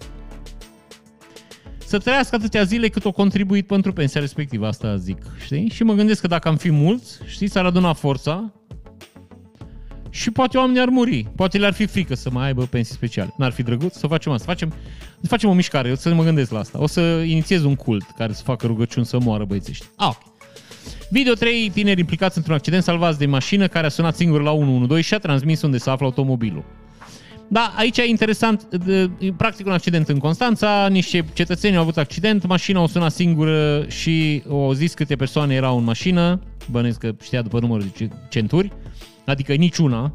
[1.77, 5.69] Să trăiască atâtea zile cât o contribuit pentru pensia respectivă, asta zic, știi?
[5.69, 8.53] Și mă gândesc că dacă am fi mulți, știi, s-ar aduna forța
[10.09, 11.27] și poate oamenii ar muri.
[11.35, 13.33] Poate le-ar fi frică să mai aibă pensii speciale.
[13.37, 14.45] N-ar fi drăguț să facem asta.
[14.45, 14.73] Facem,
[15.21, 16.81] să facem o mișcare, eu să mă gândesc la asta.
[16.81, 19.87] O să inițiez un cult care să facă rugăciuni să moară băieții ăștia.
[19.95, 20.36] Ah, ok.
[21.09, 25.07] Video 3 tineri implicați într-un accident salvați de mașină care a sunat singur la 112
[25.07, 26.63] și a transmis unde se află automobilul.
[27.47, 28.67] Da, aici e interesant,
[29.37, 34.43] practic un accident în Constanța, niște cetățeni au avut accident, mașina o sunat singură și
[34.49, 38.71] au zis câte persoane erau în mașină, bănuiesc că știa după numărul de centuri,
[39.25, 40.13] adică niciuna,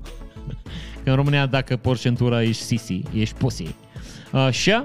[1.04, 3.74] că în România dacă porți centura ești sisi, ești pussy.
[4.30, 4.82] Așa,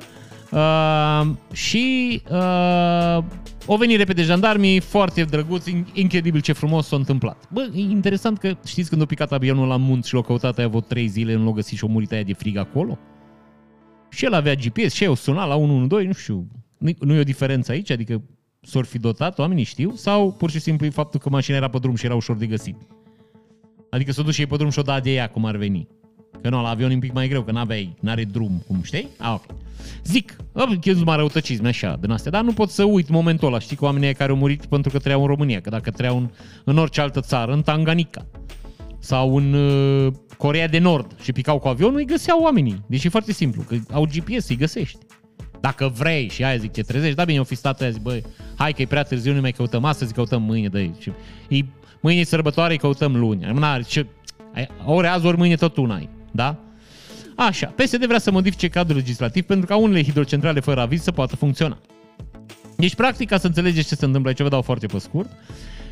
[0.52, 3.24] uh, și uh,
[3.70, 7.50] o venit repede jandarmii, foarte drăguț, incredibil ce frumos s-a întâmplat.
[7.52, 10.68] Bă, e interesant că știți când a picat avionul la munți și l-a căutat aia
[10.68, 12.98] vreo 3 zile, nu l-a găsit și o murit aia de frig acolo?
[14.10, 16.48] Și el avea GPS și eu suna la 112, nu știu,
[17.00, 18.22] nu e o diferență aici, adică
[18.62, 21.78] s-or fi dotat, oamenii știu, sau pur și simplu e faptul că mașina era pe
[21.78, 22.76] drum și era ușor de găsit?
[23.90, 25.88] Adică s-o duc și ei pe drum și o dat de ea, cum ar veni.
[26.42, 29.08] Că nu, la avion e un pic mai greu, că n-aveai, n-are drum, cum știi?
[29.18, 29.44] Ah, ok.
[30.04, 30.36] Zic,
[30.80, 33.86] chestii mai răutăcisme așa, din astea, dar nu pot să uit momentul ăla, știi, cu
[33.86, 36.30] oamenii care au murit pentru că trăiau în România, că dacă trăiau în,
[36.64, 38.26] în orice altă țară, în Tanganica
[39.00, 42.84] sau în uh, Corea de Nord și picau cu avionul, îi găseau oamenii.
[42.88, 44.98] Deci e foarte simplu, că au GPS, îi găsești.
[45.60, 48.24] Dacă vrei și aia zic, te trezești, da bine, o fi stat aia, zic, băi,
[48.56, 51.12] hai că e prea târziu, nu mai căutăm astăzi, căutăm mâine, dă și
[51.48, 51.66] e,
[52.02, 53.52] Mâine e sărbătoare, îi căutăm luni.
[53.54, 54.06] N-are ce,
[54.86, 56.10] ori azi, ori mâine tot una ai.
[56.38, 56.60] Da?
[57.36, 61.36] Așa, PSD vrea să modifice cadrul legislativ pentru ca unele hidrocentrale fără aviz să poată
[61.36, 61.78] funcționa.
[62.76, 65.30] Deci, practic, ca să înțelegeți ce se întâmplă aici, vă dau foarte pe scurt.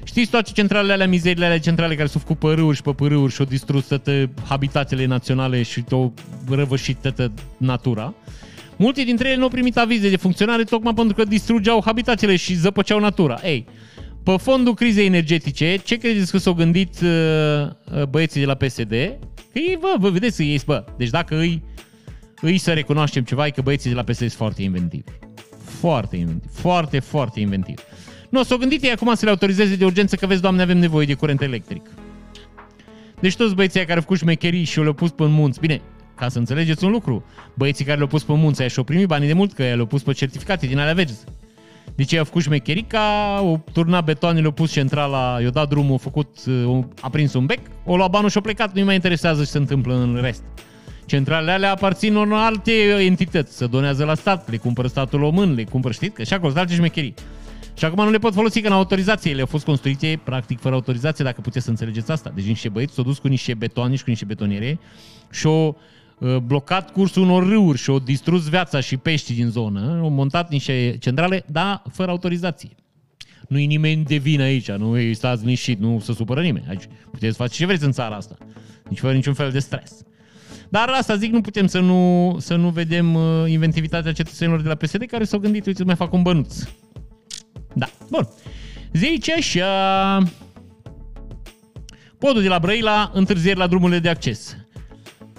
[0.04, 3.34] Știți toate centralele alea, mizerile alea centrale care s-au făcut pe râuri și pe pârâuri
[3.34, 6.14] și au distrus toate habitatele naționale și au
[6.50, 8.14] răvășit toată natura.
[8.76, 12.54] Multe dintre ele nu au primit avize de funcționare tocmai pentru că distrugeau habitatele și
[12.54, 13.40] zăpăceau natura.
[13.44, 13.66] Ei,
[14.26, 18.90] pe fondul crizei energetice, ce credeți că s-au gândit uh, uh băieții de la PSD?
[19.52, 21.64] Că ei, bă, vă vedeți, ei, bă, deci dacă îi,
[22.42, 25.12] îi să recunoaștem ceva, e că băieții de la PSD sunt foarte inventivi.
[25.64, 26.54] Foarte inventivi.
[26.54, 27.82] Foarte, foarte inventivi.
[28.30, 31.06] Nu, s-au gândit ei acum să le autorizeze de urgență că, vezi, doamne, avem nevoie
[31.06, 31.90] de curent electric.
[33.20, 35.82] Deci toți băieții care au făcut șmecherii și le-au pus pe munți, bine,
[36.16, 39.28] ca să înțelegeți un lucru, băieții care le-au pus pe munți aia și-au primit banii
[39.28, 41.24] de mult, că le-au pus pe certificate din alea verzi.
[41.96, 45.98] Deci ei au făcut șmecherica, au turnat betoanele, au pus centrala, i-au dat drumul, au
[45.98, 49.42] făcut, uh, a prins un bec, o luat banul și au plecat, nu-i mai interesează
[49.42, 50.44] ce se întâmplă în rest.
[51.06, 55.64] Centralele alea aparțin unor alte entități, se donează la stat, le cumpără statul român, le
[55.64, 57.14] cumpără, știți, că și acolo sunt alte șmecherii.
[57.78, 59.32] Și acum nu le pot folosi că în autorizație.
[59.32, 62.32] Ele au fost construite practic fără autorizație, dacă puteți să înțelegeți asta.
[62.36, 64.80] Deci niște băieți s-au dus cu niște betoane și cu niște betoniere
[65.32, 65.76] și au Uh,
[66.44, 70.98] blocat cursul unor râuri și au distrus viața și peștii din zonă, au montat niște
[71.00, 72.70] centrale, dar fără autorizație.
[73.48, 76.66] Nu e nimeni de vină aici, nu e stați liniștit, nu se supără nimeni.
[76.70, 78.38] Aici puteți face ce vreți în țara asta,
[78.90, 80.04] nici fără niciun fel de stres.
[80.70, 84.76] Dar asta zic, nu putem să nu, să nu vedem uh, inventivitatea cetățenilor de la
[84.76, 86.64] PSD care s-au gândit, uite, mai fac un bănuț.
[87.74, 88.28] Da, bun.
[88.94, 90.24] Zice așa...
[92.18, 94.58] Podul de la Brăila, întârzieri la drumurile de acces.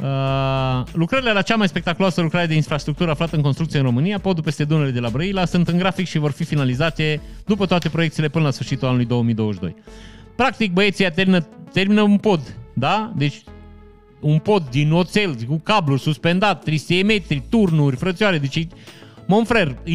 [0.02, 4.42] Uh, lucrările la cea mai spectaculoasă lucrare de infrastructură aflată în construcție în România, podul
[4.42, 8.28] peste Dunăre de la Brăila, sunt în grafic și vor fi finalizate după toate proiecțiile
[8.28, 9.74] până la sfârșitul anului 2022.
[10.36, 13.12] Practic, băieții termină, termină un pod, da?
[13.16, 13.42] Deci
[14.20, 18.66] un pod din oțel, cu cablu suspendat, 300 metri, turnuri, frățioare, deci
[19.26, 19.92] Monfrer, e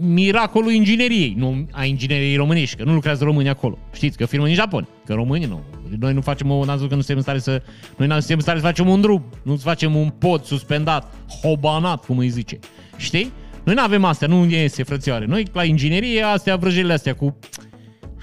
[0.00, 3.78] miracolul ingineriei, nu a ingineriei românești, că nu lucrează români acolo.
[3.92, 5.62] Știți că firmă în Japon, că românii nu.
[5.98, 7.62] Noi nu facem o, n că nu suntem în stare să,
[7.96, 11.14] noi nu suntem în stare să facem un drum, nu să facem un pod suspendat,
[11.42, 12.58] hobanat, cum îi zice.
[12.96, 13.32] Știi?
[13.64, 15.24] Noi nu avem astea, nu iese, frățioare.
[15.24, 17.38] Noi la inginerie, astea, vrăjelile astea cu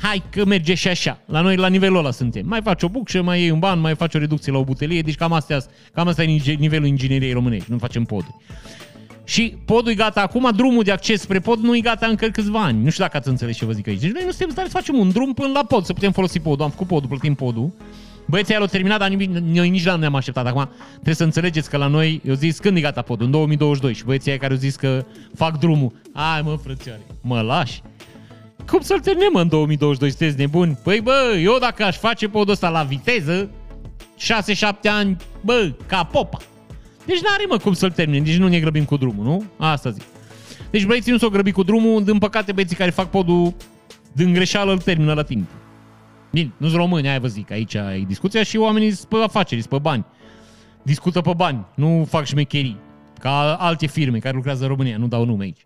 [0.01, 1.21] hai că merge și așa.
[1.25, 2.47] La noi la nivelul ăla suntem.
[2.47, 5.01] Mai faci o bucșă, mai iei un ban, mai faci o reducție la o butelie,
[5.01, 5.63] deci cam, astea,
[5.93, 8.35] cam asta e nivelul ingineriei românești, nu facem poduri.
[9.29, 12.63] Și podul e gata acum, drumul de acces spre pod nu e gata încă câțiva
[12.63, 12.83] ani.
[12.83, 13.99] Nu știu dacă ați înțeles ce vă zic aici.
[13.99, 16.39] Deci noi nu suntem stare să facem un drum până la pod, să putem folosi
[16.39, 16.65] podul.
[16.65, 17.71] Am făcut podul, plătim podul.
[18.25, 20.45] Băieții l-au terminat, dar noi nici nu ne-am așteptat.
[20.45, 23.93] Acum trebuie să înțelegeți că la noi, eu zis când e gata podul, în 2022.
[23.93, 25.91] Și băieții care au zis că fac drumul.
[26.13, 27.81] Ai mă, frățioare, mă lași?
[28.67, 30.09] Cum să-l terminăm în 2022?
[30.09, 30.79] Sunteți nebuni?
[30.83, 33.49] Păi bă, eu dacă aș face podul ăsta la viteză,
[34.19, 36.37] 6-7 ani, bă, ca popa.
[37.09, 39.43] Deci n-are mă cum să-l termine, deci nu ne grăbim cu drumul, nu?
[39.57, 40.03] Asta zic.
[40.69, 43.55] Deci băieții nu s-au grăbit cu drumul, din păcate băieții care fac podul
[44.11, 45.49] din greșeală îl termină la timp.
[46.31, 49.73] Bine, nu-s români, aia vă zic, aici e discuția și oamenii sunt pe afaceri, sunt
[49.73, 50.05] pe bani.
[50.83, 52.77] Discută pe bani, nu fac șmecherii.
[53.19, 55.65] Ca alte firme care lucrează în România, nu dau nume aici.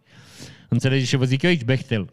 [0.70, 1.64] Înțelegeți ce vă zic eu aici?
[1.64, 2.10] Bechtel.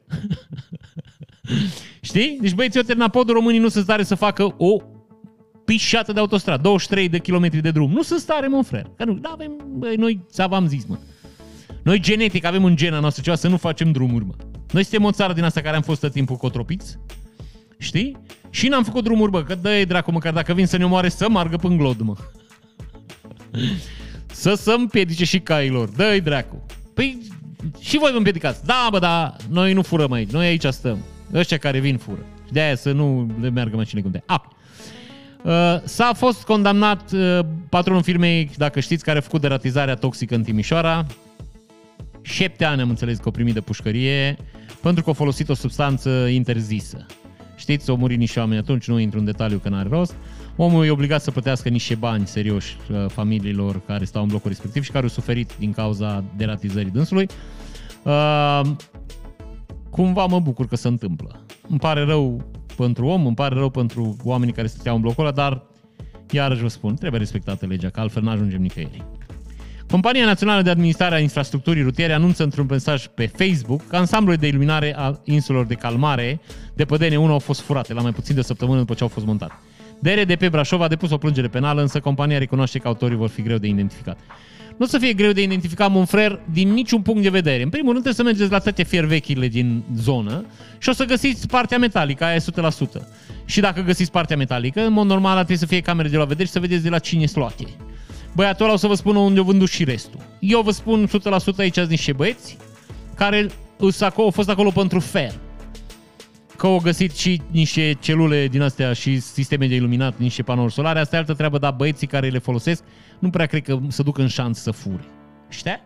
[2.00, 2.38] Știi?
[2.40, 4.76] Deci băieții au terminat podul, românii nu sunt stare să facă o
[5.70, 7.90] pișată de autostradă, 23 de kilometri de drum.
[7.90, 8.86] Nu sunt stare, mă, frere.
[8.96, 10.98] Că nu, da, avem, băi, noi ți-am zis, mă.
[11.82, 14.34] Noi genetic avem în gena noastră ceva să nu facem drumuri, mă.
[14.70, 16.98] Noi suntem o țară din asta care am fost tot timpul cotropiți,
[17.78, 18.16] știi?
[18.50, 21.28] Și n-am făcut drumuri, bă, că dă dracu, măcar dacă vin să ne omoare, să
[21.28, 22.16] margă până glod, mă.
[24.42, 26.66] să să împiedice și cailor, dă dracu.
[26.94, 27.18] Păi
[27.80, 28.64] și voi vă împiedicați.
[28.64, 30.98] Da, bă, da, noi nu furăm aici, noi aici stăm.
[31.34, 32.26] Ăștia care vin fură.
[32.50, 34.22] De aia să nu le meargă mașinile cum de.
[34.26, 34.58] Ah, Uh,
[35.84, 37.38] s-a fost condamnat uh,
[37.68, 41.06] patronul firmei, dacă știți, care a făcut deratizarea toxică în Timișoara.
[42.22, 44.36] Șapte ani am înțeles că o primit de pușcărie
[44.82, 47.06] pentru că a folosit o substanță interzisă.
[47.56, 50.14] Știți, au murit niște oameni atunci, nu intru în detaliu că n-are rost.
[50.56, 54.82] Omul e obligat să plătească niște bani serioși uh, familiilor care stau în blocul respectiv
[54.84, 57.28] și care au suferit din cauza deratizării dânsului.
[58.02, 58.60] Uh,
[59.90, 61.44] cumva mă bucur că se întâmplă.
[61.68, 62.44] Îmi pare rău
[62.76, 65.62] pentru om, îmi pare rău pentru oamenii care stăteau în blocul ăla, dar
[66.30, 69.04] iarăși vă spun, trebuie respectată legea, că altfel nu ajungem nicăieri.
[69.90, 74.48] Compania Națională de Administrare a Infrastructurii Rutiere anunță într-un mesaj pe Facebook că ansamblurile de
[74.48, 76.40] iluminare a insulelor de calmare
[76.74, 79.08] de pe DN1 au fost furate la mai puțin de o săptămână după ce au
[79.08, 79.52] fost montate.
[79.98, 83.56] DRDP Brașov a depus o plângere penală, însă compania recunoaște că autorii vor fi greu
[83.56, 84.18] de identificat
[84.80, 87.62] nu o să fie greu de identificat Monfrer din niciun punct de vedere.
[87.62, 90.44] În primul rând trebuie să mergeți la toate fiervechile din zonă
[90.78, 92.44] și o să găsiți partea metalică, aia e
[92.98, 93.02] 100%.
[93.44, 96.44] Și dacă găsiți partea metalică, în mod normal trebuie să fie camere de la vedere
[96.44, 97.64] și să vedeți de la cine sunt luate.
[98.34, 100.20] Băiatul ăla o să vă spună unde au vândut și restul.
[100.38, 101.10] Eu vă spun 100%
[101.56, 102.56] aici sunt niște băieți
[103.14, 103.48] care
[104.16, 105.34] au fost acolo pentru fer
[106.60, 110.98] că au găsit și niște celule din astea și sisteme de iluminat, niște panouri solare,
[110.98, 112.84] asta e altă treabă, dar băieții care le folosesc
[113.18, 115.08] nu prea cred că să duc în șans să furi.
[115.48, 115.82] Știi?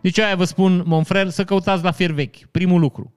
[0.00, 2.36] Deci aia vă spun, Monfrel, să căutați la fier vechi.
[2.50, 3.14] Primul lucru.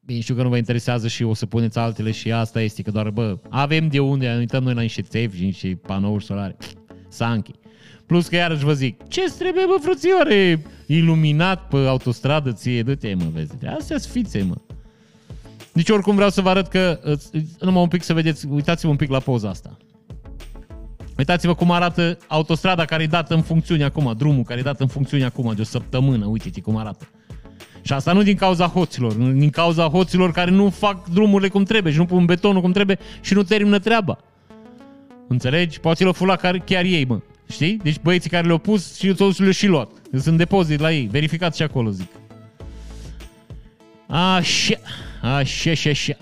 [0.00, 2.90] Bine, știu că nu vă interesează și o să puneți altele și asta este, că
[2.90, 6.56] doar, bă, avem de unde, uităm noi la niște țevi și niște panouri solare.
[7.08, 7.52] Sanchi.
[8.06, 13.24] Plus că iarăși vă zic, ce trebuie, bă, frățioare, iluminat pe autostradă ție, du-te, mă,
[13.32, 13.52] vezi.
[13.66, 14.54] Astea sunt fițe, mă.
[15.72, 17.00] Deci oricum vreau să vă arăt că,
[17.60, 19.76] numai un pic să vedeți, uitați-vă un pic la poza asta.
[21.18, 24.86] Uitați-vă cum arată autostrada care e dată în funcțiune acum, drumul care e dat în
[24.86, 27.08] funcțiune acum de o săptămână, uite cum arată.
[27.82, 31.92] Și asta nu din cauza hoților, din cauza hoților care nu fac drumurile cum trebuie
[31.92, 34.18] și nu pun betonul cum trebuie și nu termină treaba.
[35.28, 35.80] Înțelegi?
[35.80, 37.20] Poate le-au fulat chiar ei, mă.
[37.50, 37.76] Știi?
[37.82, 39.90] Deci băieții care le-au pus și toți le-au și luat.
[40.20, 41.06] Sunt depozit la ei.
[41.10, 42.08] Verificați și acolo, zic.
[44.08, 44.74] Așa.
[45.22, 46.16] Așa, așa, așa.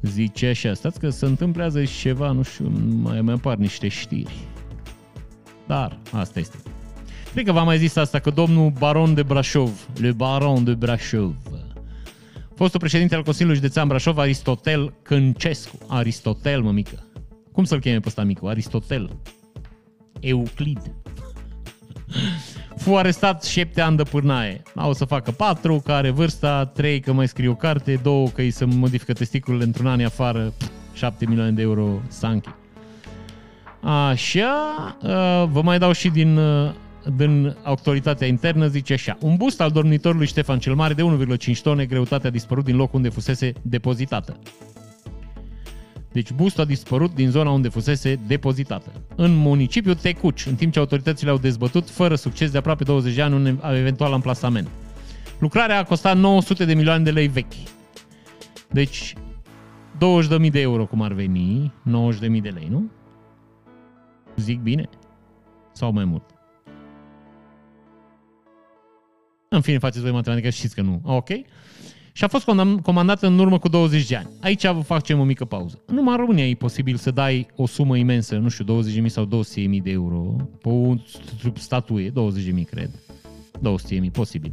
[0.00, 2.72] Zice așa, stați că se întâmplează ceva, nu știu,
[3.02, 4.34] mai, mai apar niște știri.
[5.66, 6.56] Dar, asta este.
[7.32, 11.34] Cred că v-am mai zis asta, că domnul Baron de Brașov, le Baron de Brașov,
[12.58, 15.78] fostul președinte al Consiliului Județean Brașov, Aristotel Câncescu.
[15.86, 17.06] Aristotel, mă mică.
[17.52, 18.46] Cum să-l cheme pe ăsta micu?
[18.46, 19.16] Aristotel.
[20.20, 20.94] Euclid.
[22.78, 24.62] Fu arestat șapte ani de pârnaie.
[24.74, 28.50] O să facă patru, care vârsta, trei că mai scrie o carte, două că îi
[28.50, 30.52] se modifică testiculele într-un an afară.
[30.92, 32.48] 7 milioane de euro Sanchi.
[33.82, 36.70] Așa, uh, vă mai dau și din, uh,
[37.16, 39.18] din autoritatea internă, zice așa.
[39.20, 42.96] Un bust al dormitorului Ștefan cel Mare de 1,5 tone, greutatea a dispărut din locul
[42.96, 44.36] unde fusese depozitată.
[46.12, 48.92] Deci bustul a dispărut din zona unde fusese depozitată.
[49.16, 53.22] În municipiul Tecuci, în timp ce autoritățile au dezbătut fără succes de aproape 20 de
[53.22, 54.68] ani un eventual amplasament.
[55.38, 57.52] Lucrarea a costat 900 de milioane de lei vechi.
[58.70, 59.14] Deci
[60.44, 61.72] 20.000 de euro cum ar veni,
[62.18, 62.90] 90.000 de lei, nu?
[64.36, 64.88] Zic bine?
[65.72, 66.22] Sau mai mult?
[69.48, 71.00] În fine, faceți voi matematică și știți că nu.
[71.04, 71.28] Ok.
[72.18, 72.48] Și a fost
[72.82, 74.28] comandată în urmă cu 20 de ani.
[74.40, 75.82] Aici vă facem o mică pauză.
[75.86, 79.82] Numai în România e posibil să dai o sumă imensă, nu știu, 20.000 sau 200.000
[79.82, 80.94] de euro pe o
[81.54, 82.14] statuie, 20.000
[82.70, 82.90] cred.
[84.02, 84.52] 200.000, posibil.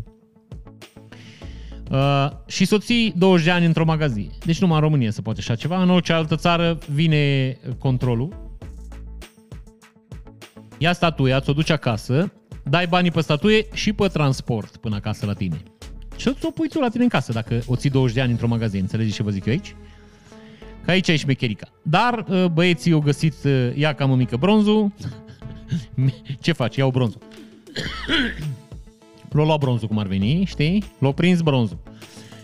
[1.92, 4.30] Uh, și să ții 20 de ani într-o magazie.
[4.46, 5.82] Deci numai în România se poate așa ceva.
[5.82, 8.50] În orice altă țară vine controlul
[10.78, 12.32] ia statuia, ți-o duci acasă,
[12.64, 15.64] dai banii pe statuie și pe transport până acasă la tine.
[16.16, 18.48] Și o pui tu la tine în casă dacă o ții 20 de ani într-o
[18.48, 18.80] magazin.
[18.82, 19.76] Înțelegeți ce vă zic eu aici?
[20.86, 21.68] Că aici e șmecherica.
[21.82, 24.92] Dar uh, băieții au găsit, uh, ia cam o mică bronzul.
[26.42, 26.76] ce faci?
[26.76, 27.22] Iau bronzul.
[29.30, 30.84] L-a luat bronzul cum ar veni, știi?
[31.00, 31.78] L-a prins bronzul.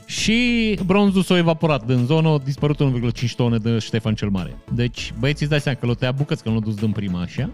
[0.05, 2.79] Și bronzul s-a evaporat din zonă, a dispărut
[3.23, 4.57] 1,5 tone de Ștefan cel Mare.
[4.73, 7.49] Deci băieții îți dai seama că l-o tăia bucăți, că l-au dus din prima așa.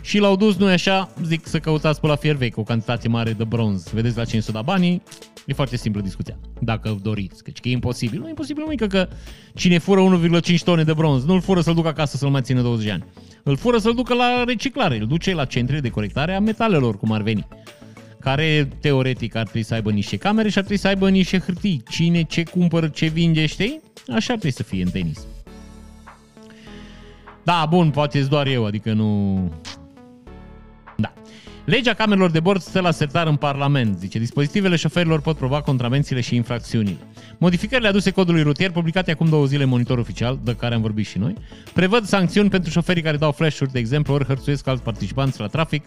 [0.00, 3.32] Și l-au dus, nu așa, zic să căutați pe la fier vechi o cantitate mare
[3.32, 3.88] de bronz.
[3.92, 5.02] Vedeți la ce da banii?
[5.46, 7.42] E foarte simplă discuția, dacă doriți.
[7.42, 8.20] Căci că e imposibil.
[8.20, 9.08] Nu e imposibil nimic că
[9.54, 12.90] cine fură 1,5 tone de bronz, nu-l fură să-l ducă acasă să-l mai țină 20
[12.90, 13.04] ani.
[13.42, 17.12] Îl fură să-l ducă la reciclare, îl duce la centre de corectare a metalelor, cum
[17.12, 17.46] ar veni
[18.20, 21.82] care teoretic ar trebui să aibă niște camere și ar trebui să aibă niște hârtii.
[21.90, 23.80] Cine ce cumpără, ce vinde, știi?
[24.08, 25.26] Așa ar trebui să fie în tenis.
[27.42, 29.52] Da, bun, poate doar eu, adică nu...
[31.64, 34.18] Legea camerelor de bord stă la sertar în Parlament, zice.
[34.18, 36.98] Dispozitivele șoferilor pot proba contravențiile și infracțiunile.
[37.38, 41.06] Modificările aduse codului rutier, publicate acum două zile în monitor oficial, de care am vorbit
[41.06, 41.34] și noi,
[41.72, 45.84] prevăd sancțiuni pentru șoferii care dau flash-uri, de exemplu, ori hărțuiesc alți participanți la trafic,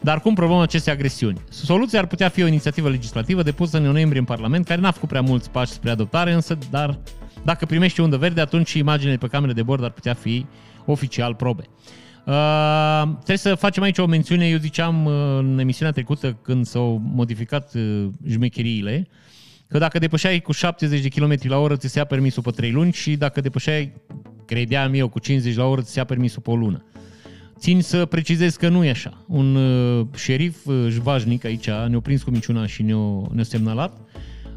[0.00, 1.40] dar cum probăm aceste agresiuni?
[1.48, 5.08] Soluția ar putea fi o inițiativă legislativă depusă în noiembrie în Parlament, care n-a făcut
[5.08, 6.98] prea mulți pași spre adoptare, însă, dar
[7.44, 10.46] dacă primești undă verde, atunci imaginele pe camere de bord ar putea fi
[10.84, 11.62] oficial probe.
[12.26, 17.00] Uh, trebuie să facem aici o mențiune, eu ziceam uh, în emisiunea trecută când s-au
[17.04, 19.08] modificat uh, jmecheriile,
[19.68, 22.70] că dacă depășeai cu 70 de km la oră, ți se ia permisul pe 3
[22.70, 23.92] luni și dacă depășeai,
[24.46, 26.84] credeam eu, cu 50 la oră, ți se ia permisul pe o lună.
[27.58, 29.24] Țin să precizez că nu e așa.
[29.26, 34.00] Un uh, șerif uh, jvajnic aici ne-a prins cu minciuna și ne-a, ne semnalat.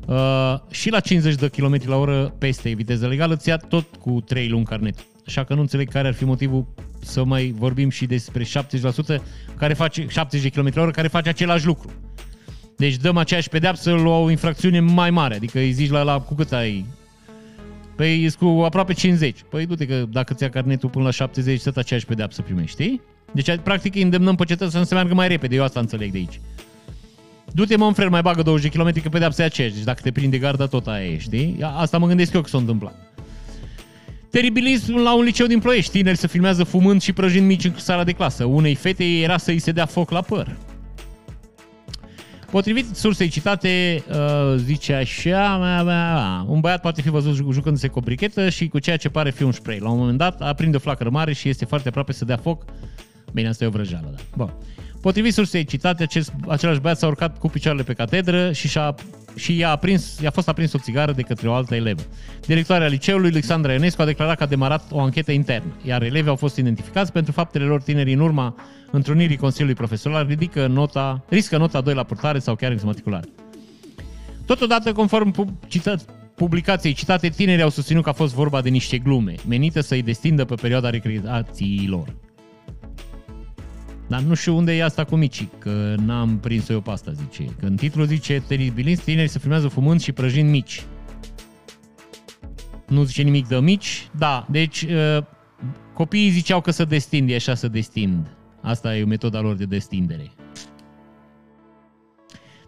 [0.08, 4.22] Uh, și la 50 de km la oră peste viteză legală, ți ia tot cu
[4.22, 5.06] 3 luni carnet.
[5.28, 6.66] Așa că nu înțeleg care ar fi motivul
[7.00, 8.48] să mai vorbim și despre 70%
[9.58, 11.92] care face 70 km h care face același lucru.
[12.78, 16.34] Deci dăm aceeași pedeapsă la o infracțiune mai mare, adică îi zici la, la cu
[16.34, 16.86] cât ai
[17.96, 19.40] Păi ești cu aproape 50.
[19.50, 23.02] Păi du-te că dacă ți-a carnetul până la 70, tot aceeași pedeapsă primești, știi?
[23.32, 25.56] Deci, practic, îndemnăm pe cetățenii să meargă mai repede.
[25.56, 26.40] Eu asta înțeleg de aici.
[27.54, 29.74] Du-te, mă, frel, mai bagă 20 de km, că pedeapsa e aceeași.
[29.74, 31.58] Deci dacă te prinde garda, tot aia e, știi?
[31.62, 33.13] Asta mă gândesc eu că s-a întâmplat.
[34.34, 35.92] Teribilism la un liceu din Ploiești.
[35.92, 38.46] Tineri să filmează fumând și prăjind mici în sala de clasă.
[38.46, 40.56] Unei fete era să-i se dea foc la păr.
[42.52, 48.50] Potrivit sursei citate, uh, zice așa, un băiat poate fi văzut jucându-se cu o brichetă
[48.50, 49.80] și cu ceea ce pare fi un spray.
[49.80, 52.66] La un moment dat aprinde o flacără mare și este foarte aproape să dea foc.
[53.34, 54.22] Bine, asta e o vrăjeală, da.
[54.36, 54.54] Bun.
[55.02, 58.96] Potrivit sursei citate, acest, același băiat s-a urcat cu picioarele pe catedră și și-a
[59.36, 62.02] și i-a, aprins, i-a fost aprins o țigară de către o altă elevă.
[62.46, 66.36] Directoarea liceului, Alexandra Ionescu, a declarat că a demarat o anchetă internă, iar elevii au
[66.36, 68.56] fost identificați pentru faptele lor tinerii în urma
[68.92, 73.28] întrunirii Consiliului Profesional, ridică nota, riscă nota 2 la purtare sau chiar exmatriculare.
[74.46, 75.56] Totodată, conform
[76.36, 80.46] publicației citate, tinerii au susținut că a fost vorba de niște glume, menite să-i destindă
[80.46, 82.16] pe perioada recreațiilor.
[84.08, 87.44] Dar nu știu unde e asta cu micii, că n-am prins-o eu pe asta, zice.
[87.60, 90.84] Că în titlu zice teribilin, tineri se filmează fumând și prăjind mici.
[92.88, 94.10] Nu zice nimic de mici.
[94.18, 95.24] Da, deci uh,
[95.94, 98.38] copiii ziceau că să destind, e așa să destind.
[98.62, 100.32] Asta e o metoda lor de destindere.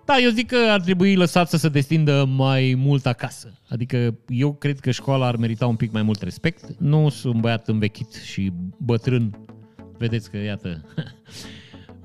[0.06, 3.62] Da, eu zic că ar trebui lăsat să se destindă mai mult acasă.
[3.70, 6.78] Adică eu cred că școala ar merita un pic mai mult respect.
[6.78, 9.38] Nu sunt un băiat învechit și bătrân
[9.98, 10.86] vedeți că, iată,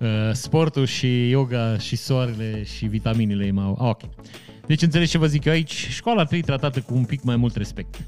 [0.01, 3.79] uh, sportul și yoga și soarele și vitaminele mai au...
[3.81, 4.01] Ah, ok.
[4.67, 5.73] Deci înțelegi ce vă zic eu aici?
[5.73, 8.05] Școala trebuie tratată cu un pic mai mult respect.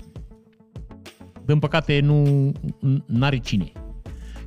[1.46, 2.52] Din păcate, nu
[3.20, 3.72] are cine.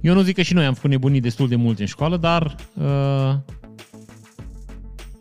[0.01, 2.55] Eu nu zic că și noi am făcut nebunii destul de mult în școală, dar
[2.73, 3.35] uh,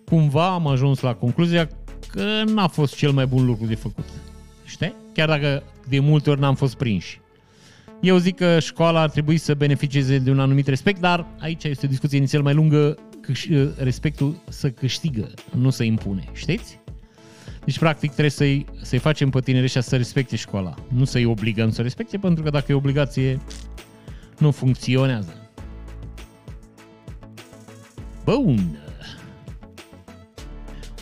[0.05, 1.69] cumva am ajuns la concluzia
[2.11, 4.05] că n-a fost cel mai bun lucru de făcut.
[4.65, 4.95] Știi?
[5.13, 7.21] Chiar dacă de multe ori n-am fost prinși.
[8.05, 11.87] Eu zic că școala ar trebui să beneficieze de un anumit respect, dar aici este
[11.87, 12.99] o discuție inițial mai lungă,
[13.77, 16.25] respectul să câștigă, nu să impune.
[16.33, 16.79] Știți?
[17.65, 20.75] Deci, practic, trebuie să-i, să-i facem pe tineri ăștia să respecte școala.
[20.89, 23.41] Nu să-i obligăm să respecte, pentru că dacă e obligație,
[24.39, 25.51] nu funcționează.
[28.25, 28.84] Bun.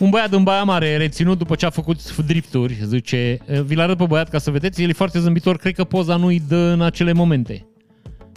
[0.03, 4.05] Un băiat în Baia Mare, reținut după ce a făcut drifturi, zice, vi-l arăt pe
[4.05, 7.13] băiat ca să vedeți, el e foarte zâmbitor, cred că poza nu-i dă în acele
[7.13, 7.67] momente.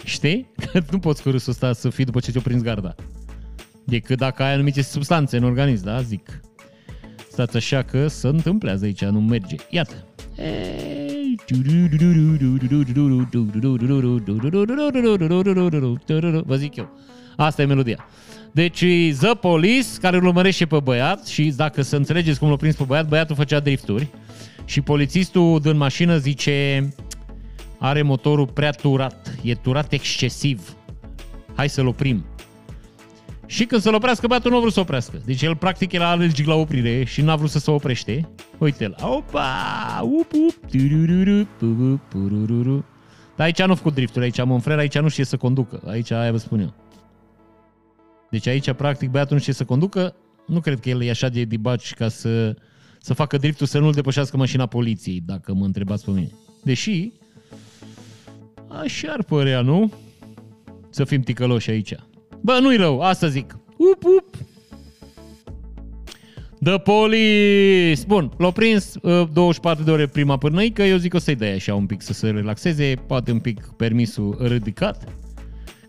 [0.03, 0.51] Știi?
[0.71, 2.95] Că nu poți cu râsul ăsta să fii după ce ți-o prins garda.
[3.83, 6.41] Decât dacă ai anumite substanțe în organism, da, zic.
[7.31, 9.55] Stați așa că se întâmplează aici, nu merge.
[9.69, 10.07] Iată.
[16.45, 16.97] Vă zic eu.
[17.35, 18.05] Asta e melodia.
[18.55, 18.85] Deci
[19.19, 22.83] The Police, care îl urmărește pe băiat și dacă să înțelegeți cum l-a prins pe
[22.83, 24.07] băiat, băiatul făcea drifturi
[24.65, 26.89] și polițistul din mașină zice
[27.79, 30.75] are motorul prea turat, e turat excesiv.
[31.55, 32.25] Hai să-l oprim.
[33.45, 35.21] Și când să-l oprească, băiatul nu a vrut să oprească.
[35.25, 38.29] Deci el practic era alergic la oprire și n-a vrut să se oprește.
[38.57, 38.95] Uite-l.
[39.01, 40.01] Opa!
[40.01, 40.71] Up, up,
[43.35, 45.81] Dar aici nu a făcut drifturi, aici am un frer, aici nu știe să conducă.
[45.87, 46.73] Aici aia vă spun eu.
[48.29, 50.15] Deci aici, practic, băiatul nu știe să conducă.
[50.45, 52.55] Nu cred că el e așa de dibaci ca să,
[52.99, 56.31] să facă driftul să nu-l depășească mașina poliției, dacă mă întrebați pe mine.
[56.63, 57.11] Deși,
[58.67, 59.93] așa ar părea, nu?
[60.89, 61.93] Să fim ticăloși aici.
[62.41, 63.59] Bă, nu-i rău, asta zic.
[63.77, 64.35] Up, up.
[66.63, 68.01] The Police!
[68.07, 71.75] Bun, l-au prins uh, 24 de ore prima pârnăică, eu zic o să-i dai așa
[71.75, 75.03] un pic să se relaxeze, poate un pic permisul ridicat,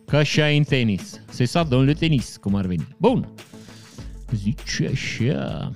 [0.06, 1.20] ca și în tenis.
[1.28, 2.86] Se sa domnule tenis, cum ar veni.
[2.96, 3.28] Bun.
[4.30, 5.72] Zice așa.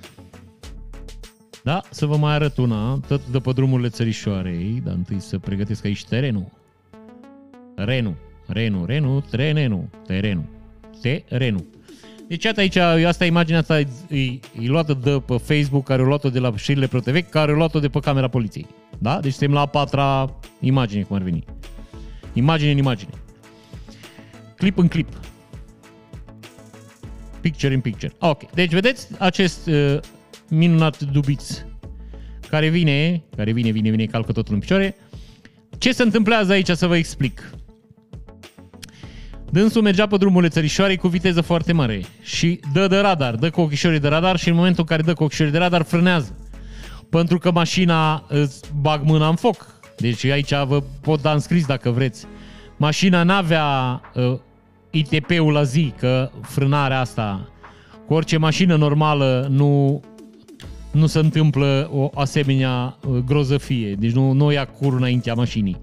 [1.63, 5.85] Da, să vă mai arăt una, tot de pe drumurile țărișoarei, dar întâi să pregătesc
[5.85, 6.51] aici terenul.
[7.75, 8.15] Renu,
[8.47, 10.59] Renu, Renu, trenenu, terenul
[11.01, 11.65] terenul.
[12.27, 12.75] Deci iată aici,
[13.05, 14.21] asta imaginea asta e, e,
[14.61, 17.79] e luată de pe Facebook, care o luat-o de la șirile ProTV, care o luat-o
[17.79, 18.67] de pe camera poliției.
[18.97, 19.19] Da?
[19.19, 21.43] Deci suntem la a patra imagine, cum ar veni.
[22.33, 23.11] Imagine în imagine.
[24.61, 25.07] Clip în clip.
[27.39, 28.13] Picture in picture.
[28.19, 28.51] Ok.
[28.51, 29.97] Deci vedeți acest uh,
[30.49, 31.61] minunat dubiț
[32.49, 34.95] care vine, care vine, vine, vine, calcă totul în picioare.
[35.77, 37.49] Ce se întâmplează aici să vă explic.
[39.49, 43.61] Dânsul mergea pe drumurile țărișoarei cu viteză foarte mare și dă de radar, dă cu
[43.61, 46.37] ochișorii de radar și în momentul în care dă cu ochișorii de radar frânează.
[47.09, 49.79] Pentru că mașina îți bag mâna în foc.
[49.97, 52.25] Deci aici vă pot da înscris dacă vreți.
[52.77, 54.39] Mașina n-avea uh,
[54.91, 57.51] ITP-ul la zi, că frânarea asta
[58.07, 60.01] cu orice mașină normală nu,
[60.91, 63.93] nu se întâmplă o asemenea uh, grozăfie.
[63.93, 65.77] Deci nu, nu ia cur înaintea mașinii.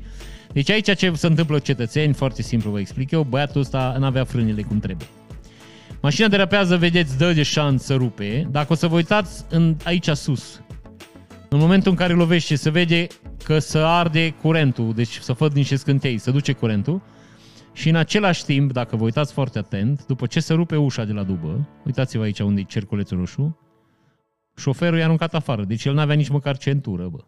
[0.53, 4.25] Deci aici ce se întâmplă cetățeni, foarte simplu vă explic eu, băiatul ăsta nu avea
[4.25, 5.07] frânele cum trebuie.
[6.01, 8.49] Mașina derapează, vedeți, dă de șans să rupe.
[8.51, 10.61] Dacă o să vă uitați în, aici sus,
[11.49, 13.07] în momentul în care lovește, se vede
[13.45, 17.01] că se arde curentul, deci să făd niște scântei, să duce curentul.
[17.79, 21.13] Și în același timp, dacă vă uitați foarte atent, după ce se rupe ușa de
[21.13, 23.59] la dubă, uitați-vă aici unde e cerculețul roșu,
[24.57, 27.19] șoferul i-a aruncat afară, deci el n-avea nici măcar centură, bă.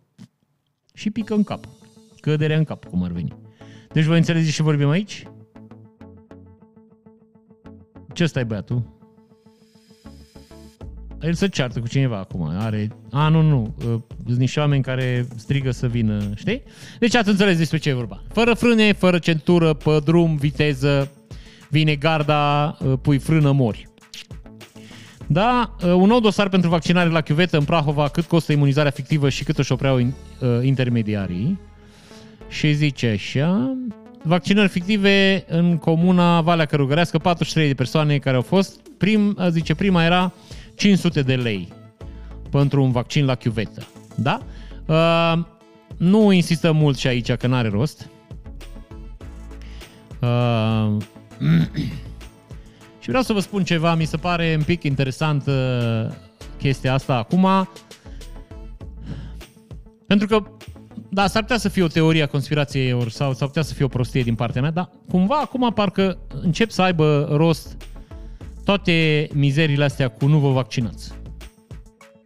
[0.94, 1.64] Și pică în cap
[2.20, 3.36] căderea în cap, cum ar veni.
[3.92, 5.22] Deci voi înțelegeți și vorbim aici?
[8.12, 8.99] Ce stai băiatul?
[11.22, 12.50] El se ceartă cu cineva acum.
[12.58, 12.88] Are...
[13.10, 13.74] A, nu, nu.
[13.78, 16.62] Uh, sunt niște oameni care strigă să vină, știi?
[16.98, 18.22] Deci ați înțeles despre ce e vorba.
[18.32, 21.10] Fără frâne, fără centură, pe drum, viteză,
[21.68, 23.88] vine garda, uh, pui frână, mori.
[25.26, 29.28] Da, uh, un nou dosar pentru vaccinare la chiuvetă în Prahova, cât costă imunizarea fictivă
[29.28, 30.12] și cât își opreau
[30.62, 31.60] intermediarii
[32.48, 33.76] și zice așa,
[34.22, 40.04] vaccinări fictive în comuna Valea Cărugărească, 43 de persoane care au fost, prim, zice, prima
[40.04, 40.32] era
[40.80, 41.72] 500 de lei
[42.50, 43.86] pentru un vaccin la chiuvetă.
[44.14, 44.42] Da?
[44.86, 45.44] Uh,
[45.96, 48.08] nu insistăm mult și aici că n-are rost.
[50.20, 50.96] Uh,
[53.00, 56.12] și vreau să vă spun ceva, mi se pare un pic interesant uh,
[56.58, 57.68] chestia asta acum.
[60.06, 60.42] Pentru că
[61.10, 63.84] da, s-ar putea să fie o teorie a conspirației ori sau s-ar putea să fie
[63.84, 67.76] o prostie din partea mea, dar cumva acum parcă încep să aibă rost
[68.64, 71.12] toate mizerile astea cu nu vă vaccinați.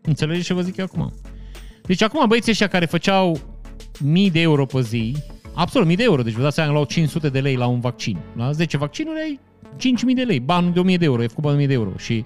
[0.02, 1.12] Înțelegeți ce vă zic eu acum?
[1.82, 3.40] Deci acum băieții ăștia care făceau
[4.01, 5.16] mii de euro pe zi,
[5.55, 8.19] absolut mii de euro, deci vă dați seama, luau 500 de lei la un vaccin.
[8.36, 9.40] La 10 vaccinuri ai
[9.77, 11.90] 5.000 de lei, bani de 1.000 de euro, e făcut bani de 1.000 de euro.
[11.97, 12.24] Și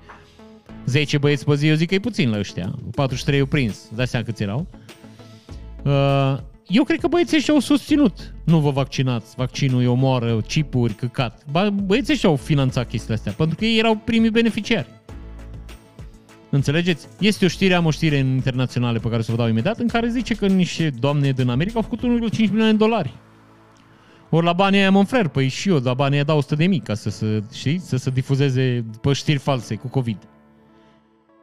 [0.87, 2.75] 10 băieți pe zi, eu zic că e puțin la ăștia.
[2.95, 4.67] 43 eu prins, dați seama câți erau.
[5.85, 6.39] Uh,
[6.69, 8.35] eu cred că băieții ăștia au susținut.
[8.45, 11.45] Nu vă vaccinați, vaccinul îi omoară, chipuri, căcat.
[11.85, 14.89] Băieții ăștia au finanțat chestiile astea, pentru că ei erau primii beneficiari.
[16.51, 17.07] Înțelegeți?
[17.19, 19.89] Este o știre, am o știre în internaționale pe care să vă dau imediat, în
[19.89, 23.15] care zice că niște doamne din America au făcut 1,5 milioane de dolari.
[24.31, 26.81] Ori la banii aia Monfrer, păi și eu la banii aia dau 100 de mii
[26.81, 30.19] ca să, să, știi, să se difuzeze pe știri false cu COVID.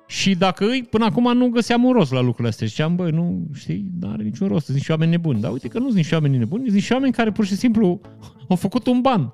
[0.08, 2.68] Și dacă îi, până acum nu găseam un rost la lucrurile astea.
[2.68, 5.42] Ziceam, băi, nu, știi, nu are niciun rost, sunt niște oameni nebuni.
[5.42, 8.02] Dar uite că nu sunt niște oameni nebuni, sunt niște oameni care pur și simplu
[8.50, 9.34] au făcut un ban.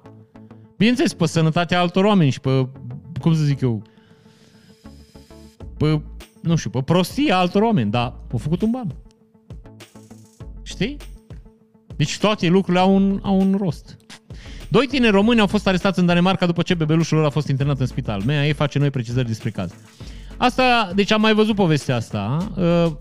[0.78, 2.68] Bineînțeles, pe sănătatea altor oameni și pe,
[3.22, 3.82] cum să zic eu,
[5.78, 6.02] pe,
[6.42, 8.96] nu știu, pe prostia altor oameni, dar au făcut un ban.
[10.62, 10.98] Știi?
[11.96, 13.98] Deci toate lucrurile au un, au un rost.
[14.68, 17.80] Doi tineri români au fost arestați în Danemarca după ce bebelușul lor a fost internat
[17.80, 18.22] în spital.
[18.26, 19.74] Mea ei face noi precizări despre caz.
[20.42, 22.52] Asta, deci am mai văzut povestea asta.
[22.58, 22.92] Uh,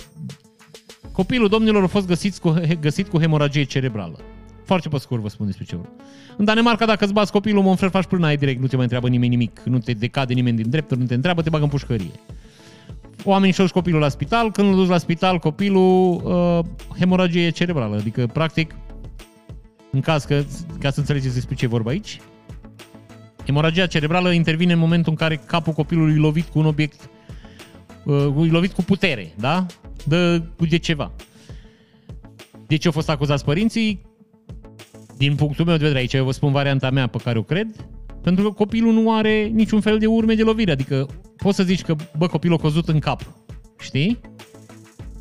[1.12, 4.18] copilul domnilor a fost găsit cu, găsit cu hemoragie cerebrală.
[4.64, 5.92] Foarte pe scurt vă spun despre ce vreau.
[6.36, 9.08] În Danemarca, dacă îți bați copilul, mă faci până ai direct, nu te mai întreabă
[9.08, 12.10] nimeni nimic, nu te decade nimeni din drepturi, nu te întreabă, te bagă în pușcărie.
[13.24, 16.64] Oamenii și-au copilul la spital, când îl duci la spital, copilul uh,
[16.98, 18.74] hemoragie cerebrală, adică practic,
[19.90, 20.42] în caz că,
[20.80, 22.20] ca să înțelegeți despre ce e vorba aici,
[23.44, 27.10] hemoragia cerebrală intervine în momentul în care capul copilului e lovit cu un obiect
[28.04, 29.66] uh, lovit cu putere, da?
[30.04, 31.12] De, de ceva.
[32.66, 34.00] De ce au fost acuzați părinții?
[35.16, 37.66] Din punctul meu de vedere, aici eu vă spun varianta mea pe care o cred,
[38.22, 40.70] pentru că copilul nu are niciun fel de urme de lovire.
[40.70, 43.34] Adică poți să zici că, bă, copilul a căzut în cap,
[43.78, 44.20] știi?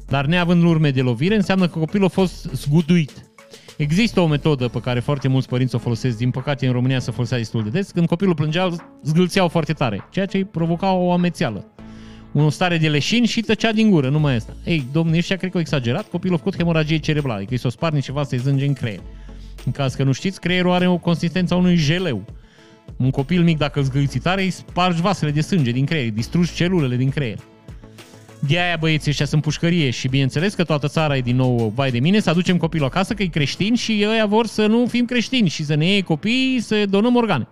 [0.07, 3.29] Dar neavând urme de lovire, înseamnă că copilul a fost zguduit.
[3.77, 7.11] Există o metodă pe care foarte mulți părinți o folosesc, din păcate în România se
[7.11, 8.69] folosea destul de des, când copilul plângea,
[9.03, 11.65] zgâlțeau foarte tare, ceea ce îi provoca o amețeală
[12.33, 14.53] o stare de leșin și tăcea din gură, numai asta.
[14.63, 17.69] Ei, domnul, ăștia cred că au exagerat, copilul a făcut hemoragie cerebrală, adică i s-o
[17.69, 18.99] spart ceva să-i zânge în creier.
[19.65, 22.25] În caz că nu știți, creierul are o consistență a unui jeleu.
[22.97, 26.95] Un copil mic, dacă îți tare, îi spargi vasele de sânge din creier, distrugi celulele
[26.95, 27.37] din creier.
[28.47, 31.91] De aia băieții ăștia sunt pușcărie și bineînțeles că toată țara e din nou vai
[31.91, 35.05] de mine, să aducem copilul acasă că e creștin și ăia vor să nu fim
[35.05, 37.47] creștini și să ne iei copii să donăm organe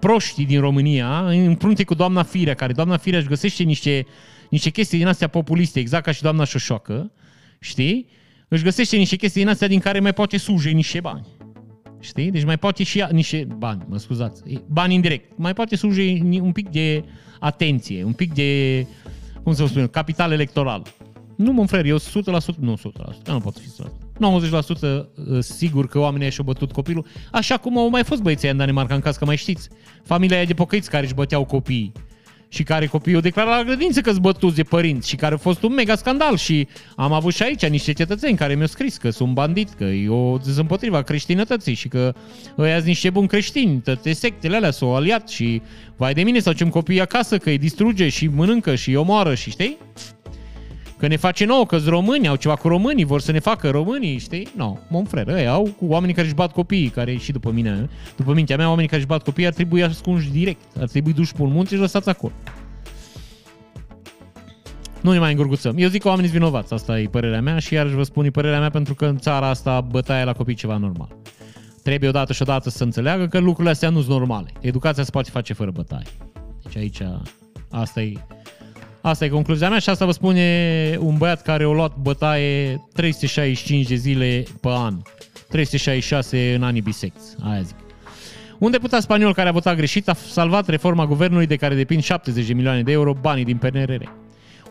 [0.00, 4.06] proștii din România, în frunte cu doamna Firea, care doamna Firea își găsește niște,
[4.50, 7.12] niște chestii din astea populiste, exact ca și doamna Șoșoacă,
[7.60, 8.08] știi?
[8.48, 11.26] Își găsește niște chestii din astea din care mai poate suje niște bani.
[12.00, 12.30] Știi?
[12.30, 15.38] Deci mai poate și ea, niște bani, mă scuzați, bani indirect.
[15.38, 17.04] Mai poate suje un pic de
[17.40, 18.86] atenție, un pic de,
[19.42, 20.82] cum să vă spun, capital electoral.
[21.36, 22.00] Nu, mă frere, eu 100%,
[22.58, 24.07] nu 100%, nu pot fi 100%.
[24.18, 28.56] 90% uh, sigur că oamenii și-au bătut copilul, așa cum au mai fost băieții în
[28.56, 29.68] Danemarca, în caz că mai știți.
[30.04, 31.92] Familia aia de pocăiți care își băteau copiii
[32.48, 35.38] și care copiii au declarat la grădință că sunt bătuți de părinți și care a
[35.38, 39.10] fost un mega scandal și am avut și aici niște cetățeni care mi-au scris că
[39.10, 42.14] sunt bandit, că eu sunt împotriva creștinătății și că
[42.58, 45.62] ăia sunt niște buni creștini, toate sectele alea s-au aliat și
[45.96, 49.34] vai de mine să ducem copiii acasă că îi distruge și mănâncă și îi omoară
[49.34, 49.78] și știi?
[50.98, 54.18] Că ne face nouă, că români, au ceva cu românii, vor să ne facă românii,
[54.18, 54.48] știi?
[54.56, 57.50] Nu, no, mon frere, ăia au cu oamenii care își bat copiii, care și după
[57.50, 61.12] mine, după mintea mea, oamenii care își bat copiii ar trebui ascunși direct, ar trebui
[61.12, 62.32] duși pe un munte și lăsați acolo.
[65.00, 65.74] Nu ne mai îngurguțăm.
[65.78, 68.30] Eu zic că oamenii sunt vinovați, asta e părerea mea și iarăși vă spun e
[68.30, 71.08] părerea mea pentru că în țara asta bătaia la copii ceva normal.
[71.82, 74.52] Trebuie odată și odată să înțeleagă că lucrurile astea nu sunt normale.
[74.60, 76.06] Educația se poate face fără bătaie.
[76.62, 77.02] Deci aici
[77.70, 78.12] asta e
[79.08, 83.86] Asta e concluzia mea și asta vă spune un băiat care a luat bătaie 365
[83.86, 84.94] de zile pe an.
[85.48, 87.76] 366 în anii bisecți, aia zic.
[88.58, 92.46] Un deputat spaniol care a votat greșit a salvat reforma guvernului de care depind 70
[92.46, 94.02] de milioane de euro banii din PNRR.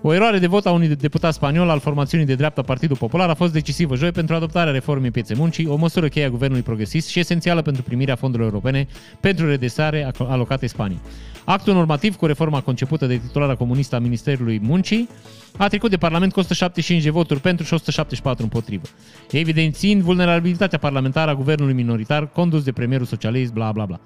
[0.01, 3.33] O eroare de vot a unui deputat spaniol al formațiunii de dreapta Partidul Popular a
[3.33, 7.19] fost decisivă joi pentru adoptarea reformei pieței muncii, o măsură cheie a guvernului progresist și
[7.19, 8.87] esențială pentru primirea fondurilor europene
[9.19, 10.99] pentru redresare alocate Spaniei.
[11.49, 15.09] Actul normativ cu reforma concepută de titulara comunistă a Ministerului Muncii
[15.57, 18.87] a trecut de Parlament cu 175 de voturi pentru și 174 împotrivă,
[19.31, 23.99] evidențiind vulnerabilitatea parlamentară a guvernului minoritar condus de premierul socialist, bla bla bla.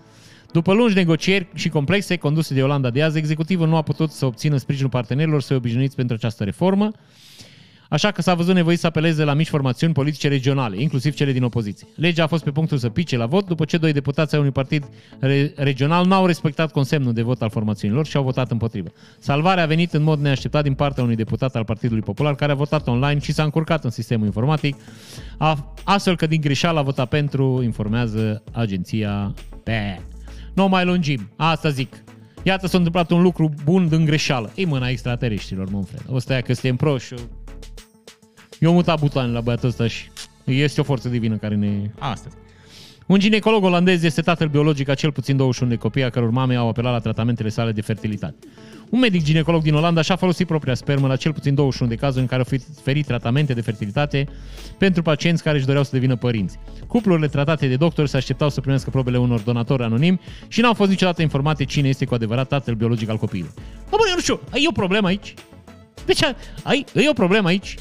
[0.52, 4.26] După lungi negocieri și complexe conduse de Olanda de azi, executivul nu a putut să
[4.26, 6.92] obțină sprijinul partenerilor să obișnuiți pentru această reformă.
[7.92, 11.44] Așa că s-a văzut nevoit să apeleze la mici formațiuni politice regionale, inclusiv cele din
[11.44, 11.88] opoziție.
[11.96, 14.52] Legea a fost pe punctul să pice la vot după ce doi deputați ai unui
[14.52, 14.86] partid
[15.20, 18.90] re- regional n-au respectat consemnul de vot al formațiunilor și au votat împotrivă.
[19.20, 22.56] Salvarea a venit în mod neașteptat din partea unui deputat al Partidului Popular care a
[22.56, 24.76] votat online și s-a încurcat în sistemul informatic,
[25.38, 30.00] a, astfel că din greșeală a votat pentru, informează agenția pe.
[30.54, 32.04] Nu mai lungim, asta zic.
[32.44, 34.52] Iată s-a întâmplat un lucru bun din greșeală.
[34.56, 36.04] E mâna extraterestrilor, mă Fred.
[36.10, 37.14] O să că suntem proști.
[38.62, 40.10] Eu mutat butoane la băiatul ăsta și
[40.44, 41.90] este o forță divină care ne...
[42.00, 42.30] Asta.
[43.06, 46.56] Un ginecolog olandez este tatăl biologic a cel puțin 21 de copii a căror mame
[46.56, 48.36] au apelat la tratamentele sale de fertilitate.
[48.90, 52.22] Un medic ginecolog din Olanda și-a folosit propria spermă la cel puțin 21 de cazuri
[52.22, 54.28] în care au oferit tratamente de fertilitate
[54.78, 56.60] pentru pacienți care își doreau să devină părinți.
[56.88, 60.90] Cuplurile tratate de doctor se așteptau să primească probele unor donatori anonimi și n-au fost
[60.90, 63.54] niciodată informate cine este cu adevărat tatăl biologic al copilului.
[63.90, 65.34] Bă, bă, eu nu știu, ai o problemă aici?
[66.06, 66.24] Deci,
[66.64, 67.76] ai, ai o problemă aici?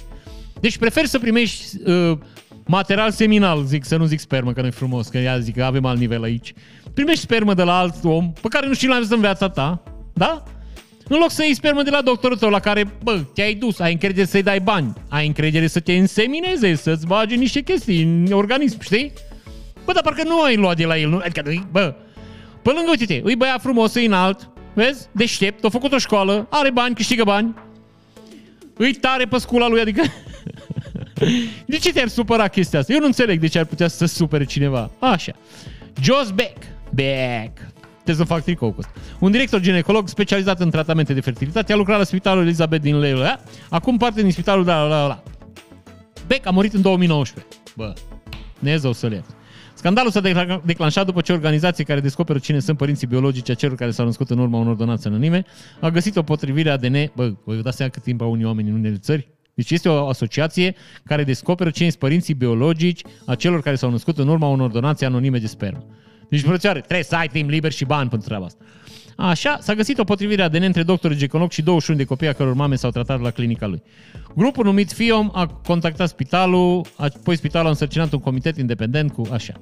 [0.60, 2.18] Deci prefer să primești uh,
[2.66, 5.64] material seminal, zic, să nu zic spermă, că nu e frumos, că ea zic că
[5.64, 6.52] avem alt nivel aici.
[6.94, 9.82] Primești spermă de la alt om, pe care nu știi la în viața ta,
[10.12, 10.42] da?
[11.08, 13.92] În loc să iei spermă de la doctorul tău la care, bă, te-ai dus, ai
[13.92, 18.80] încredere să-i dai bani, ai încredere să te însemineze, să-ți bage niște chestii în organism,
[18.80, 19.12] știi?
[19.84, 21.20] Bă, dar parcă nu ai luat de la el, nu?
[21.24, 21.94] Adică, bă,
[22.62, 25.08] pe lângă, uite-te, îi băiat frumos, e înalt, vezi?
[25.12, 27.54] Deștept, a făcut o școală, are bani, câștigă bani,
[28.76, 30.02] îi tare pe scula lui, adică...
[31.66, 32.92] de ce te-ar supăra chestia asta?
[32.92, 34.90] Eu nu înțeleg de ce ar putea să supere cineva.
[34.98, 35.32] Așa.
[36.02, 36.56] Joss Beck.
[36.94, 37.56] Beck.
[38.02, 38.80] Trebuie să fac tricou cu
[39.18, 43.40] Un director ginecolog specializat în tratamente de fertilitate a lucrat la spitalul Elizabeth din Leila.
[43.68, 45.22] Acum parte din spitalul de la, la, la.
[46.26, 47.56] Beck a murit în 2019.
[47.76, 47.92] Bă,
[48.58, 49.24] Dumnezeu să le
[49.74, 53.90] Scandalul s-a declanșat după ce organizație care descoperă cine sunt părinții biologici a celor care
[53.90, 55.44] s-au născut în urma unor donații anonime
[55.80, 57.12] a găsit o potrivire ADN.
[57.14, 59.28] Bă, vă dați seama cât timp au unii oameni în unele țări?
[59.60, 60.74] Deci este o asociație
[61.04, 65.06] care descoperă cine sunt părinții biologici a celor care s-au născut în urma unor donații
[65.06, 65.84] anonime de spermă.
[66.28, 68.64] Deci, frățioare, trebuie să ai timp liber și bani pentru treaba asta.
[69.16, 72.54] Așa, s-a găsit o potrivire ADN între doctorul ginecolog și 21 de copii a căror
[72.54, 73.82] mame s-au tratat la clinica lui.
[74.36, 79.52] Grupul numit FIOM a contactat spitalul, apoi spitalul a însărcinat un comitet independent cu așa.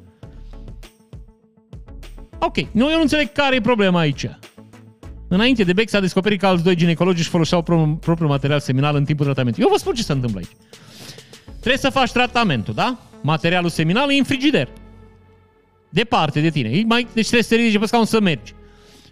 [2.39, 4.27] Ok, nu, eu nu înțeleg care e problema aici.
[5.29, 7.63] Înainte de Beck s-a descoperit că alți doi ginecologi își foloseau
[8.01, 9.67] propriul material seminal în timpul tratamentului.
[9.67, 10.57] Eu vă spun ce se întâmplă aici.
[11.49, 12.99] Trebuie să faci tratamentul, da?
[13.21, 14.69] Materialul seminal e în frigider.
[15.89, 16.83] Departe de tine.
[16.87, 18.55] Mai, deci trebuie să te ridici pe scaun să mergi.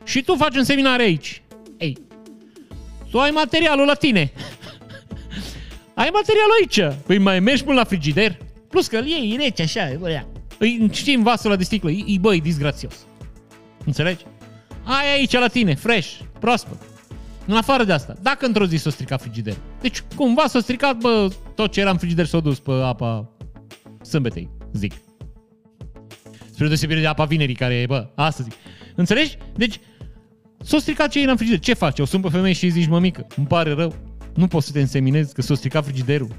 [0.04, 1.42] Și tu faci un seminar aici.
[1.78, 1.96] Ei,
[3.10, 4.32] tu ai materialul la tine.
[5.94, 7.02] ai materialul aici.
[7.06, 8.38] Păi mai mergi până la frigider.
[8.68, 9.92] Plus că îl iei rece așa.
[9.98, 10.22] Bă,
[10.58, 11.90] îi, știi, în vasul ăla de sticlă.
[11.90, 12.94] E, băi, disgrațios.
[13.84, 14.24] Înțelegi?
[14.86, 16.78] Ai aici la tine, fresh, proaspăt.
[17.46, 19.56] În afară de asta, dacă într-o zi s-o stricat frigider.
[19.80, 23.30] Deci cumva s-a stricat, bă, tot ce era în frigider s-a dus pe apa
[24.02, 24.92] sâmbetei, zic.
[26.50, 28.52] Spre deosebire de apa vinerii, care bă, asta zic.
[28.94, 29.38] Înțelegi?
[29.56, 29.80] Deci,
[30.62, 31.60] s-a stricat ce era în frigider.
[31.60, 31.98] Ce faci?
[31.98, 33.94] O sun pe femeie și îi zici, mămică, îmi pare rău.
[34.34, 36.34] Nu poți să te înseminezi că s-a stricat frigiderul.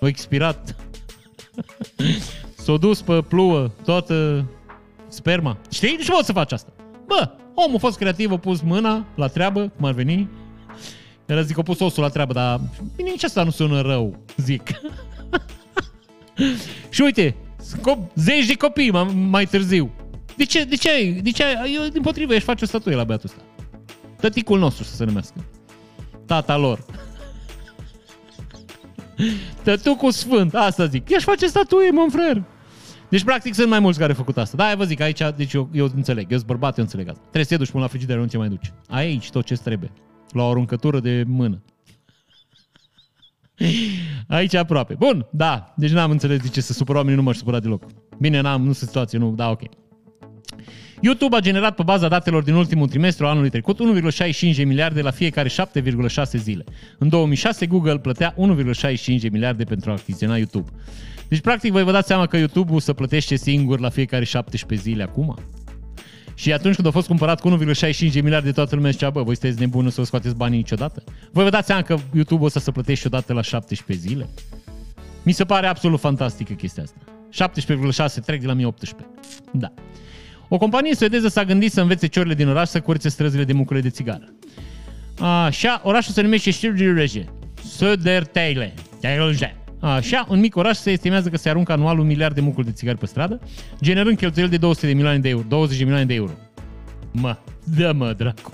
[0.00, 0.76] A expirat.
[2.64, 4.44] S-a dus pe pluă toată
[5.14, 5.58] sperma.
[5.70, 5.96] Știi?
[5.96, 6.72] De ce poți să faci asta?
[7.06, 10.28] Bă, omul a fost creativ, a pus mâna la treabă, cum ar veni.
[11.26, 12.60] El zic, a pus osul la treabă, dar
[12.96, 14.70] bine, nici asta nu sună rău, zic.
[16.90, 17.36] și uite,
[18.14, 18.90] zeci de copii
[19.30, 19.90] mai târziu.
[20.36, 23.30] De ce, de ce, de ce, eu din potrivă ești face o statuie la băiatul
[23.32, 23.42] ăsta.
[24.20, 25.44] Tăticul nostru să se numească.
[26.26, 26.84] Tata lor.
[29.64, 31.08] Tătucul sfânt, asta zic.
[31.08, 32.42] Ești face statuie, mă frer.
[33.08, 34.56] Deci, practic, sunt mai mulți care au făcut asta.
[34.56, 37.20] Da, vă zic, aici, deci eu, eu înțeleg, eu sunt bărbat, eu înțeleg asta.
[37.20, 38.72] Trebuie să te duci până la frigider, nu te mai duci.
[38.88, 39.92] Ai aici tot ce trebuie.
[40.30, 41.62] La o aruncătură de mână.
[44.28, 44.94] Aici aproape.
[44.98, 45.74] Bun, da.
[45.76, 47.82] Deci n-am înțeles de ce să supără oamenii, nu mă supăra deloc.
[48.18, 49.60] Bine, n-am, nu sunt situație, nu, da, ok.
[51.00, 53.78] YouTube a generat pe baza datelor din ultimul trimestru anului trecut
[54.52, 55.54] 1,65 de miliarde la fiecare 7,6
[56.36, 56.64] zile.
[56.98, 60.70] În 2006 Google plătea 1,65 de miliarde pentru a achiziționa YouTube.
[61.28, 65.02] Deci, practic, voi vă dați seama că YouTube-ul să plătește singur la fiecare 17 zile
[65.02, 65.38] acum?
[66.34, 69.36] Și atunci când a fost cumpărat cu 1,65 de miliarde, toată lumea zicea, bă, voi
[69.36, 71.02] sunteți nebuni să scoateți banii niciodată?
[71.32, 74.28] Voi vă dați seama că YouTube o să se plătește odată la 17 zile?
[75.22, 76.98] Mi se pare absolut fantastică chestia asta.
[77.50, 79.08] 17,6 trec de la 1018.
[79.52, 79.72] Da.
[80.48, 83.80] O companie suedeză s-a gândit să învețe ciorile din oraș să curățe străzile de mucule
[83.80, 84.34] de țigară.
[85.18, 87.24] Așa, orașul se numește Stirgirege.
[87.78, 88.72] Södertälje.
[89.00, 89.63] Teilje.
[89.84, 92.72] Așa, în mic oraș se estimează că se aruncă anual un miliard de mucuri de
[92.72, 93.40] țigari pe stradă,
[93.82, 96.32] generând cheltuieli de 200 de milioane de euro, 20 de milioane de euro.
[97.12, 97.36] Mă,
[97.76, 98.52] dă mă, dracu.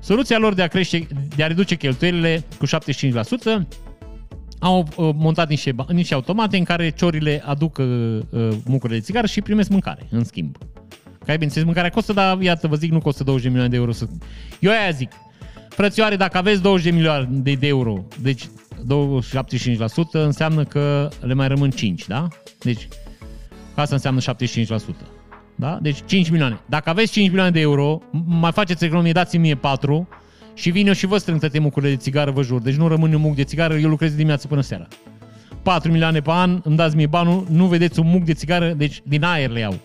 [0.00, 1.06] Soluția lor de a, crește,
[1.36, 2.70] de a reduce cheltuielile cu 75%
[4.58, 7.86] au uh, montat niște, niște automate în care ciorile aduc uh,
[8.30, 10.56] uh, mucurile de țigară și primesc mâncare, în schimb.
[11.18, 13.92] Care, bineînțeles, mâncarea costă, dar iată, vă zic, nu costă 20 de milioane de euro.
[13.92, 14.06] Să...
[14.60, 15.12] Eu aia zic,
[15.68, 18.48] frățioare, dacă aveți 20 de milioane de, de euro, deci
[18.84, 22.28] 75% înseamnă că le mai rămân 5, da?
[22.58, 22.88] Deci,
[23.74, 25.16] asta înseamnă 75%.
[25.54, 25.78] Da?
[25.82, 26.60] Deci 5 milioane.
[26.66, 30.08] Dacă aveți 5 milioane de euro, mai faceți economie, dați-mi mie 4
[30.54, 32.60] și vin eu și vă strâng toate mucurile de țigară, vă jur.
[32.60, 34.88] Deci nu rămân un muc de țigară, eu lucrez dimineața până seara.
[35.62, 39.00] 4 milioane pe an, îmi dați mie banul, nu vedeți un muc de țigară, deci
[39.04, 39.78] din aer le iau.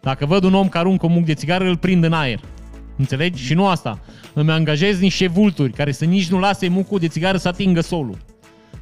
[0.00, 2.40] Dacă văd un om care aruncă un muc de țigară, îl prind în aer.
[2.96, 3.44] Înțelegi?
[3.44, 4.00] Și nu asta.
[4.32, 8.18] Îmi angajez niște vulturi care să nici nu lase mucul de țigară să atingă solul.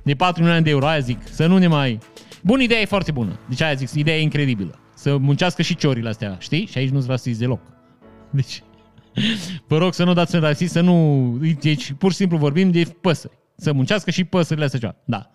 [0.08, 1.18] De 4 milioane de euro, aia zic.
[1.30, 1.98] Să nu ne mai...
[2.42, 3.38] Bun, ideea e foarte bună.
[3.48, 4.78] Deci aia zic, ideea e incredibilă.
[4.94, 6.66] Să muncească și ciorile astea, știi?
[6.66, 7.60] Și aici nu-ți rasist deloc.
[8.30, 8.62] Deci,
[9.66, 11.38] vă rog să nu dați în rasist, să nu...
[11.60, 13.38] Deci, pur și simplu vorbim de păsări.
[13.56, 14.96] Să muncească și păsările astea ceva.
[15.04, 15.30] Da.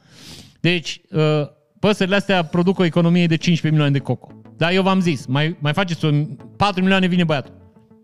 [0.59, 1.47] Deci, uh,
[1.79, 4.31] păsările astea produc o economie de 15 milioane de coco.
[4.57, 6.25] Da, eu v-am zis, mai, mai faceți un
[6.57, 7.53] 4 milioane, vine băiatul.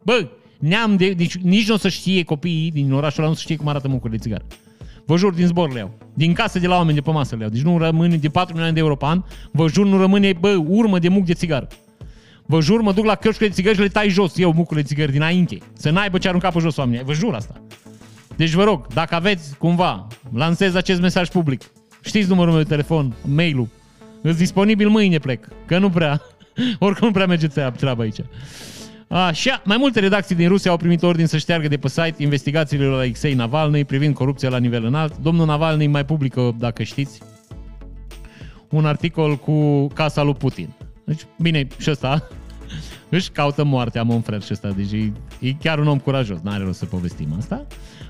[0.03, 0.29] Bă,
[0.59, 1.11] neam de...
[1.11, 3.67] Deci nici nu o să știe copiii din orașul ăla, nu o să știe cum
[3.67, 4.45] arată mucurile de țigară.
[5.10, 5.98] Vă jur, din zbor le iau.
[6.14, 7.49] Din casă de la oameni de pe masă le iau.
[7.52, 9.23] Deci nu rămâne de 4 milioane de euro pe an.
[9.52, 11.68] Vă jur, nu rămâne, bă, urmă de muc de țigară.
[12.45, 14.88] Vă jur, mă duc la cășcă de țigări și le tai jos, eu mucurile de
[14.88, 15.57] țigări dinainte.
[15.73, 17.03] Să n-aibă ce arunca pe jos oamenii.
[17.06, 17.53] Vă jur asta.
[18.36, 21.61] Deci vă rog, dacă aveți cumva, lansez acest mesaj public.
[22.02, 23.68] Știți numărul meu de telefon, mail-ul.
[24.22, 26.22] Îți disponibil mâine plec, că nu prea,
[26.80, 28.19] oricum nu prea merge treaba aici.
[29.10, 32.86] Așa, mai multe redacții din Rusia au primit ordin să șteargă de pe site investigațiile
[32.86, 35.18] lui Alexei Navalny privind corupția la nivel înalt.
[35.18, 37.22] Domnul Navalny mai publică, dacă știți,
[38.69, 40.73] un articol cu casa lui Putin.
[41.03, 42.27] Deci, bine, și ăsta
[43.10, 44.69] își caută moartea, mon frate, și ăsta.
[44.69, 47.68] Deci e, e chiar un om curajos, n-are rost să povestim asta.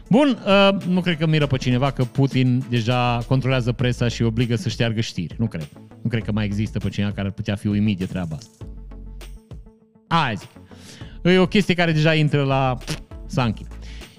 [0.10, 4.56] Bun, uh, nu cred că miră pe cineva că Putin deja controlează presa și obligă
[4.56, 5.36] să șteargă știri.
[5.38, 5.70] Nu cred.
[6.02, 8.66] Nu cred că mai există pe cineva care ar putea fi uimit de treaba asta.
[10.11, 10.49] Azi.
[11.23, 12.77] E o chestie care deja intră la
[13.26, 13.64] Sanchi.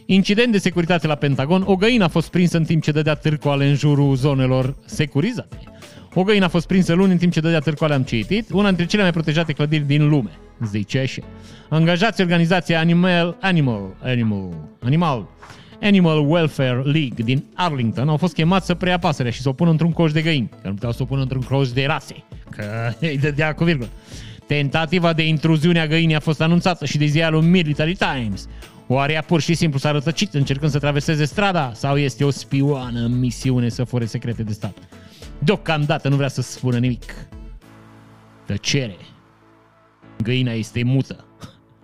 [0.06, 1.62] Incident de securitate la Pentagon.
[1.66, 5.58] O găină a fost prinsă în timp ce dădea târcoale în jurul zonelor securizate.
[6.14, 8.86] O găină a fost prinsă luni în timp ce dădea târcoale, am citit, una dintre
[8.86, 10.30] cele mai protejate clădiri din lume,
[10.66, 11.22] zice așa.
[11.68, 14.48] Angajați organizația Animal, Animal, Animal,
[14.80, 15.28] Animal,
[15.82, 19.70] Animal Welfare League din Arlington au fost chemați să preia pasărea și să o pună
[19.70, 22.92] într-un coș de găini, că nu puteau să o pună într-un coș de rase, că
[23.00, 23.88] îi dădea cu virgulă.
[24.50, 28.48] Tentativa de intruziune a găinii a fost anunțată și de ziarul Military Times.
[28.86, 33.00] Oare ea pur și simplu s-a rătăcit încercând să traverseze strada sau este o spioană
[33.00, 34.76] în misiune să fure secrete de stat?
[35.38, 37.14] Deocamdată nu vrea să spună nimic.
[38.46, 38.96] Tăcere.
[40.22, 41.24] Găina este mută.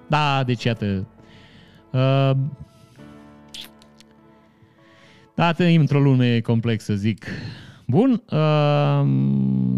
[0.07, 1.07] Da, deci iată.
[1.91, 2.31] Uh,
[5.35, 7.27] da, într-o lume complexă, zic.
[7.87, 9.07] Bun, uh,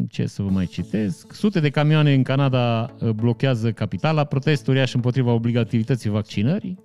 [0.09, 1.32] ce să vă mai citesc?
[1.32, 6.78] Sute de camioane în Canada uh, blochează capitala, protest uriaș împotriva obligativității vaccinării.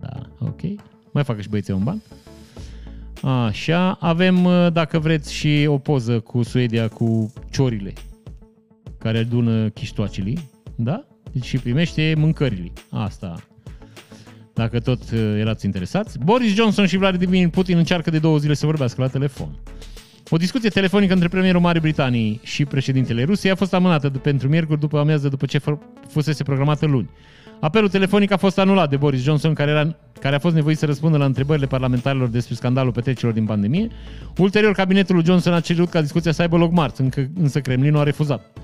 [0.00, 0.60] Da, ok.
[1.12, 2.02] Mai facă și băieții un ban.
[3.22, 7.92] Așa, avem, uh, dacă vreți, și o poză cu Suedia cu ciorile
[8.98, 10.32] care adună chiștoacele,
[10.74, 11.06] da?
[11.32, 12.72] Deci și primește mâncările.
[12.90, 13.34] Asta.
[14.54, 16.18] Dacă tot uh, erați interesați.
[16.18, 19.58] Boris Johnson și Vladimir Putin încearcă de două zile să vorbească la telefon.
[20.30, 24.80] O discuție telefonică între premierul Marii Britanii și președintele Rusiei a fost amânată pentru miercuri
[24.80, 25.60] după amiază după ce
[26.08, 27.10] fusese programată luni.
[27.60, 30.86] Apelul telefonic a fost anulat de Boris Johnson, care, era, care a fost nevoit să
[30.86, 33.88] răspundă la întrebările parlamentarilor despre scandalul petrecerilor din pandemie.
[34.36, 38.00] Ulterior, cabinetul lui Johnson a cerut ca discuția să aibă loc marți, încă, însă Kremlinul
[38.00, 38.58] a refuzat.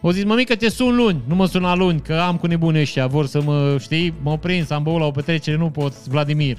[0.00, 3.06] O zis, mămică, te sun luni, nu mă suna luni, că am cu nebuni ăștia,
[3.06, 6.56] vor să mă, știi, mă prins, am băut la o petrecere, nu pot, Vladimir.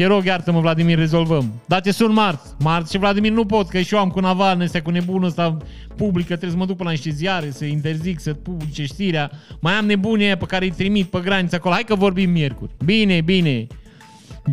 [0.00, 1.52] Te rog, iartă-mă, Vladimir, rezolvăm.
[1.66, 2.54] Dar te sun marți.
[2.58, 5.56] Marți și Vladimir nu pot, că și eu am cu Navalny, ăsta cu nebunul ăsta
[5.96, 9.30] publică, trebuie să mă duc până la niște ziare, să interzic, să publice știrea.
[9.60, 11.74] Mai am nebunie pe care îi trimit pe graniță acolo.
[11.74, 12.70] Hai că vorbim miercuri.
[12.84, 13.66] Bine, bine,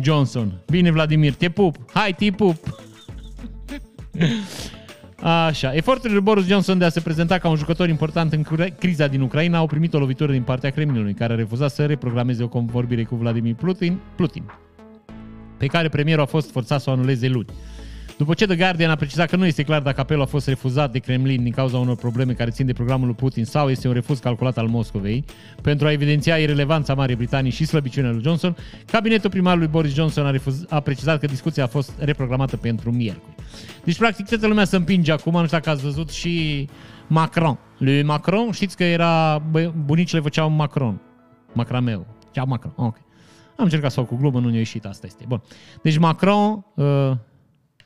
[0.02, 0.52] Johnson.
[0.70, 1.76] Bine, Vladimir, te pup.
[1.92, 2.56] Hai, te pup.
[5.46, 8.44] Așa, eforturile lui Boris Johnson de a se prezenta ca un jucător important în
[8.78, 12.42] criza din Ucraina au primit o lovitură din partea Kremlinului, care a refuzat să reprogrameze
[12.42, 14.44] o convorbire cu Vladimir Putin, Putin
[15.58, 17.46] pe care premierul a fost forțat să o anuleze luni.
[18.18, 20.92] După ce The Guardian a precizat că nu este clar dacă apelul a fost refuzat
[20.92, 23.94] de Kremlin din cauza unor probleme care țin de programul lui Putin sau este un
[23.94, 25.24] refuz calculat al Moscovei,
[25.62, 28.56] pentru a evidenția irelevanța Marii Britanii și slăbiciunea lui Johnson,
[28.86, 33.34] cabinetul primarului Boris Johnson a, refuz, a precizat că discuția a fost reprogramată pentru miercuri.
[33.84, 36.68] Deci, practic, toată lumea se împinge acum, nu știu dacă ați văzut și
[37.06, 37.58] Macron.
[37.78, 39.42] Lui Macron, știți că era,
[39.84, 41.00] bunicile făceau Macron,
[41.52, 42.96] macrameu, ceau Macron, ok.
[43.58, 45.24] Am încercat să fac cu glumă, nu ne-a ieșit, asta este.
[45.28, 45.42] Bun.
[45.82, 47.12] Deci Macron, uh,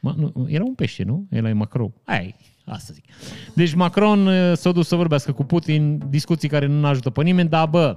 [0.00, 1.26] ma, nu, era un pește, nu?
[1.30, 1.92] El e Macron.
[2.04, 2.34] Ai,
[2.64, 3.04] asta zic.
[3.54, 7.48] Deci Macron uh, s-a dus să vorbească cu Putin, discuții care nu ajută pe nimeni,
[7.48, 7.96] dar bă,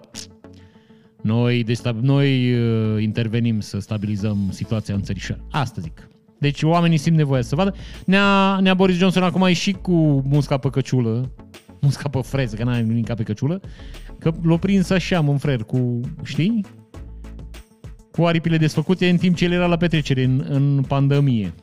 [1.22, 5.42] noi, destab- noi uh, intervenim să stabilizăm situația în țărișoară.
[5.52, 6.10] Asta zic.
[6.40, 7.76] Deci oamenii simt nevoia să vadă.
[8.06, 11.32] Ne-a, ne-a Boris Johnson acum ieșit cu musca pe căciulă,
[11.82, 13.62] musca pe freză, că n-a nimic pe căciulă,
[14.20, 16.66] că l-a prins așa, mă frer, cu, știi?
[18.16, 21.54] Cu aripile desfăcute în timp ce el era la petrecere în, în pandemie.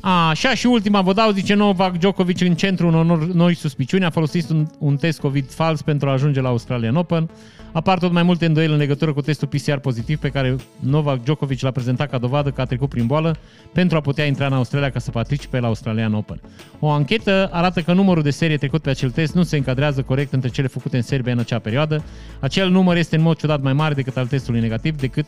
[0.00, 4.10] A, așa și ultima vă dau, zice Novak Djokovic în centrul unor noi suspiciuni, a
[4.10, 7.30] folosit un, un test COVID fals pentru a ajunge la Australian Open.
[7.72, 11.60] Apar tot mai multe îndoieli în legătură cu testul PCR pozitiv pe care Novak Djokovic
[11.60, 13.36] l-a prezentat ca dovadă că a trecut prin boală
[13.72, 16.40] pentru a putea intra în Australia ca să participe la Australian Open.
[16.78, 20.32] O anchetă arată că numărul de serie trecut pe acel test nu se încadrează corect
[20.32, 22.04] între cele făcute în Serbia în acea perioadă.
[22.40, 25.26] Acel număr este în mod ciudat mai mare decât al testului negativ, decât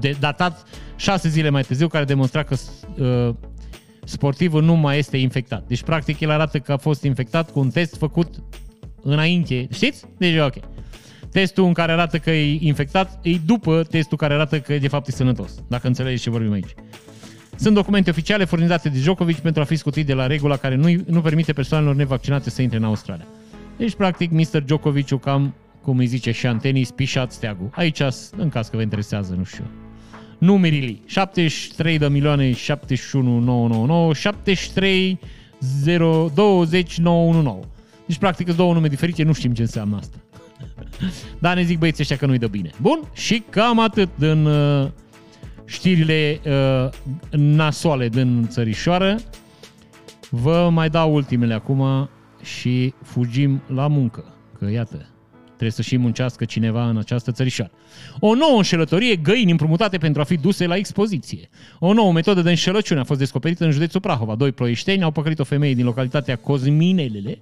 [0.00, 0.66] de, datat
[0.96, 2.56] șase zile mai târziu, care demonstra că
[2.98, 3.34] uh,
[4.04, 5.66] sportivul nu mai este infectat.
[5.66, 8.34] Deci, practic, el arată că a fost infectat cu un test făcut
[9.02, 9.68] înainte.
[9.72, 10.04] Știți?
[10.18, 10.54] Deci, ok.
[11.30, 15.08] Testul în care arată că e infectat e după testul care arată că de fapt
[15.08, 15.54] e sănătos.
[15.68, 16.74] Dacă înțelegeți ce vorbim aici.
[17.56, 21.02] Sunt documente oficiale furnizate de Djokovic pentru a fi scutit de la regula care nu,
[21.06, 23.26] nu permite persoanelor nevaccinate să intre în Australia.
[23.76, 24.60] Deci, practic, Mr.
[24.60, 27.70] Djokovic cam, cum îi zice și Antenis, pișat steagul.
[27.72, 28.00] Aici,
[28.36, 29.64] în caz că vă interesează, nu știu
[30.44, 35.18] numerile 73 de milioane 71 999 73
[35.60, 37.68] 0 20 919.
[38.06, 40.16] Deci practic sunt două nume diferite, nu știm ce înseamnă asta.
[41.38, 42.70] Dar ne zic băieții ăștia că nu-i dă bine.
[42.80, 44.88] Bun, și cam atât din uh,
[45.64, 46.88] știrile uh,
[47.30, 49.16] nasoale din țărișoară.
[50.30, 52.08] Vă mai dau ultimele acum
[52.42, 54.24] și fugim la muncă.
[54.58, 55.13] Că iată,
[55.54, 57.72] trebuie să și muncească cineva în această țărișoară.
[58.18, 61.48] O nouă înșelătorie, găini împrumutate pentru a fi duse la expoziție.
[61.78, 64.34] O nouă metodă de înșelăciune a fost descoperită în județul Prahova.
[64.34, 67.38] Doi ploieșteni au păcălit o femeie din localitatea Cozminelele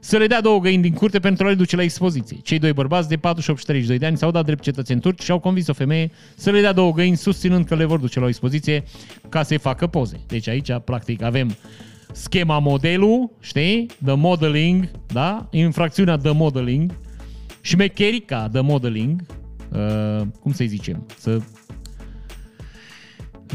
[0.00, 2.36] să le dea două găini din curte pentru a le duce la expoziție.
[2.42, 5.30] Cei doi bărbați de 48 și 32 de ani s-au dat drept cetățeni turci și
[5.30, 8.24] au convins o femeie să le dea două găini susținând că le vor duce la
[8.24, 8.84] o expoziție
[9.28, 10.20] ca să-i facă poze.
[10.26, 11.56] Deci aici, practic, avem
[12.12, 13.86] schema modelul, știi?
[14.04, 15.48] The modeling, da?
[15.50, 16.94] Infracțiunea the modeling,
[17.62, 19.26] șmecherica the modeling,
[19.72, 21.40] uh, cum să-i zicem, să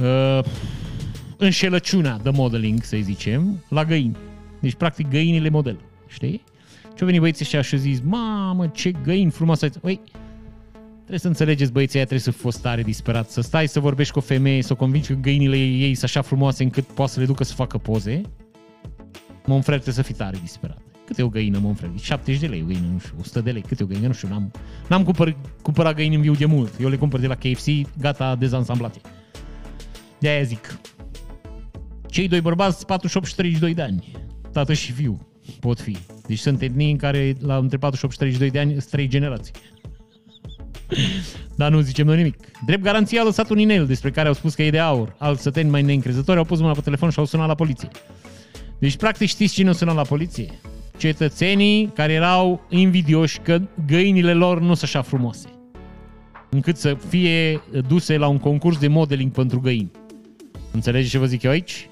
[0.01, 0.43] uh,
[1.37, 4.17] înșelăciunea de modeling, să-i zicem, la găini.
[4.59, 5.79] Deci, practic, găinile model.
[6.07, 6.43] Știi?
[6.81, 9.69] Ce-au venit băieții ăștia și au zis, mamă, ce găini frumoase.
[9.81, 9.99] Oi,
[10.95, 14.19] trebuie să înțelegeți băieții aia, trebuie să fost tare disperat, să stai să vorbești cu
[14.19, 17.25] o femeie, să o convingi că găinile ei sunt așa frumoase încât poate să le
[17.25, 18.21] ducă să facă poze.
[19.45, 20.86] Mă frate, trebuie să fii tare disperat.
[21.07, 21.91] Cât e o găină, mă înfreg?
[21.99, 23.61] 70 de lei o găină, nu știu, 100 de lei.
[23.61, 24.51] Cât e o găină, nu știu, n-am,
[24.89, 26.73] n-am cumpăr, cumpărat găini în viu de mult.
[26.79, 29.01] Eu le cumpăr de la KFC, gata, dezansamblate.
[30.19, 30.79] De aia zic.
[32.09, 34.11] Cei doi bărbați, 48 și 32 de ani.
[34.51, 35.27] Tată și fiu
[35.59, 35.97] pot fi.
[36.27, 39.53] Deci sunt etnii în care la între 48 și 32 de ani sunt trei generații.
[41.55, 42.37] Dar nu zicem noi nimic.
[42.65, 45.15] Drept garanție a lăsat un inel despre care au spus că e de aur.
[45.17, 47.89] Alți săteni mai neîncrezători au pus mâna pe telefon și au sunat la poliție.
[48.79, 50.59] Deci, practic, știți cine a sunat la poliție?
[50.97, 55.47] Cetățenii care erau invidioși că găinile lor nu sunt așa frumoase.
[56.49, 59.91] Încât să fie duse la un concurs de modeling pentru găini.
[60.71, 61.89] Înțelegeți ce vă zic eu aici?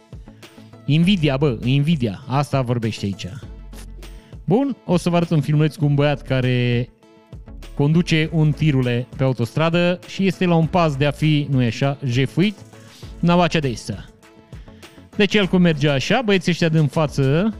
[0.85, 2.23] Invidia, bă, invidia.
[2.27, 3.27] Asta vorbește aici.
[4.45, 6.89] Bun, o să vă arăt un filmuleț cu un băiat care
[7.75, 11.65] conduce un tirule pe autostradă și este la un pas de a fi, nu e
[11.65, 12.55] așa, jefuit,
[13.19, 13.75] navacea de
[15.15, 17.53] Deci el cum merge așa, băieții ăștia din față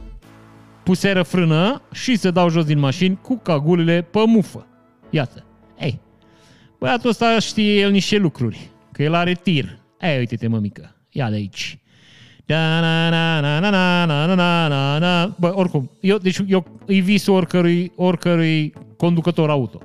[0.85, 4.67] puseră frână și se dau jos din mașini cu cagulele pe mufă.
[5.09, 5.45] Iată.
[5.79, 5.99] Ei,
[6.79, 9.79] băiatul ăsta știe el niște lucruri, că el are tir.
[10.01, 11.79] Ei, uite-te, mămică, ia de aici.
[12.45, 15.35] Da, na, na, na, na, na, na, na, na, na.
[15.39, 19.81] Bă, oricum, eu, deci eu îi visul oricărui, oricărui conducător auto.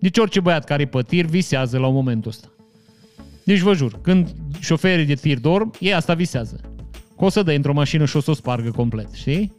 [0.00, 2.48] Deci orice băiat care e pe tir visează la un momentul ăsta.
[3.44, 6.60] Deci vă jur, când șoferii de tir dorm, ei asta visează.
[7.18, 9.57] Că o să dă într-o mașină și o să o spargă complet, știi?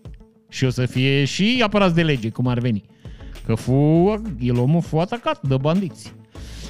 [0.49, 2.83] Și o să fie și apărați de lege, cum ar veni.
[3.45, 3.73] Că fu,
[4.39, 6.13] el omul fu atacat de bandiți.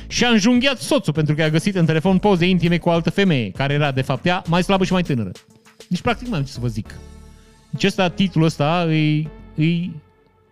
[0.07, 3.09] Și a înjunghiat soțul pentru că a găsit în telefon poze intime cu o altă
[3.09, 5.31] femeie, care era de fapt ea mai slabă și mai tânără.
[5.87, 6.99] Deci practic mai am ce să vă zic.
[7.69, 9.89] Deci ăsta, titlul ăsta e, e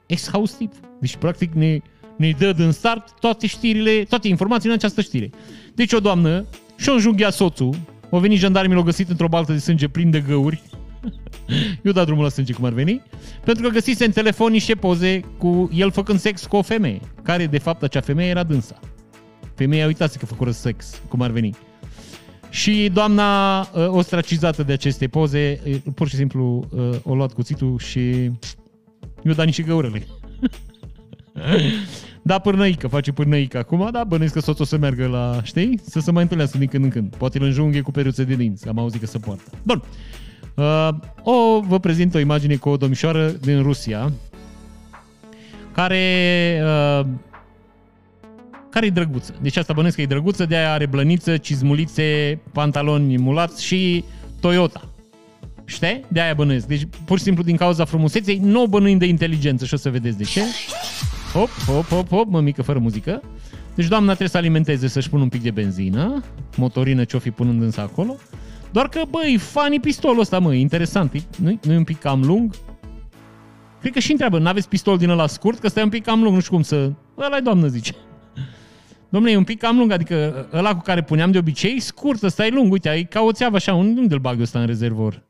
[0.05, 0.69] exhaustiv.
[0.99, 1.79] Deci practic ne,
[2.15, 5.29] ne dă din start toate știrile, toate informațiile în această știre.
[5.75, 6.45] Deci o doamnă
[6.77, 7.75] și-a înjunghiat soțul,
[8.11, 10.61] au venit jandarmii, l-au găsit într-o baltă de sânge plin de găuri,
[11.84, 13.02] eu da drumul la sânge cum ar veni,
[13.44, 17.48] pentru că găsise în telefon niște poze cu el făcând sex cu o femeie, care
[17.48, 18.80] de fapt acea femeie era dânsa.
[19.56, 21.56] Femeia, uitați că făcură sex, cum ar veni.
[22.49, 27.78] Și doamna uh, ostracizată de aceste poze, uh, pur și simplu uh, o luat cuțitul
[27.78, 27.99] și
[29.24, 30.07] i-a dat niște găurele.
[32.22, 35.99] da, pârnăică, face pârnăică acum, da, bănuiesc că soțul o să meargă la, știi, să
[35.99, 37.15] se mai întâlnească din când în când.
[37.15, 39.52] Poate îl înjunghe cu peruțe de dinți, am auzit că se poartă.
[39.64, 39.84] Bun,
[40.57, 40.89] uh,
[41.23, 44.11] o, vă prezint o imagine cu o domnișoară din Rusia,
[45.71, 47.05] care uh,
[48.69, 49.34] care e drăguță.
[49.41, 54.03] Deci asta bănesc că e drăguță, de aia are blăniță, cizmulițe, pantaloni mulați și
[54.39, 54.89] Toyota.
[55.65, 56.03] Știi?
[56.07, 56.67] De aia bănuiesc.
[56.67, 59.89] Deci, pur și simplu, din cauza frumuseței, nu o bănuim de inteligență și o să
[59.89, 60.41] vedeți de ce.
[61.34, 63.21] Hop, hop, hop, hop, mă mică fără muzică.
[63.75, 66.23] Deci doamna trebuie să alimenteze, să-și pună un pic de benzină,
[66.55, 68.15] motorină ce-o fi punând însă acolo.
[68.72, 71.11] Doar că, băi, fani pistolul ăsta, mă, interesant.
[71.38, 72.56] Nu-i, nu un pic cam lung?
[73.80, 75.60] Cred că și întreabă, n-aveți pistol din ăla scurt?
[75.60, 76.91] Că stai un pic cam lung, nu știu cum să...
[77.18, 77.95] ăla doamnă, zice.
[79.10, 82.45] Domnule, e un pic cam lung, adică ăla cu care puneam de obicei, scurt, ăsta
[82.45, 85.26] e lung, uite, ai ca o țeavă așa, unde îl bag ăsta în rezervor?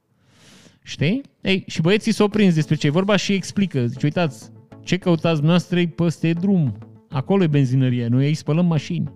[0.84, 1.22] Știi?
[1.42, 3.86] Ei, și băieții s-au prins despre ce e vorba și explică.
[3.86, 4.50] Zice, uitați,
[4.84, 6.78] ce căutați noastre peste drum.
[7.10, 9.12] Acolo e benzinărie, noi ei spălăm mașini.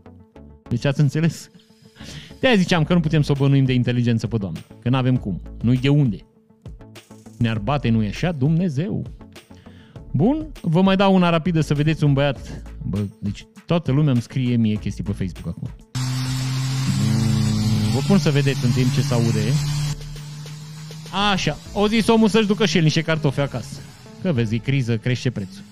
[0.69, 1.49] Deci ați înțeles?
[2.41, 5.17] De ziceam că nu putem să o bănuim de inteligență pe doamnă, că nu avem
[5.17, 5.41] cum.
[5.61, 6.17] Nu-i de unde.
[7.37, 8.31] Ne-ar bate, nu e așa?
[8.31, 9.05] Dumnezeu!
[10.11, 12.63] Bun, vă mai dau una rapidă să vedeți un băiat.
[12.83, 15.69] Bă, deci toată lumea îmi scrie mie chestii pe Facebook acum.
[17.93, 19.43] Vă pun să vedeți în timp ce se aude.
[21.31, 23.79] Așa, o zis omul să-și ducă și el niște cartofi acasă.
[24.21, 25.63] Că vezi, e criză, crește prețul.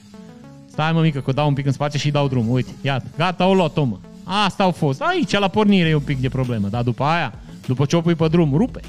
[0.66, 2.50] Stai mă mică, că dau un pic în spate și dau drum.
[2.50, 3.98] Uite, iată, gata, o luat mă.
[4.32, 5.02] Asta au fost.
[5.02, 6.68] Aici, la pornire, e un pic de problemă.
[6.68, 7.34] Dar după aia,
[7.68, 8.80] după ce o pui pe drum, rupe.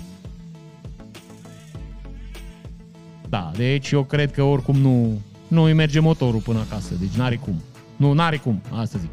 [3.28, 7.36] Da, deci eu cred că oricum nu, nu îi merge motorul până acasă, deci n-are
[7.36, 7.62] cum.
[7.96, 9.08] Nu, n-are cum, asta zic.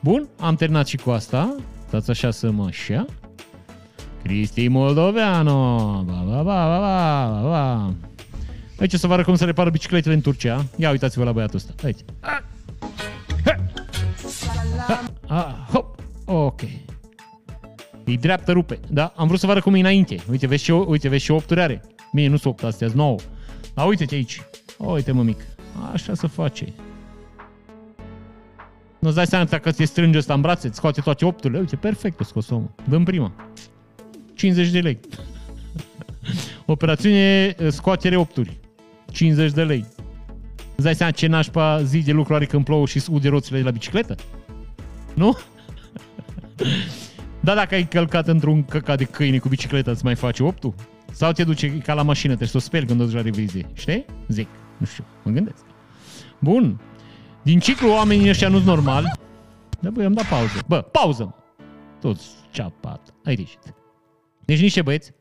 [0.00, 1.56] Bun, am terminat și cu asta.
[1.86, 3.06] Stați așa să mă așa.
[4.22, 6.04] Cristi Moldoveanu.
[6.06, 7.92] Ba, ba, ba, ba, ba, ba, ba.
[8.80, 10.64] Aici o să vă arăt cum să repară bicicletele în Turcia.
[10.76, 11.72] Ia uitați-vă la băiatul ăsta.
[11.84, 11.98] Aici.
[15.26, 15.98] Ah, hop.
[16.24, 16.60] Ok.
[18.04, 18.78] E dreaptă rupe.
[18.88, 20.16] Da, am vrut să vă arăt cum e înainte.
[20.30, 21.82] Uite, vezi și, uite, vezi și 8 are.
[22.12, 23.16] Mie nu sunt 8 astea, 9.
[23.74, 24.42] Dar uite-te aici.
[24.78, 25.40] Uite mă mic.
[25.92, 26.72] Așa se face.
[28.98, 31.58] Nu-ți dai seama dacă ți strânge ăsta în brațe, îți scoate toate opturile.
[31.58, 32.74] Uite, perfect, o scos omul.
[32.88, 33.32] Dăm prima.
[34.34, 35.00] 50 de lei.
[36.66, 38.58] Operațiune scoatere opturi.
[39.10, 39.86] 50 de lei.
[40.74, 43.64] Îți dai seama ce nașpa zi de lucru are când plouă și ude roțile de
[43.64, 44.14] la bicicletă?
[45.14, 45.38] Nu?
[47.40, 50.74] da, dacă ai călcat într-un căcat de câine cu bicicleta, îți mai face optul?
[51.12, 53.66] Sau te duce ca la mașină, trebuie să o speli când o duci la revizie.
[53.72, 54.04] Știi?
[54.28, 54.48] Zic.
[54.78, 55.04] Nu știu.
[55.24, 55.64] Mă gândesc.
[56.38, 56.80] Bun.
[57.42, 59.10] Din ciclu oamenii ăștia nu-s normali.
[59.80, 60.62] Da, băi, am dat pauză.
[60.66, 61.34] Bă, pauză!
[62.00, 63.14] Toți ceapat.
[63.24, 63.74] Ai ieșit.
[64.44, 65.12] Deci niște băieți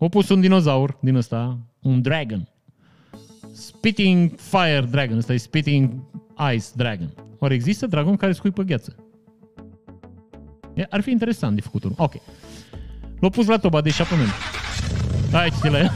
[0.00, 2.48] au pus un dinozaur din ăsta, un dragon.
[3.52, 5.16] Spitting Fire Dragon.
[5.16, 5.92] Ăsta e Spitting
[6.54, 7.14] Ice Dragon.
[7.38, 8.96] Oare există dragon care scuipă gheață?
[10.80, 11.96] E, ar fi interesant de făcut unul.
[11.98, 12.14] Ok.
[13.20, 14.30] L-au pus la toba de eșapământ.
[15.32, 15.92] Hai, la el.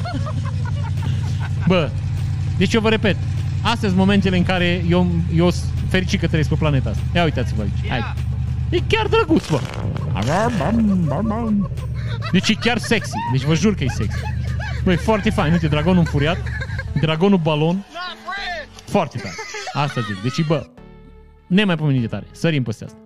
[1.66, 1.90] Bă,
[2.58, 3.16] deci eu vă repet,
[3.64, 7.02] Astea sunt momentele în care eu, eu sunt fericit că trăiesc pe planeta asta.
[7.14, 7.88] Ia uitați-vă aici.
[7.88, 8.14] Hai.
[8.70, 9.60] E chiar drăguț, bă.
[12.32, 13.12] Deci e chiar sexy.
[13.32, 14.18] Deci vă jur că e sexy.
[14.84, 15.52] Băi, foarte fain.
[15.52, 16.38] Uite, dragonul înfuriat.
[17.00, 17.86] Dragonul balon.
[18.84, 19.34] Foarte tare.
[19.72, 20.22] Asta zic.
[20.22, 20.66] Deci, bă,
[21.46, 22.26] nemaipomenit de tare.
[22.30, 22.98] Sărim peste asta.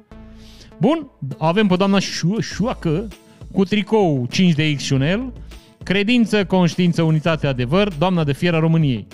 [0.81, 1.99] Bun, avem pe doamna
[2.41, 3.09] Șoacă
[3.53, 5.33] cu tricou 5 de X și un L,
[5.83, 9.07] credință, conștiință, unitate, adevăr, doamna de fier a României.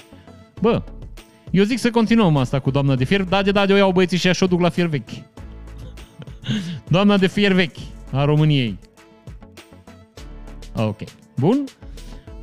[0.61, 0.83] Bă,
[1.51, 3.23] eu zic să continuăm asta cu doamna de fier.
[3.23, 5.11] Da, de da, de o iau băieții și așa o duc la fier vechi.
[6.89, 7.79] doamna de fier vechi
[8.13, 8.79] a României.
[10.77, 10.99] Ok.
[11.37, 11.65] Bun.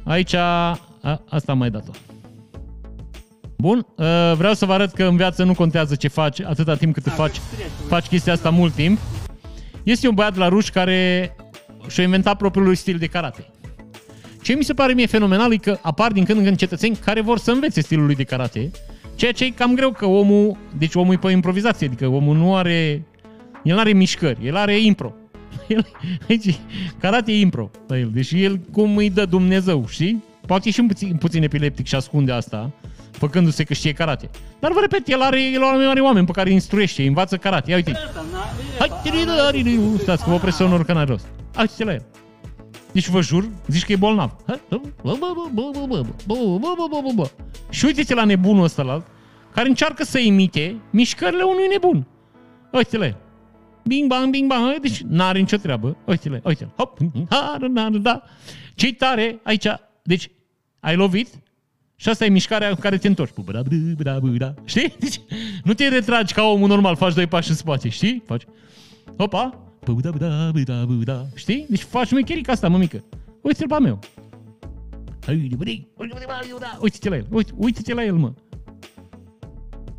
[0.04, 0.80] Aici, a,
[1.30, 1.92] asta am mai dat-o.
[3.62, 4.06] Bun, uh,
[4.36, 7.42] vreau să vă arăt că în viață nu contează ce faci atâta timp cât faci,
[7.88, 9.00] faci chestia asta mult timp.
[9.84, 11.36] Este un băiat la ruș care
[11.88, 13.46] și-a inventat propriul lui stil de karate.
[14.42, 17.22] Ce mi se pare mie fenomenal e că apar din când în când cetățeni care
[17.22, 18.72] vor să învețe stilul lui de karate
[19.16, 22.56] Ceea ce e cam greu că omul, deci omul e pe improvizație, adică omul nu
[22.56, 23.06] are,
[23.64, 25.14] el nu are mișcări, el are impro.
[25.68, 25.88] El,
[26.28, 26.60] deci,
[27.00, 30.24] karate e impro la el, deci el cum îi dă Dumnezeu, știi?
[30.46, 32.72] Poate e și un puțin, puțin epileptic și ascunde asta,
[33.26, 34.30] făcându-se că știe karate.
[34.60, 37.70] Dar vă repet, el are, el are oameni pe care îi instruiește, îi învață karate.
[37.70, 37.98] Ia uite
[38.80, 38.90] Hai,
[39.98, 41.26] stați că vă presionor că n-are rost.
[41.56, 42.06] Hai, la el.
[42.92, 44.36] Deci vă jur, zici că e bolnav.
[47.70, 49.04] Și uite-te la nebunul ăsta la
[49.54, 52.08] care încearcă să imite mișcările unui nebun.
[52.72, 53.16] Uite-le.
[53.84, 55.98] bing bang, bing bang, deci n-are nicio treabă.
[56.06, 56.98] Uite-le, uite-le, hop,
[57.30, 58.24] ha, da, da, da.
[58.76, 59.68] ce tare aici,
[60.04, 60.32] deci
[60.80, 61.28] ai lovit
[62.02, 63.34] și asta e mișcarea în care te întorci.
[63.34, 64.96] Bă, bă, bă, bă, Știi?
[65.00, 65.22] Deci,
[65.64, 68.24] nu te retragi ca omul normal, faci doi pași în spate, știi?
[68.26, 68.44] Faci,
[69.18, 71.66] hopa, bă, bă, bă, bă, bă, bă, știi?
[71.70, 73.04] Deci faci șmecherica asta, mămică.
[73.42, 74.00] Uite-l pe meu.
[76.80, 78.34] Uite-te la el, uite, uite-te la el, mă.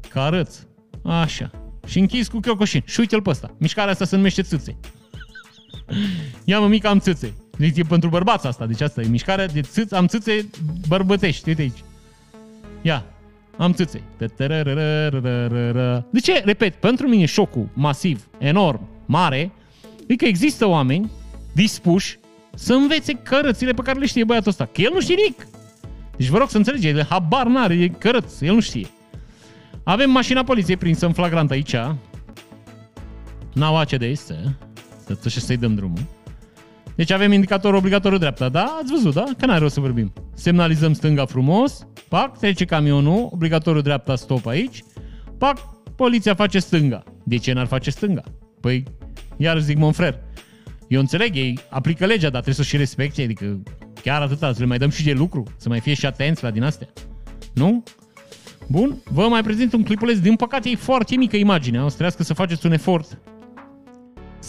[0.08, 0.58] Ca arăț.
[1.04, 1.50] Așa.
[1.86, 2.82] Și închis cu chiocoșin.
[2.84, 3.54] Și uite-l pe ăsta.
[3.58, 4.76] Mișcarea asta se numește țâțe.
[6.44, 7.34] Ia mă mică, am țâțe.
[7.58, 8.66] Deci e pentru bărbați asta.
[8.66, 10.50] Deci asta e mișcarea de țâțe, am țâțe
[10.88, 11.48] bărbătești.
[11.48, 11.84] Uite aici.
[12.82, 13.04] Ia.
[13.56, 14.02] Am țâțe.
[16.10, 16.42] De ce?
[16.44, 19.52] Repet, pentru mine șocul masiv, enorm, mare,
[20.06, 21.10] e că există oameni
[21.52, 22.18] dispuși
[22.54, 24.64] să învețe cărățile pe care le știe băiatul ăsta.
[24.64, 25.46] Că el nu știe nimic.
[26.16, 28.86] Deci vă rog să înțelegeți, el habar n-are, e cărăț, el nu știe.
[29.84, 31.76] Avem mașina poliției prinsă în flagrant aici.
[33.52, 34.26] N-au ACDS,
[35.20, 36.02] să și să-i dăm drumul.
[36.94, 38.78] Deci avem indicator obligatoriu dreapta, da?
[38.82, 39.24] Ați văzut, da?
[39.38, 40.12] Că n-are rost să vorbim.
[40.34, 44.82] Semnalizăm stânga frumos, pac, trece camionul, obligatoriu dreapta, stop aici,
[45.38, 45.58] pac,
[45.96, 47.02] poliția face stânga.
[47.24, 48.22] De ce n-ar face stânga?
[48.60, 48.84] Păi,
[49.36, 50.18] iar zic, Monfrer,
[50.88, 53.62] eu înțeleg, ei aplică legea, dar trebuie să și respecte, adică
[54.02, 56.50] chiar atâta, să le mai dăm și de lucru, să mai fie și atenți la
[56.50, 56.88] din astea.
[57.54, 57.82] Nu?
[58.68, 62.22] Bun, vă mai prezint un clipuleț, din păcate e foarte mică imaginea, o să trească
[62.22, 63.18] să faceți un efort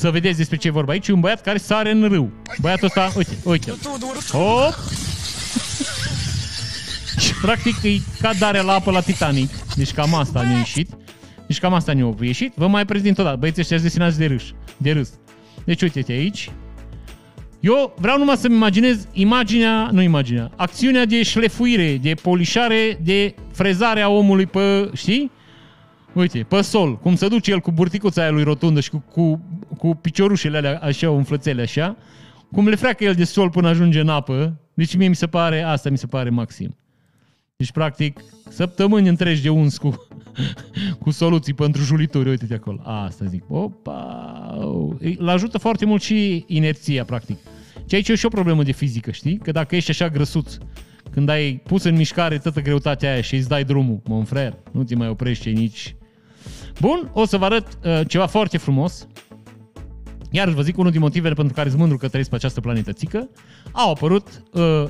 [0.03, 1.07] să vedeți despre ce e vorba aici.
[1.07, 2.31] un băiat care sare în râu.
[2.61, 3.73] Băiatul ăsta, uite, uite.
[4.31, 4.73] Hop!
[7.19, 7.89] și practic e
[8.21, 9.49] ca darea la apă la Titanic.
[9.75, 10.89] Deci cam asta ne-a ieșit.
[11.47, 12.53] Deci cam asta ne-a ieșit.
[12.55, 13.35] Vă mai prezint o dată.
[13.35, 14.43] Băieții ăștia destinați de râs.
[14.77, 15.09] De râs.
[15.65, 16.51] Deci uite-te aici.
[17.59, 24.01] Eu vreau numai să-mi imaginez imaginea, nu imaginea, acțiunea de șlefuire, de polișare, de frezare
[24.01, 25.31] a omului pe, știi?
[26.13, 29.41] Uite, pe sol, cum se duce el cu burticuța aia lui rotundă și cu, cu,
[29.77, 31.97] cu piciorușele alea așa, umflățele așa,
[32.51, 35.61] cum le freacă el de sol până ajunge în apă, deci mie mi se pare,
[35.61, 36.75] asta mi se pare maxim.
[37.55, 40.07] Deci, practic, săptămâni întregi de uns cu,
[41.01, 42.81] cu soluții pentru julituri, uite-te acolo.
[42.83, 43.43] Asta zic.
[43.47, 44.57] Opa!
[45.17, 47.37] Îl ajută foarte mult și inerția, practic.
[47.87, 49.37] Și aici e și o problemă de fizică, știi?
[49.37, 50.57] Că dacă ești așa grăsuț,
[51.11, 54.83] când ai pus în mișcare toată greutatea aia și îți dai drumul, mon frère, nu
[54.83, 55.95] te mai oprește nici...
[56.79, 59.07] Bun, o să vă arăt uh, ceva foarte frumos.
[60.29, 63.29] Iar vă zic unul din motivele pentru care sunt mândru că trăiesc pe această planetățică.
[63.71, 64.89] Au apărut uh,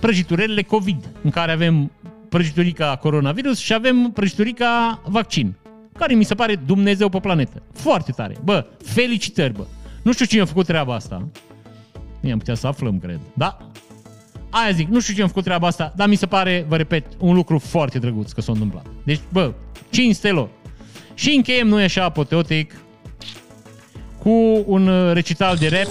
[0.00, 1.90] prăjiturile COVID, în care avem
[2.28, 5.54] prăjiturica coronavirus și avem prăjiturica vaccin,
[5.98, 7.62] care mi se pare Dumnezeu pe planetă.
[7.72, 8.36] Foarte tare.
[8.44, 9.66] Bă, felicitări, bă.
[10.02, 11.28] Nu știu cine a făcut treaba asta.
[12.20, 13.20] Nu am putea să aflăm, cred.
[13.34, 13.70] Da?
[14.54, 17.06] Aia zic, nu știu cine a făcut treaba asta, dar mi se pare, vă repet,
[17.18, 18.86] un lucru foarte drăguț că s-a întâmplat.
[19.04, 19.52] Deci, bă,
[19.90, 20.48] cinste lor.
[21.14, 22.74] Și încheiem noi așa apoteotic
[24.18, 25.88] cu un recital de rap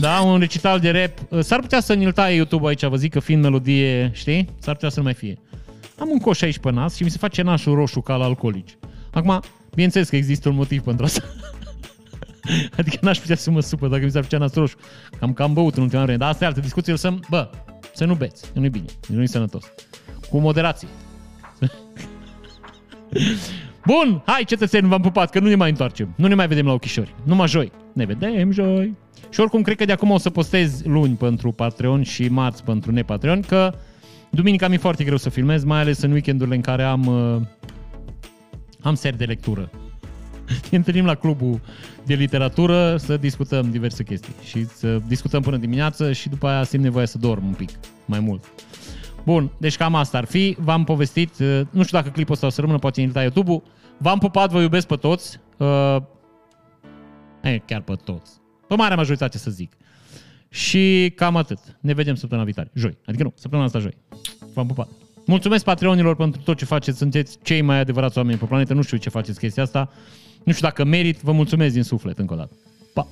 [0.00, 1.42] da, un recital de rap.
[1.42, 4.48] S-ar putea să ne-l taie YouTube aici, vă zic că fiind melodie, știi?
[4.58, 5.38] S-ar putea să nu mai fie.
[5.98, 8.76] Am un coș aici pe nas și mi se face nașul roșu ca la alcoolici.
[9.10, 11.22] Acum, bineînțeles că există un motiv pentru asta.
[12.78, 14.76] adică n-aș putea să mă supă dacă mi s-ar făcea nasul roșu.
[15.20, 16.18] Am cam băut în ultima vreme.
[16.18, 16.96] Dar asta e altă discuție.
[16.96, 17.50] Să, bă,
[17.94, 18.50] să nu beți.
[18.54, 18.84] Nu-i bine.
[19.08, 19.64] Nu-i sănătos.
[20.30, 20.88] Cu moderație.
[23.86, 26.14] Bun, hai cetățeni, v-am pupat, că nu ne mai întoarcem.
[26.16, 27.14] Nu ne mai vedem la ochișori.
[27.24, 27.72] Numai joi.
[27.92, 28.96] Ne vedem joi.
[29.30, 32.92] Și oricum, cred că de acum o să postez luni pentru Patreon și marți pentru
[32.92, 33.74] nepatreon, că
[34.30, 37.40] duminica mi-e foarte greu să filmez, mai ales în weekendurile în care am, uh,
[38.82, 39.70] am ser de lectură.
[40.70, 41.60] Ne întâlnim la clubul
[42.04, 46.82] de literatură să discutăm diverse chestii și să discutăm până dimineață și după aia simt
[46.82, 47.70] nevoie să dorm un pic
[48.04, 48.44] mai mult.
[49.24, 50.56] Bun, deci cam asta ar fi.
[50.58, 53.62] V-am povestit, uh, nu știu dacă clipul ăsta o să rămână, poate în YouTube-ul.
[53.98, 55.40] V-am pupat, vă iubesc pe toți.
[55.56, 55.96] Uh,
[57.42, 58.30] e, chiar pe toți.
[58.66, 59.72] Pe marea majoritate să zic.
[60.48, 61.58] Și cam atât.
[61.80, 62.70] Ne vedem săptămâna viitoare.
[62.74, 62.98] Joi.
[63.06, 63.96] Adică nu, săptămâna asta joi.
[64.54, 64.88] V-am pupat.
[65.26, 66.98] Mulțumesc Patreonilor pentru tot ce faceți.
[66.98, 68.74] Sunteți cei mai adevărați oameni pe planetă.
[68.74, 69.90] Nu știu ce faceți chestia asta.
[70.44, 71.20] Nu știu dacă merit.
[71.20, 72.54] Vă mulțumesc din suflet încă o dată.
[72.94, 73.06] Pa!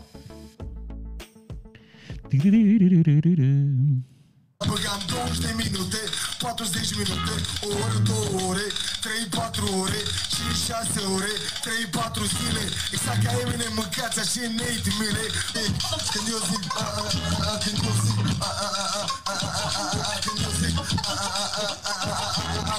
[4.66, 6.00] Băgam 20 de minute,
[6.38, 8.66] 40 minute, o oră, două ore,
[9.00, 10.00] 3-4 ore,
[10.96, 11.32] 5-6 ore,
[11.64, 14.54] 3-4 zile Exact ca Emine mâncați așa în
[15.00, 15.24] mele
[16.12, 16.62] Când eu zic,
[17.62, 18.20] când eu zic,
[20.24, 20.76] când eu zic,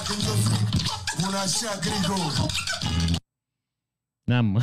[0.07, 0.61] când eu zic,
[1.25, 3.18] un așa Grigor
[4.29, 4.61] N-am,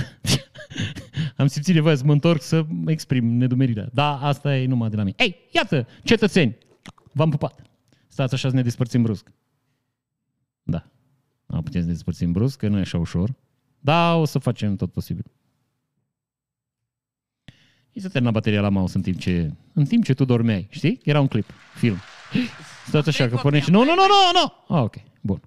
[1.36, 3.88] am simțit nevoie să mă întorc să exprim nedumerirea.
[3.92, 5.16] Da, asta e numai de la mine.
[5.18, 6.56] Ei, iată, cetățeni,
[7.12, 7.62] V-am pupat.
[8.06, 9.32] Stați așa să ne despărțim brusc.
[10.62, 10.90] Da.
[11.46, 13.34] Nu putem să ne despărțim brusc, că nu e așa ușor.
[13.80, 15.24] Da, o să facem tot posibil.
[17.92, 21.00] I se termina bateria la mouse în timp ce, în timp ce tu dormeai, știi?
[21.04, 21.96] Era un clip, film.
[22.88, 23.70] Stați așa, că pornește.
[23.70, 24.76] Nu, nu, nu, nu, nu!
[24.76, 25.40] Ah, ok, bun.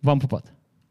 [0.00, 0.57] V-am pupat.